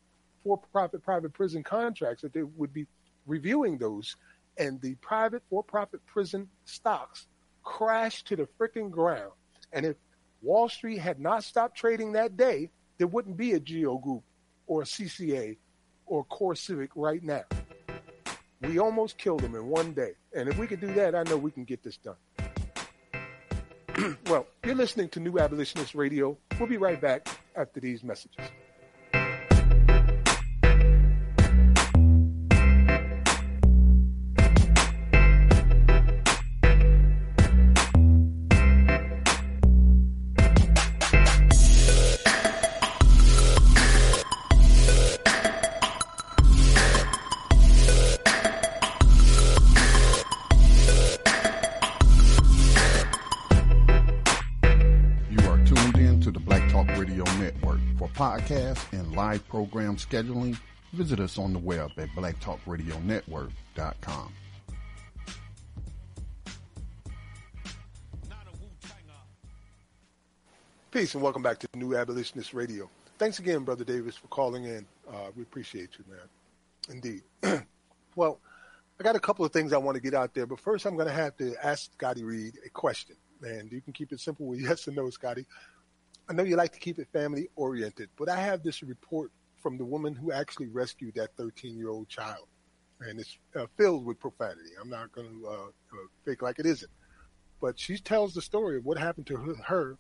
[0.45, 2.87] for-profit private prison contracts, that they would be
[3.27, 4.17] reviewing those,
[4.59, 7.27] and the private for-profit prison stocks
[7.63, 9.33] crashed to the freaking ground.
[9.73, 9.97] And if
[10.43, 14.23] Wall Street had not stopped trading that day, there wouldn't be a Geo Group
[14.67, 15.57] or a CCA
[16.07, 17.45] or Core Civic right now.
[18.63, 20.13] We almost killed them in one day.
[20.35, 22.17] And if we can do that, I know we can get this done.
[24.27, 26.37] well, you're listening to New Abolitionist Radio.
[26.59, 28.47] We'll be right back after these messages.
[59.37, 60.57] Live program scheduling,
[60.95, 64.33] visit us on the web at blacktalkradionetwork.com.
[70.91, 72.89] Peace and welcome back to New Abolitionist Radio.
[73.19, 74.87] Thanks again, Brother Davis, for calling in.
[75.07, 76.21] Uh, we appreciate you, man.
[76.89, 77.21] Indeed.
[78.17, 78.41] well,
[78.99, 80.95] I got a couple of things I want to get out there, but first I'm
[80.95, 83.17] going to have to ask Scotty Reed a question.
[83.43, 85.45] And you can keep it simple with yes or no, Scotty.
[86.29, 89.31] I know you like to keep it family oriented, but I have this report
[89.63, 92.47] from the woman who actually rescued that 13 year old child.
[93.01, 94.71] And it's uh, filled with profanity.
[94.81, 96.91] I'm not going to uh, uh, fake like it isn't.
[97.61, 99.99] But she tells the story of what happened to her,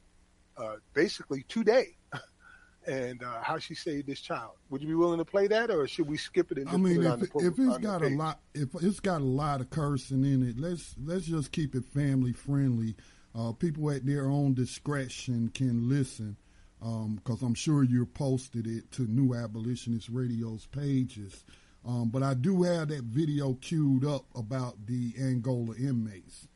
[0.56, 1.96] uh, basically today
[2.86, 4.52] and uh, how she saved this child.
[4.70, 7.02] Would you be willing to play that, or should we skip it and I mean,
[7.02, 9.70] it if, the pro- if it's got a lot, if it's got a lot of
[9.70, 12.94] cursing in it, let's let's just keep it family friendly.
[13.38, 16.36] Uh, people at their own discretion can listen,
[16.80, 21.44] because I'm sure you posted it to New Abolitionist Radio's pages.
[21.84, 26.48] Um, but I do have that video queued up about the Angola inmates.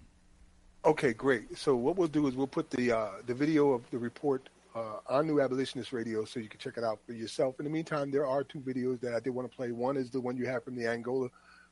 [0.84, 1.58] Okay, great.
[1.58, 5.00] So what we'll do is we'll put the uh, the video of the report uh,
[5.06, 7.60] on New Abolitionist Radio, so you can check it out for yourself.
[7.60, 9.70] In the meantime, there are two videos that I did want to play.
[9.72, 11.28] One is the one you have from the Angola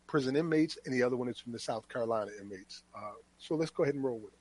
[0.07, 2.83] prison inmates, and the other one is from the South Carolina inmates.
[2.95, 4.38] Uh, so let's go ahead and roll with it.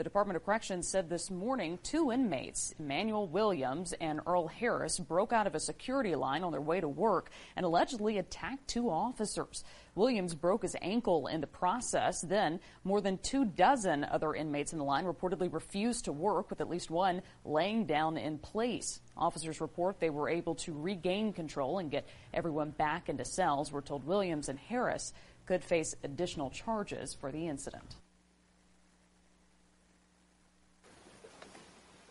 [0.00, 5.30] The Department of Corrections said this morning two inmates, Emmanuel Williams and Earl Harris, broke
[5.30, 9.62] out of a security line on their way to work and allegedly attacked two officers.
[9.94, 12.22] Williams broke his ankle in the process.
[12.22, 16.62] Then, more than two dozen other inmates in the line reportedly refused to work, with
[16.62, 19.02] at least one laying down in place.
[19.18, 23.70] Officers report they were able to regain control and get everyone back into cells.
[23.70, 25.12] We're told Williams and Harris
[25.44, 27.96] could face additional charges for the incident.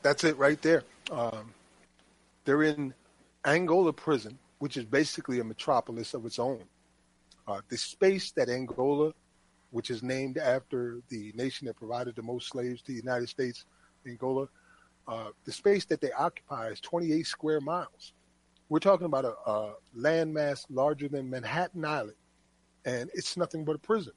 [0.01, 0.83] That's it right there.
[1.11, 1.53] Um,
[2.45, 2.93] they're in
[3.45, 6.63] Angola prison, which is basically a metropolis of its own.
[7.47, 9.11] Uh, the space that Angola,
[9.71, 13.65] which is named after the nation that provided the most slaves to the United States,
[14.07, 14.47] Angola,
[15.07, 18.13] uh, the space that they occupy is 28 square miles.
[18.69, 22.17] We're talking about a, a landmass larger than Manhattan Island,
[22.85, 24.13] and it's nothing but a prison.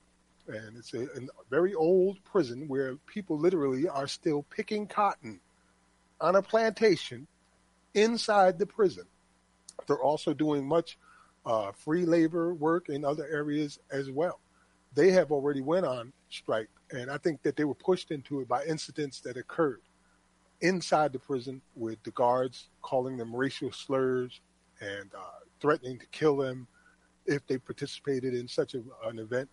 [0.46, 5.40] And it's a, a very old prison where people literally are still picking cotton
[6.22, 7.26] on a plantation
[7.94, 9.04] inside the prison.
[9.86, 10.96] They're also doing much
[11.44, 14.40] uh, free labor work in other areas as well.
[14.94, 18.48] They have already went on strike, and I think that they were pushed into it
[18.48, 19.80] by incidents that occurred
[20.60, 24.40] inside the prison with the guards calling them racial slurs
[24.80, 26.68] and uh, threatening to kill them
[27.26, 29.48] if they participated in such a, an event.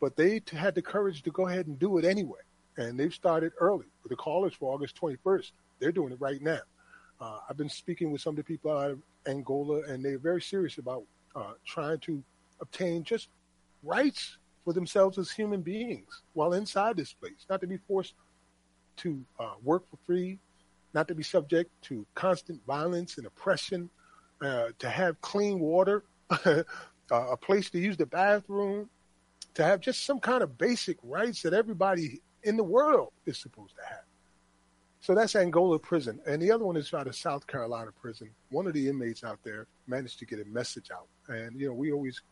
[0.00, 2.40] But they t- had the courage to go ahead and do it anyway,
[2.76, 3.86] and they've started early.
[4.02, 5.52] With the call is for August 21st.
[5.84, 6.60] They're doing it right now.
[7.20, 10.40] Uh, I've been speaking with some of the people out of Angola, and they're very
[10.40, 11.02] serious about
[11.36, 12.22] uh, trying to
[12.62, 13.28] obtain just
[13.82, 18.14] rights for themselves as human beings while inside this place, not to be forced
[18.96, 20.38] to uh, work for free,
[20.94, 23.90] not to be subject to constant violence and oppression,
[24.40, 26.02] uh, to have clean water,
[27.10, 28.88] a place to use the bathroom,
[29.52, 33.76] to have just some kind of basic rights that everybody in the world is supposed
[33.76, 34.03] to have.
[35.04, 36.18] So that's Angola prison.
[36.26, 38.30] And the other one is out of South Carolina prison.
[38.48, 41.08] One of the inmates out there managed to get a message out.
[41.28, 42.22] And, you know, we always,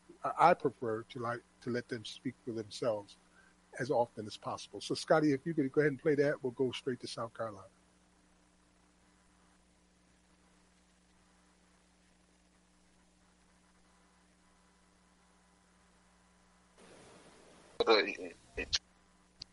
[0.41, 3.19] I prefer to like to let them speak for themselves
[3.79, 4.81] as often as possible.
[4.81, 7.35] So, Scotty, if you could go ahead and play that, we'll go straight to South
[7.37, 7.69] Carolina.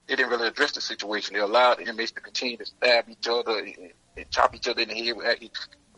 [0.09, 1.33] It, didn't really address the situation.
[1.33, 3.75] They allowed the inmates to continue to stab each other and,
[4.17, 5.49] and chop each other in the head.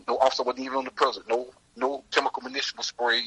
[0.07, 1.23] No officer wasn't even on the prison.
[1.29, 3.21] No, no chemical munition spray.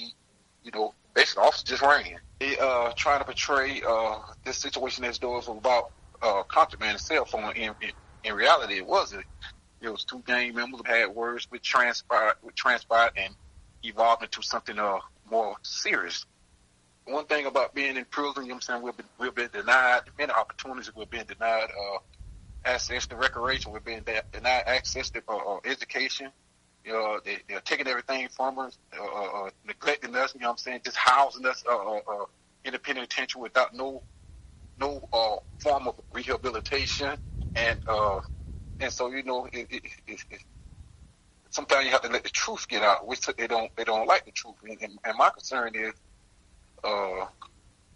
[0.63, 2.19] You know, basically, the officer just ran.
[2.41, 5.91] They uh, trying to portray uh, this situation as though it was about
[6.23, 7.55] uh, contraband cell phone.
[7.57, 7.91] In, in,
[8.25, 9.25] in reality, it wasn't.
[9.81, 13.35] It was two gang members who had words which transpired, which transpired and
[13.83, 14.99] evolved into something uh,
[15.31, 16.25] more serious
[17.07, 19.51] one thing about being in prison, you know what I'm saying, we've been, we've been
[19.53, 20.91] denied many opportunities.
[20.95, 21.99] We've been denied uh,
[22.65, 23.73] access to recreation.
[23.73, 24.03] We've been
[24.33, 26.31] denied access to uh, uh, education.
[26.85, 30.49] You know, they, they're taking everything from us, uh, uh, uh, neglecting us, you know
[30.49, 32.25] what I'm saying, just housing us uh, uh, uh
[32.65, 34.03] in a penitentiary without no
[34.79, 37.17] no uh, form of rehabilitation.
[37.55, 38.21] And uh,
[38.81, 40.41] and so, you know, it, it, it, it,
[41.51, 44.25] sometimes you have to let the truth get out, which they don't they don't like
[44.25, 44.57] the truth.
[44.63, 45.95] And, and my concern is
[46.85, 47.27] uh,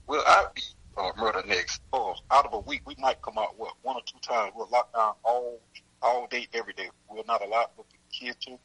[0.07, 0.63] will I be
[0.97, 1.83] uh, murdered next?
[1.93, 4.53] Or out of a week, we might come out what one or two times.
[4.57, 5.61] We'll lock down all
[6.03, 6.89] all day, every day.
[7.11, 8.59] We're not allowed to the kitchen.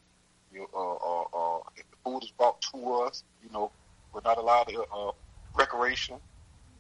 [0.51, 3.71] You, uh, uh, uh, if the food is brought to us, you know,
[4.13, 5.11] we're not allowed to, uh,
[5.55, 6.17] recreation.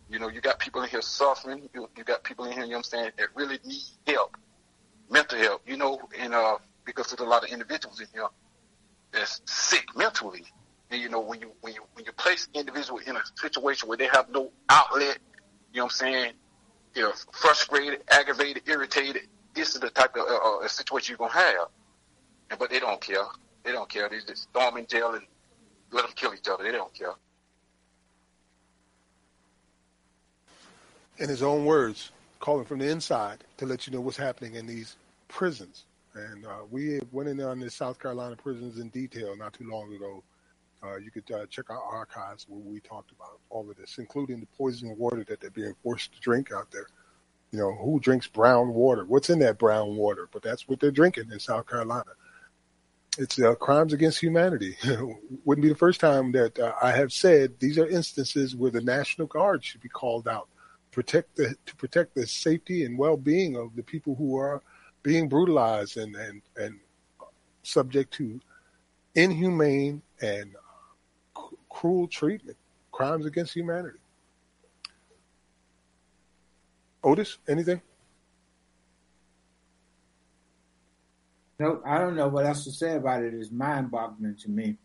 [0.09, 1.69] You know, you got people in here suffering.
[1.73, 4.37] You, you got people in here, you know what I'm saying, that really need help,
[5.09, 8.27] mental help, you know, and, uh, because there's a lot of individuals in here
[9.11, 10.43] that's sick mentally.
[10.93, 14.07] You know, when you when you when you place individual in a situation where they
[14.07, 15.17] have no outlet,
[15.71, 16.33] you know what I'm saying?
[16.93, 19.23] They're frustrated, aggravated, irritated.
[19.55, 21.67] This is the type of uh, uh, situation you're gonna have.
[22.49, 23.23] And, but they don't care.
[23.63, 24.09] They don't care.
[24.09, 25.25] They just throw them in jail and
[25.91, 26.63] let them kill each other.
[26.63, 27.13] They don't care.
[31.17, 34.67] In his own words, calling from the inside to let you know what's happening in
[34.67, 34.95] these
[35.27, 35.85] prisons.
[36.13, 39.93] And uh, we went in on the South Carolina prisons in detail not too long
[39.93, 40.23] ago
[40.83, 44.39] uh, you could uh, check our archives where we talked about all of this, including
[44.39, 46.87] the poison water that they're being forced to drink out there.
[47.51, 49.05] You know, who drinks brown water?
[49.05, 50.27] What's in that brown water?
[50.31, 52.11] But that's what they're drinking in South Carolina.
[53.19, 54.75] It's uh, crimes against humanity.
[55.45, 58.81] Wouldn't be the first time that uh, I have said these are instances where the
[58.81, 60.47] National Guard should be called out
[60.93, 64.61] protect the to protect the safety and well-being of the people who are
[65.01, 66.79] being brutalized and and and
[67.63, 68.39] subject to
[69.15, 70.55] inhumane and
[71.73, 72.57] cruel treatment,
[72.91, 73.97] crimes against humanity.
[77.03, 77.81] Otis, anything?
[81.59, 83.33] No, I don't know what else to say about it.
[83.33, 84.77] It's mind-boggling to me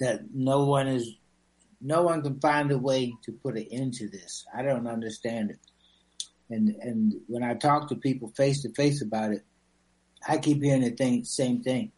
[0.00, 1.16] that no one is,
[1.80, 4.44] no one can find a way to put an end to this.
[4.54, 5.58] I don't understand it.
[6.48, 9.44] And and when I talk to people face to face about it,
[10.28, 11.92] I keep hearing the thing, same thing.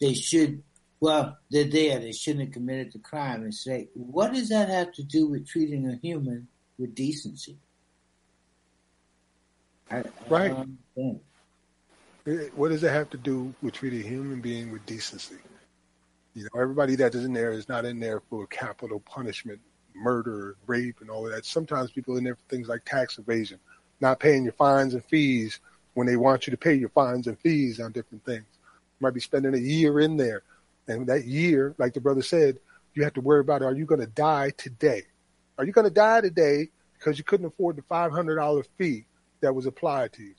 [0.00, 0.62] They should
[1.00, 1.98] well, they're there.
[1.98, 3.42] They shouldn't have committed the crime.
[3.42, 6.48] And say, what does that have to do with treating a human
[6.78, 7.58] with decency?
[9.90, 10.54] I, right.
[12.54, 15.36] what does it have to do with treating a human being with decency?
[16.34, 19.60] You know, everybody that is in there is not in there for capital punishment,
[19.94, 21.46] murder, rape, and all of that.
[21.46, 23.58] Sometimes people are in there for things like tax evasion,
[24.00, 25.60] not paying your fines and fees
[25.94, 28.44] when they want you to pay your fines and fees on different things.
[28.52, 30.42] You might be spending a year in there
[30.88, 32.58] and that year, like the brother said,
[32.94, 35.02] you have to worry about are you going to die today?
[35.58, 39.04] Are you going to die today because you couldn't afford the $500 fee
[39.40, 40.34] that was applied to you?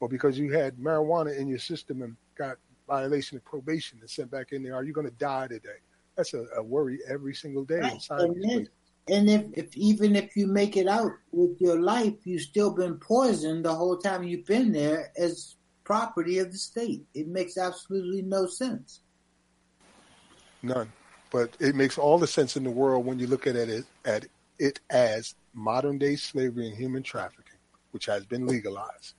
[0.00, 4.30] Or because you had marijuana in your system and got violation of probation and sent
[4.30, 4.74] back in there?
[4.74, 5.80] Are you going to die today?
[6.16, 8.06] That's a, a worry every single day right.
[8.10, 8.68] And, then,
[9.08, 12.98] and if, if even if you make it out with your life, you've still been
[12.98, 17.04] poisoned the whole time you've been there as property of the state.
[17.14, 19.00] It makes absolutely no sense.
[20.64, 20.90] None.
[21.30, 24.26] But it makes all the sense in the world when you look at it at
[24.58, 27.58] it as modern day slavery and human trafficking,
[27.90, 29.14] which has been legalized.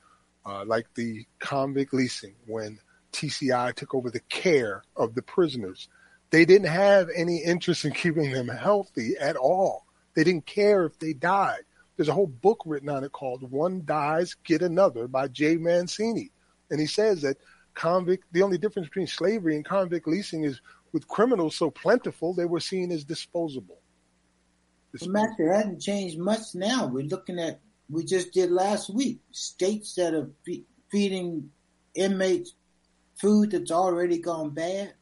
[0.45, 2.79] Uh, like the convict leasing when
[3.11, 5.87] TCI took over the care of the prisoners.
[6.29, 9.85] They didn't have any interest in keeping them healthy at all.
[10.15, 11.61] They didn't care if they died.
[11.95, 16.31] There's a whole book written on it called One Dies, Get Another by Jay Mancini.
[16.69, 17.37] And he says that
[17.73, 20.59] convict, the only difference between slavery and convict leasing is
[20.95, 23.81] with criminals so plentiful, they were seen as disposable.
[25.01, 26.87] Well, Max, it hasn't changed much now.
[26.87, 27.59] We're looking at,
[27.89, 31.51] we just did last week, states that are fe- feeding
[31.95, 32.53] inmates
[33.15, 34.93] food that's already gone bad,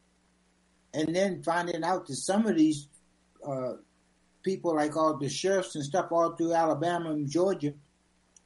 [0.95, 2.87] and then finding out that some of these
[3.47, 3.73] uh,
[4.41, 7.75] people, like all the sheriffs and stuff all through Alabama and Georgia,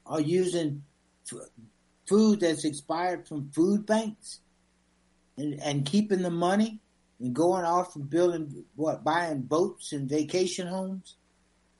[0.05, 0.83] are using
[1.31, 1.47] f-
[2.09, 4.41] food that's expired from food banks
[5.37, 6.81] and, and keeping the money
[7.19, 11.15] and going off and building what buying boats and vacation homes.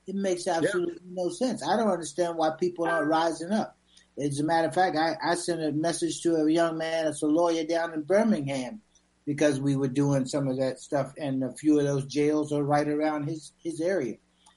[0.06, 1.22] It makes absolutely yeah.
[1.22, 1.62] no sense.
[1.62, 3.76] I don't understand why people aren't rising up.
[4.18, 7.22] As a matter of fact, I, I sent a message to a young man that's
[7.22, 8.80] a lawyer down in Birmingham
[9.26, 12.62] because we were doing some of that stuff, and a few of those jails are
[12.62, 14.16] right around his, his area.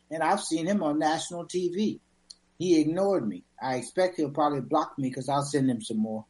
[0.09, 1.99] And I've seen him on national TV.
[2.57, 3.43] He ignored me.
[3.61, 6.25] I expect he'll probably block me because I'll send him some more.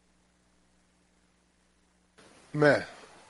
[2.54, 2.84] Man,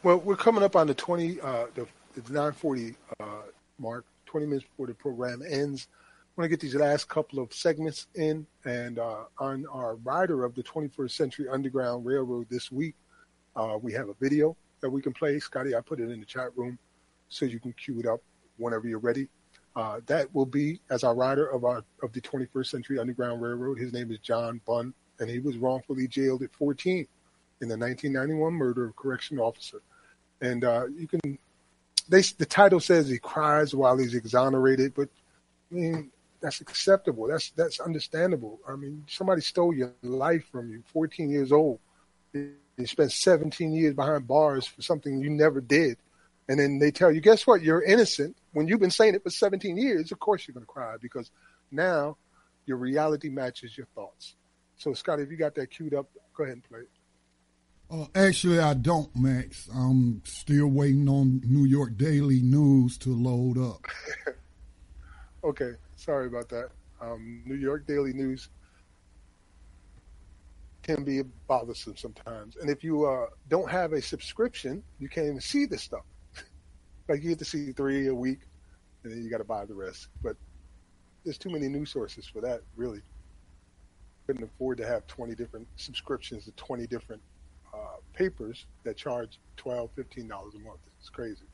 [0.03, 1.88] well, we're coming up on the twenty, uh, the,
[2.19, 3.44] the nine forty uh,
[3.80, 4.06] mark.
[4.26, 5.88] Twenty minutes before the program ends.
[5.91, 10.45] I want to get these last couple of segments in, and uh, on our rider
[10.45, 12.95] of the 21st Century Underground Railroad this week,
[13.57, 15.38] uh, we have a video that we can play.
[15.40, 16.80] Scotty, I put it in the chat room
[17.28, 18.22] so you can cue it up
[18.56, 19.28] whenever you're ready.
[19.76, 23.78] Uh, that will be as our rider of our of the 21st Century Underground Railroad.
[23.78, 27.06] His name is John Bunn, and he was wrongfully jailed at 14
[27.61, 29.82] in the 1991 murder of correction officer.
[30.42, 31.38] And uh, you can,
[32.10, 35.10] they the title says he cries while he's exonerated, but
[35.72, 36.12] I mean
[36.42, 37.28] that's acceptable.
[37.28, 38.60] That's that's understandable.
[38.68, 41.80] I mean, somebody stole your life from you, 14 years old.
[42.34, 42.56] You
[42.86, 45.98] spent 17 years behind bars for something you never did.
[46.50, 47.62] And then they tell you, guess what?
[47.62, 48.36] You're innocent.
[48.54, 51.30] When you've been saying it for 17 years, of course you're going to cry because
[51.72, 52.18] now
[52.66, 54.36] your reality matches your thoughts.
[54.78, 56.90] So, Scotty, if you got that queued up, go ahead and play it.
[57.92, 59.68] Uh, actually, I don't, Max.
[59.76, 63.86] I'm still waiting on New York Daily News to load up.
[65.44, 65.72] okay.
[65.98, 66.70] Sorry about that.
[67.02, 68.48] Um, New York Daily News
[70.84, 72.56] can be bothersome sometimes.
[72.56, 76.06] And if you uh, don't have a subscription, you can't even see this stuff.
[77.10, 78.40] like you get to see three a week,
[79.04, 80.08] and then you got to buy the rest.
[80.24, 80.38] But
[81.26, 83.02] there's too many news sources for that, really.
[84.28, 87.22] Couldn't afford to have 20 different subscriptions to 20 different
[87.73, 87.77] uh,
[88.14, 90.80] papers that charge $12, $15 a month.
[90.99, 91.45] It's crazy.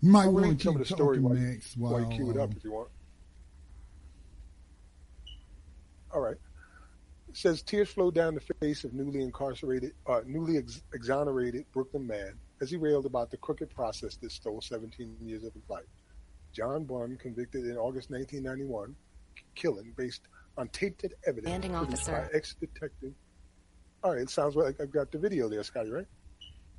[0.00, 2.54] You might want to keep the story while, Max, while, while you cue it up
[2.54, 2.90] if you want.
[6.12, 6.36] All right.
[7.26, 12.06] It says tears flow down the face of newly incarcerated, uh, newly ex- exonerated Brooklyn
[12.06, 15.84] man as he railed about the crooked process that stole 17 years of his life.
[16.52, 18.94] John Bunn, convicted in August 1991,
[19.54, 20.22] killing based
[20.56, 22.12] on tainted evidence Landing officer.
[22.12, 23.12] by ex-detective.
[24.02, 26.06] All right, it sounds like I've got the video there, Scotty, right?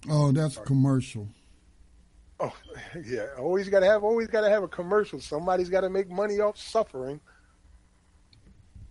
[0.09, 1.27] Oh, that's commercial.
[2.39, 2.53] Oh
[3.05, 5.19] yeah, always got to have always got to have a commercial.
[5.19, 7.19] Somebody's got to make money off suffering.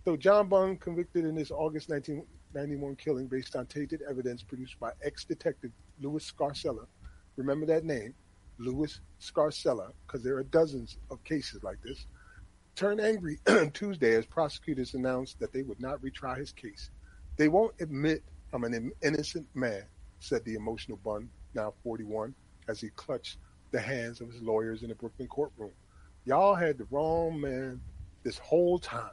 [0.03, 4.91] So John Bunn convicted in this August 1991 killing based on tainted evidence produced by
[5.03, 6.85] ex-detective Louis Scarcella.
[7.37, 8.13] Remember that name,
[8.57, 12.05] Louis Scarcella, because there are dozens of cases like this.
[12.75, 13.39] Turned angry
[13.73, 16.89] Tuesday as prosecutors announced that they would not retry his case.
[17.37, 18.21] They won't admit
[18.51, 19.83] I'm an innocent man,
[20.19, 22.35] said the emotional Bunn, now 41
[22.67, 23.37] as he clutched
[23.71, 25.71] the hands of his lawyers in the Brooklyn courtroom.
[26.25, 27.79] Y'all had the wrong man
[28.23, 29.11] this whole time.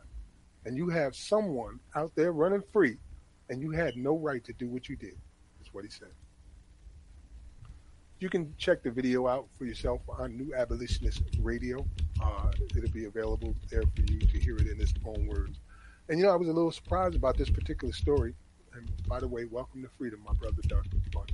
[0.64, 2.98] And you have someone out there running free,
[3.48, 5.16] and you had no right to do what you did,
[5.60, 6.12] is what he said.
[8.20, 11.84] You can check the video out for yourself on New Abolitionist Radio.
[12.23, 15.59] Uh, it'll be available there for you to hear it in its own words.
[16.09, 18.35] And you know, I was a little surprised about this particular story.
[18.74, 20.97] And by the way, welcome to freedom, my brother Dr.
[21.12, 21.27] Bunn.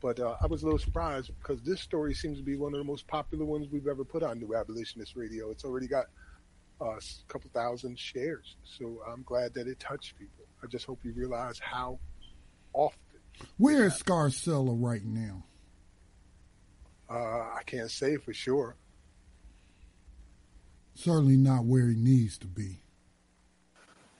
[0.00, 2.78] But uh, I was a little surprised because this story seems to be one of
[2.78, 5.50] the most popular ones we've ever put on New Abolitionist Radio.
[5.50, 6.06] It's already got
[6.80, 10.44] uh, a couple thousand shares, so I'm glad that it touched people.
[10.62, 11.98] I just hope you realize how
[12.74, 12.98] often.
[13.56, 15.44] Where is Scarcella right now?
[17.08, 18.76] Uh, I can't say for sure.
[20.94, 22.80] Certainly not where he needs to be.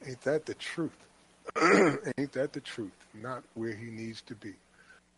[0.07, 0.97] Ain't that the truth?
[2.19, 2.93] Ain't that the truth?
[3.15, 4.55] Not where he needs to be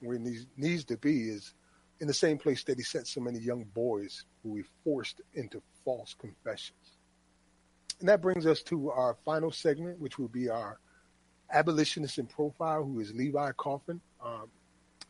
[0.00, 1.54] where he needs to be is
[2.00, 5.62] in the same place that he sent so many young boys who he forced into
[5.84, 6.98] false confessions.
[8.00, 10.78] And that brings us to our final segment, which will be our
[11.50, 14.00] abolitionist in profile, who is Levi Coffin.
[14.22, 14.48] Um,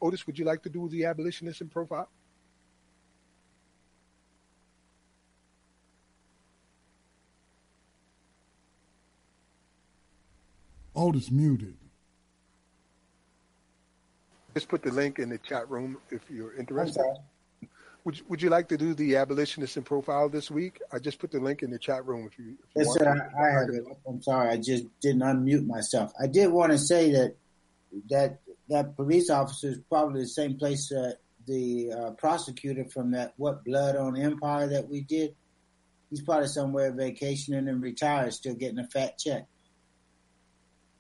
[0.01, 2.09] Otis, would you like to do the abolitionist in profile?
[10.97, 11.77] Otis muted.
[14.55, 17.05] Just put the link in the chat room if you're interested.
[18.05, 20.81] Would you, would you like to do the abolitionist in profile this week?
[20.93, 22.53] I just put the link in the chat room if you.
[22.53, 23.31] If you Yes, want sir.
[23.39, 23.85] I, I have it.
[24.09, 24.49] I'm sorry.
[24.49, 26.13] I just didn't unmute myself.
[26.21, 27.37] I did want to say that
[28.09, 33.35] that that police officer is probably the same place that the uh, prosecutor from that
[33.37, 35.35] What Blood on Empire that we did.
[36.11, 39.47] He's probably somewhere vacationing and retired, still getting a fat check.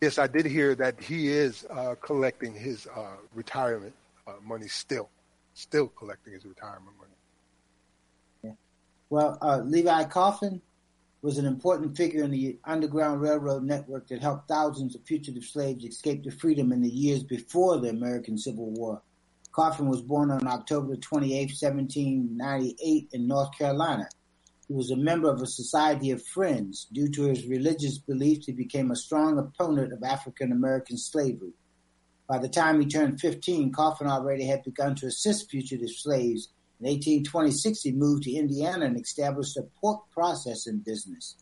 [0.07, 3.93] Yes, I did hear that he is uh, collecting his uh, retirement
[4.29, 5.11] uh, money still,
[5.55, 8.55] still collecting his retirement money.
[9.11, 10.63] Well, uh, Levi Coffin
[11.23, 15.85] was an important figure in the Underground Railroad network that helped thousands of fugitive slaves
[15.85, 19.03] escape to freedom in the years before the American Civil War.
[19.51, 24.09] Coffin was born on October 28, 1798 in North Carolina.
[24.69, 26.89] He was a member of a Society of Friends.
[26.93, 31.53] Due to his religious beliefs, he became a strong opponent of African American slavery.
[32.29, 36.49] By the time he turned 15, Coffin already had begun to assist fugitive slaves.
[36.81, 41.37] In 1826, he moved to Indiana and established a pork processing business.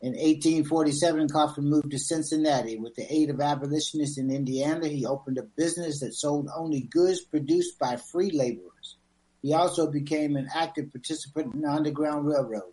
[0.00, 2.78] In 1847, Coffin moved to Cincinnati.
[2.78, 7.22] With the aid of abolitionists in Indiana, he opened a business that sold only goods
[7.22, 8.75] produced by free laborers.
[9.46, 12.72] He also became an active participant in the Underground Railroad.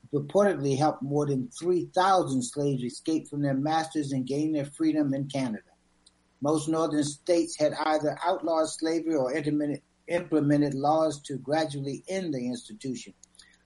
[0.00, 5.12] He purportedly helped more than 3,000 slaves escape from their masters and gain their freedom
[5.12, 5.68] in Canada.
[6.40, 13.12] Most northern states had either outlawed slavery or implemented, laws to gradually end the institution.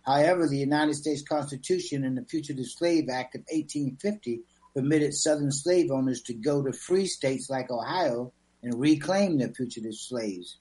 [0.02, 4.40] However, the United States Constitution and the Fugitive Slave Act of 1850
[4.74, 8.32] permitted Southern slave owners to go to free states like Ohio
[8.64, 10.58] and reclaim their fugitive slaves.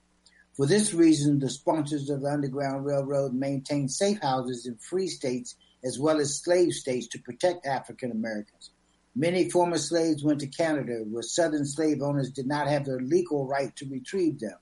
[0.56, 5.56] For this reason, the sponsors of the Underground Railroad maintained safe houses in free states
[5.82, 8.70] as well as slave states to protect African Americans.
[9.14, 13.46] Many former slaves went to Canada, where Southern slave owners did not have the legal
[13.46, 14.56] right to retrieve them.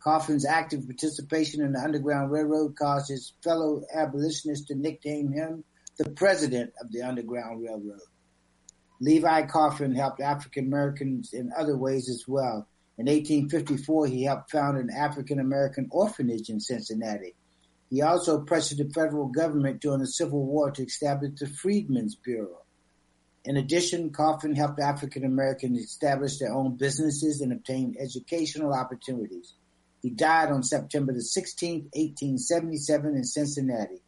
[0.00, 5.64] Coffin's active participation in the Underground Railroad caused his fellow abolitionists to nickname him
[5.98, 8.00] the President of the Underground Railroad.
[9.00, 12.66] Levi Coffin helped African Americans in other ways as well.
[13.00, 17.34] In 1854, he helped found an African American orphanage in Cincinnati.
[17.88, 22.60] He also pressured the federal government during the Civil War to establish the Freedmen's Bureau.
[23.46, 29.54] In addition, Coffin helped African Americans establish their own businesses and obtain educational opportunities.
[30.02, 34.02] He died on September the 16th, 1877 in Cincinnati.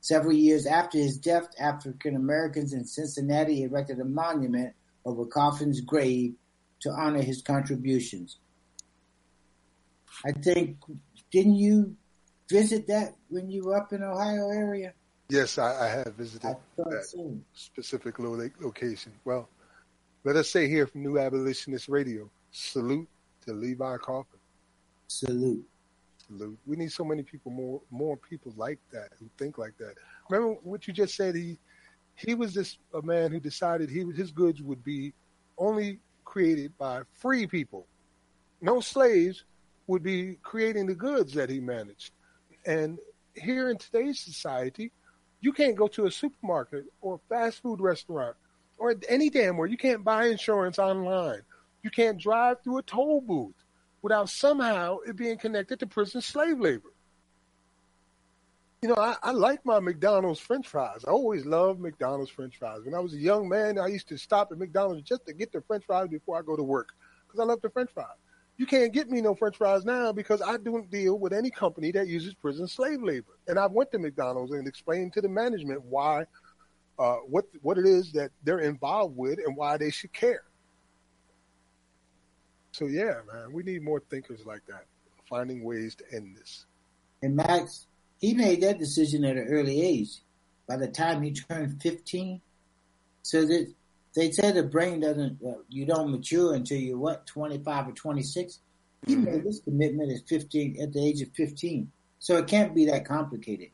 [0.00, 4.74] Several years after his death, African Americans in Cincinnati erected a monument
[5.04, 6.34] over Coffin's grave
[6.82, 8.38] to honor his contributions.
[10.24, 10.76] I think,
[11.30, 11.96] didn't you
[12.48, 14.92] visit that when you were up in Ohio area?
[15.28, 17.38] Yes, I, I have visited I that so.
[17.54, 19.12] specific lo- location.
[19.24, 19.48] Well,
[20.24, 23.08] let us say here from New Abolitionist Radio, salute
[23.46, 24.38] to Levi Coffin.
[25.08, 25.64] Salute.
[26.26, 26.58] Salute.
[26.66, 29.94] We need so many people, more more people like that who think like that.
[30.28, 31.34] Remember what you just said.
[31.34, 31.58] He
[32.14, 35.12] he was this a man who decided he his goods would be
[35.58, 37.86] only created by free people.
[38.60, 39.44] No slaves
[39.86, 42.12] would be creating the goods that he managed.
[42.66, 42.98] And
[43.34, 44.92] here in today's society,
[45.40, 48.36] you can't go to a supermarket or a fast food restaurant
[48.78, 51.42] or any damn where you can't buy insurance online.
[51.82, 53.54] You can't drive through a toll booth
[54.02, 56.91] without somehow it being connected to prison slave labor.
[58.82, 61.04] You know, I, I like my McDonald's French fries.
[61.06, 62.80] I always loved McDonald's French fries.
[62.84, 65.52] When I was a young man, I used to stop at McDonald's just to get
[65.52, 66.88] the French fries before I go to work
[67.24, 68.16] because I love the French fries.
[68.56, 71.92] You can't get me no French fries now because I don't deal with any company
[71.92, 73.38] that uses prison slave labor.
[73.46, 76.26] And I went to McDonald's and explained to the management why,
[76.98, 80.42] uh, what what it is that they're involved with and why they should care.
[82.72, 84.86] So yeah, man, we need more thinkers like that,
[85.30, 86.66] finding ways to end this.
[87.22, 87.86] And Max,
[88.22, 90.22] he made that decision at an early age.
[90.68, 92.40] By the time he turned 15,
[93.22, 93.74] so that
[94.14, 98.60] they say the brain doesn't, uh, you don't mature until you're what, 25 or 26.
[99.06, 99.24] He Mm-hmm.
[99.24, 101.90] made this commitment at 15, at the age of 15.
[102.20, 103.70] So it can't be that complicated.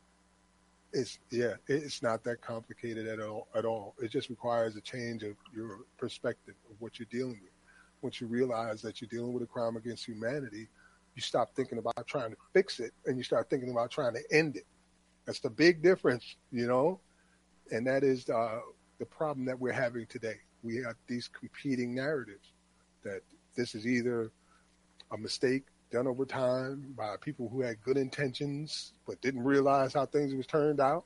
[0.94, 3.48] It's yeah, it's not that complicated at all.
[3.54, 7.52] At all, it just requires a change of your perspective of what you're dealing with.
[8.00, 10.66] Once you realize that you're dealing with a crime against humanity,
[11.18, 14.22] you stop thinking about trying to fix it and you start thinking about trying to
[14.30, 14.66] end it.
[15.26, 17.00] That's the big difference, you know,
[17.72, 18.60] and that is uh,
[19.00, 20.36] the problem that we're having today.
[20.62, 22.52] We have these competing narratives
[23.02, 23.22] that
[23.56, 24.30] this is either
[25.10, 30.06] a mistake done over time by people who had good intentions but didn't realize how
[30.06, 31.04] things was turned out,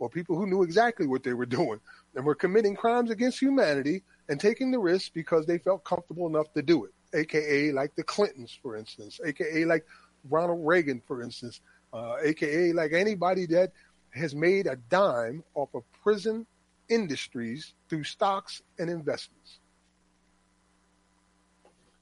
[0.00, 1.78] or people who knew exactly what they were doing
[2.16, 6.52] and were committing crimes against humanity and taking the risk because they felt comfortable enough
[6.54, 9.84] to do it, aka like the Clintons, for instance, aka like
[10.28, 11.60] Ronald Reagan, for instance,
[11.92, 13.72] uh, aka like anybody that
[14.10, 16.46] has made a dime off of prison
[16.88, 19.58] industries through stocks and investments.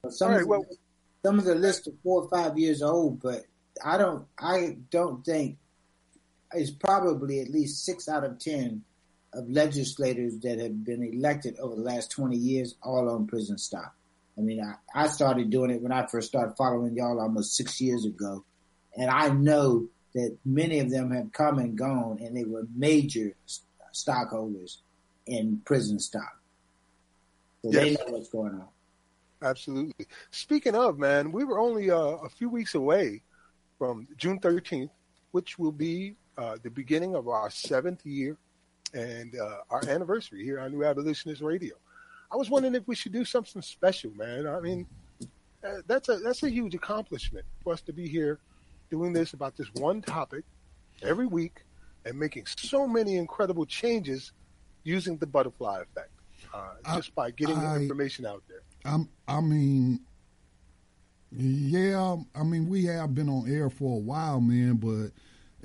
[0.09, 0.77] Some, All of right, well- the,
[1.25, 3.41] some of the list are four or five years old, but
[3.83, 4.25] I don't.
[4.39, 5.57] I don't think
[6.53, 8.83] it's probably at least six out of ten
[9.33, 13.93] of legislators that have been elected over the last twenty years, all on prison stock.
[14.37, 17.81] I mean, I, I started doing it when I first started following y'all almost six
[17.81, 18.43] years ago,
[18.95, 23.35] and I know that many of them have come and gone, and they were major
[23.91, 24.79] stockholders
[25.25, 26.39] in prison stock.
[27.63, 28.67] So they know what's going on.
[29.41, 30.07] Absolutely.
[30.31, 33.21] Speaking of, man, we were only uh, a few weeks away
[33.77, 34.89] from June 13th,
[35.31, 38.37] which will be uh, the beginning of our seventh year
[38.93, 41.75] and uh, our anniversary here on New Abolitionist Radio.
[42.31, 44.47] I was wondering if we should do something special, man.
[44.47, 44.85] I mean,
[45.63, 48.39] uh, that's a that's a huge accomplishment for us to be here
[48.89, 50.43] doing this about this one topic
[51.01, 51.63] every week
[52.05, 54.31] and making so many incredible changes
[54.83, 56.11] using the butterfly effect,
[56.53, 58.61] uh, just by getting I- the information out there.
[58.85, 59.99] I'm, I mean,
[61.31, 65.11] yeah, I mean, we have been on air for a while, man, but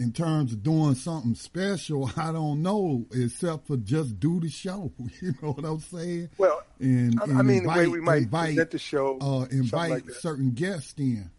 [0.02, 4.92] in terms of doing something special, I don't know, except for just do the show.
[5.20, 6.30] You know what I'm saying?
[6.38, 9.18] Well, and, I- I and mean, the way invite, we might invite, present the show,
[9.20, 11.30] uh, invite like certain guests in.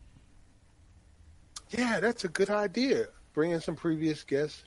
[1.71, 3.07] Yeah, that's a good idea.
[3.33, 4.63] Bring in some previous guests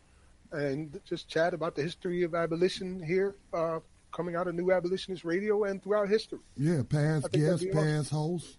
[0.52, 3.78] and just chat about the history of abolition here, uh,
[4.12, 6.38] coming out of New Abolitionist Radio and throughout history.
[6.56, 7.84] Yeah, past I guests, be awesome.
[7.84, 8.56] past hosts.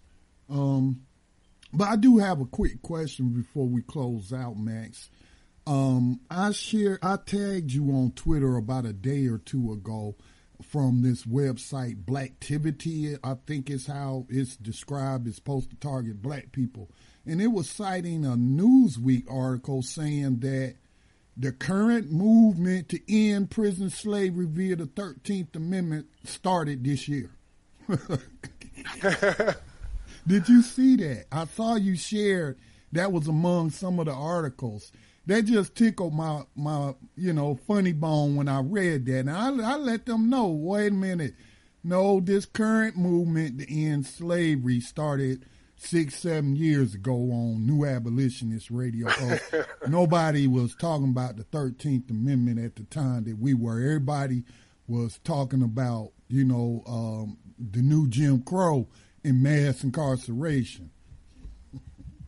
[0.50, 1.02] Um,
[1.72, 5.10] but I do have a quick question before we close out, Max.
[5.68, 10.16] Um, I share, I tagged you on Twitter about a day or two ago
[10.62, 13.18] from this website, Blacktivity.
[13.22, 15.26] I think is how it's described.
[15.26, 16.88] It's supposed to target black people,
[17.26, 20.76] and it was citing a Newsweek article saying that
[21.36, 27.30] the current movement to end prison slavery via the 13th Amendment started this year.
[30.26, 31.26] Did you see that?
[31.30, 32.58] I saw you shared
[32.92, 34.92] that was among some of the articles.
[35.28, 39.20] That just tickled my my you know funny bone when I read that.
[39.20, 40.48] And I, I let them know.
[40.48, 41.34] Wait a minute,
[41.84, 45.44] no, this current movement to end slavery started
[45.76, 49.06] six seven years ago on New Abolitionist Radio.
[49.08, 49.40] 'Cause
[49.88, 53.80] nobody was talking about the Thirteenth Amendment at the time that we were.
[53.80, 54.44] Everybody
[54.88, 58.88] was talking about you know um, the new Jim Crow
[59.22, 60.90] and mass incarceration.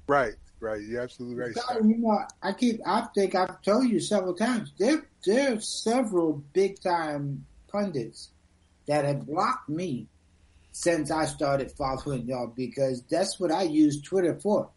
[0.07, 0.81] Right, right.
[0.81, 1.55] You're absolutely right.
[1.55, 2.81] So, you know, I keep.
[2.87, 4.73] I think I've told you several times.
[4.79, 8.31] There, there are several big time pundits
[8.87, 10.09] that have blocked me
[10.73, 14.71] since I started following y'all because that's what I use Twitter for.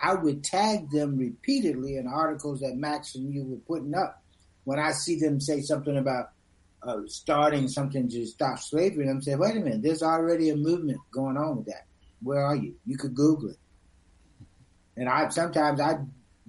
[0.00, 4.22] I would tag them repeatedly in articles that Max and you were putting up.
[4.64, 6.30] When I see them say something about
[6.82, 11.00] uh, starting something to stop slavery, I'm saying, wait a minute, there's already a movement
[11.10, 11.86] going on with that.
[12.22, 12.74] Where are you?
[12.86, 13.58] You could Google it.
[14.98, 15.98] And I sometimes I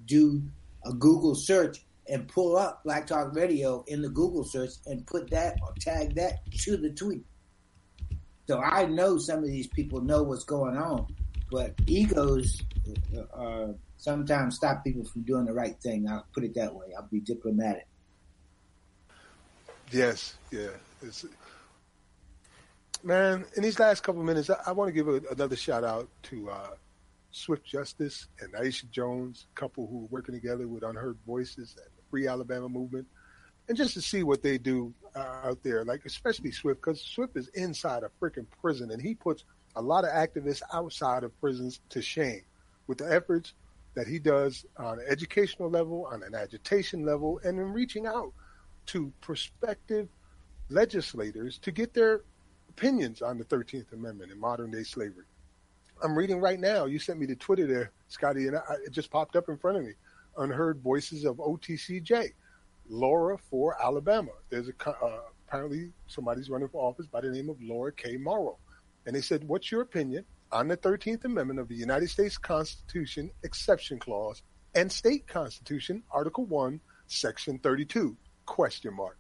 [0.06, 0.42] do
[0.84, 1.78] a Google search
[2.10, 6.16] and pull up Black Talk Radio in the Google search and put that or tag
[6.16, 7.24] that to the tweet.
[8.48, 11.06] So I know some of these people know what's going on,
[11.52, 12.64] but egos
[13.16, 16.10] uh, uh, sometimes stop people from doing the right thing.
[16.10, 16.88] I'll put it that way.
[16.98, 17.86] I'll be diplomatic.
[19.92, 20.70] Yes, yeah.
[21.04, 21.26] It's,
[23.04, 26.10] man, in these last couple minutes, I, I want to give a, another shout out
[26.24, 26.70] to uh,
[27.32, 31.86] Swift Justice and Aisha Jones, a couple who are working together with Unheard Voices and
[31.96, 33.08] the Free Alabama movement,
[33.68, 37.38] and just to see what they do uh, out there, like especially Swift, because Swift
[37.38, 39.46] is inside a freaking prison, and he puts
[39.76, 42.42] a lot of activists outside of prisons to shame
[42.88, 43.54] with the efforts
[43.94, 48.34] that he does on an educational level, on an agitation level, and in reaching out
[48.88, 50.08] to prospective
[50.70, 52.22] legislators to get their
[52.70, 55.26] opinions on the 13th Amendment and modern day slavery.
[56.02, 56.86] I'm reading right now.
[56.86, 59.78] You sent me to Twitter there, Scotty, and I, it just popped up in front
[59.78, 59.92] of me.
[60.38, 62.32] Unheard Voices of OTCJ,
[62.88, 64.32] Laura for Alabama.
[64.50, 68.16] There's a uh, apparently somebody's running for office by the name of Laura K.
[68.18, 68.58] Morrow,
[69.06, 73.30] and they said, "What's your opinion on the 13th Amendment of the United States Constitution
[73.44, 74.42] exception clause
[74.76, 78.16] and state constitution Article 1, Section 32?"
[78.46, 79.18] Question mark.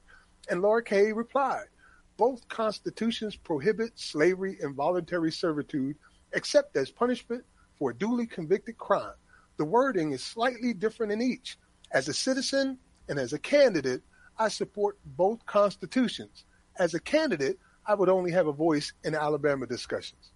[0.50, 1.12] And Laura K.
[1.12, 1.68] replied,
[2.16, 5.98] "Both constitutions prohibit slavery and voluntary servitude,
[6.34, 7.44] except as punishment
[7.78, 9.14] for a duly convicted crime.
[9.58, 11.58] The wording is slightly different in each.
[11.92, 12.78] As a citizen
[13.08, 14.02] and as a candidate,
[14.38, 16.46] I support both constitutions.
[16.78, 20.32] As a candidate, I would only have a voice in Alabama discussions.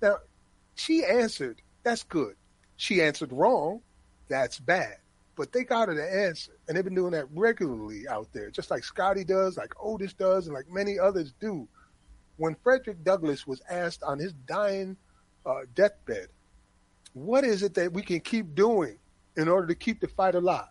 [0.00, 0.16] Now,
[0.74, 2.34] she answered, that's good.
[2.76, 3.82] She answered wrong,
[4.28, 4.96] that's bad.
[5.36, 8.70] But they got her to answer, and they've been doing that regularly out there, just
[8.70, 11.68] like Scotty does, like Otis does, and like many others do.
[12.36, 14.96] When Frederick Douglass was asked on his dying
[15.46, 16.28] uh, deathbed,
[17.12, 18.98] what is it that we can keep doing
[19.36, 20.68] in order to keep the fight alive?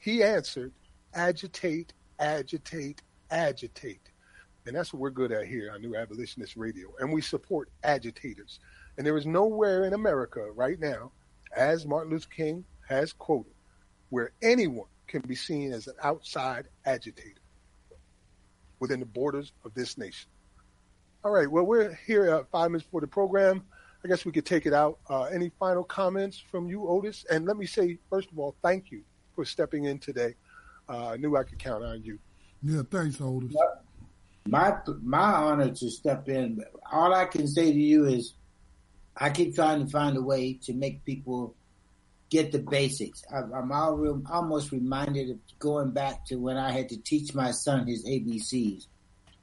[0.00, 0.72] He answered,
[1.14, 4.10] agitate, agitate, agitate.
[4.66, 6.88] And that's what we're good at here on New Abolitionist Radio.
[6.98, 8.60] And we support agitators.
[8.96, 11.12] And there is nowhere in America right now,
[11.56, 13.52] as Martin Luther King has quoted,
[14.10, 17.40] where anyone can be seen as an outside agitator
[18.78, 20.28] within the borders of this nation.
[21.24, 23.62] All right, well, we're here at five minutes for the program.
[24.04, 24.98] I guess we could take it out.
[25.08, 27.26] Uh, any final comments from you, Otis?
[27.30, 29.02] And let me say, first of all, thank you
[29.34, 30.34] for stepping in today.
[30.88, 32.18] Uh, I knew I could count on you.
[32.62, 33.54] Yeah, thanks, Otis.
[34.46, 36.64] My my honor to step in.
[36.90, 38.34] All I can say to you is,
[39.16, 41.54] I keep trying to find a way to make people
[42.30, 43.22] get the basics.
[43.32, 43.70] I'm
[44.30, 48.86] almost reminded of going back to when I had to teach my son his ABCs.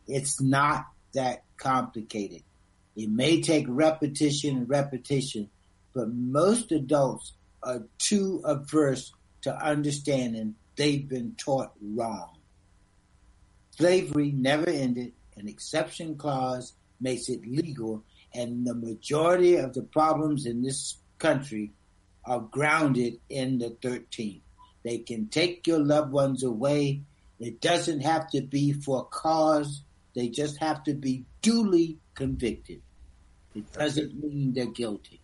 [0.08, 2.44] It's not that complicated.
[2.98, 5.52] It may take repetition and repetition,
[5.94, 12.40] but most adults are too averse to understanding they've been taught wrong.
[13.70, 15.14] Slavery never ended.
[15.36, 18.04] An exception clause makes it legal,
[18.34, 21.74] and the majority of the problems in this country
[22.26, 24.42] are grounded in the 13th.
[24.84, 27.02] They can take your loved ones away.
[27.40, 29.84] It doesn't have to be for cause.
[30.16, 32.82] They just have to be duly convicted.
[33.56, 35.20] It doesn't mean they're guilty.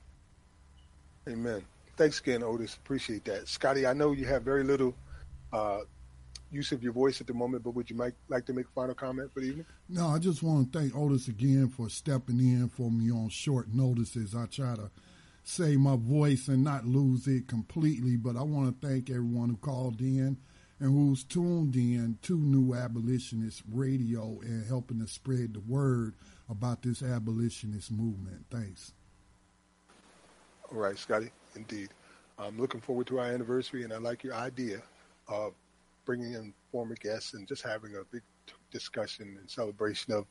[1.27, 1.63] Amen.
[1.95, 2.75] Thanks again, Otis.
[2.75, 3.47] Appreciate that.
[3.47, 4.95] Scotty, I know you have very little
[5.51, 5.81] uh,
[6.51, 8.71] use of your voice at the moment, but would you might, like to make a
[8.73, 9.65] final comment for the evening?
[9.89, 13.67] No, I just want to thank Otis again for stepping in for me on short
[13.73, 14.89] notice as I try to
[15.43, 18.15] say my voice and not lose it completely.
[18.17, 20.37] But I want to thank everyone who called in
[20.79, 26.15] and who's tuned in to New Abolitionist Radio and helping to spread the word
[26.49, 28.45] about this abolitionist movement.
[28.49, 28.93] Thanks.
[30.71, 31.29] All right, Scotty.
[31.55, 31.89] Indeed.
[32.37, 34.81] I'm looking forward to our anniversary, and I like your idea
[35.27, 35.53] of
[36.05, 38.23] bringing in former guests and just having a big
[38.71, 40.25] discussion and celebration of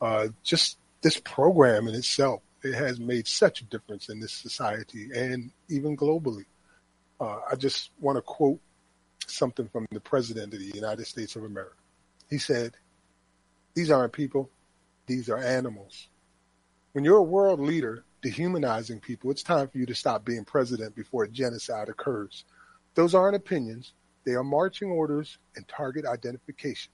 [0.00, 2.42] uh, just this program in itself.
[2.62, 6.46] It has made such a difference in this society and even globally.
[7.20, 8.60] Uh, I just want to quote
[9.26, 11.76] something from the President of the United States of America.
[12.28, 12.74] He said,
[13.74, 14.50] These aren't people,
[15.06, 16.08] these are animals.
[16.92, 20.94] When you're a world leader dehumanizing people, it's time for you to stop being president
[20.94, 22.44] before a genocide occurs.
[22.94, 23.92] Those aren't opinions,
[24.24, 26.90] they are marching orders and target identification.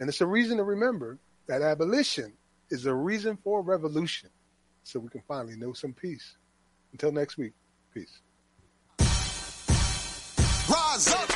[0.00, 2.32] And it's a reason to remember that abolition
[2.70, 4.30] is a reason for revolution
[4.82, 6.36] so we can finally know some peace.
[6.92, 7.52] Until next week,
[7.92, 8.20] peace.
[10.68, 11.35] Rise up,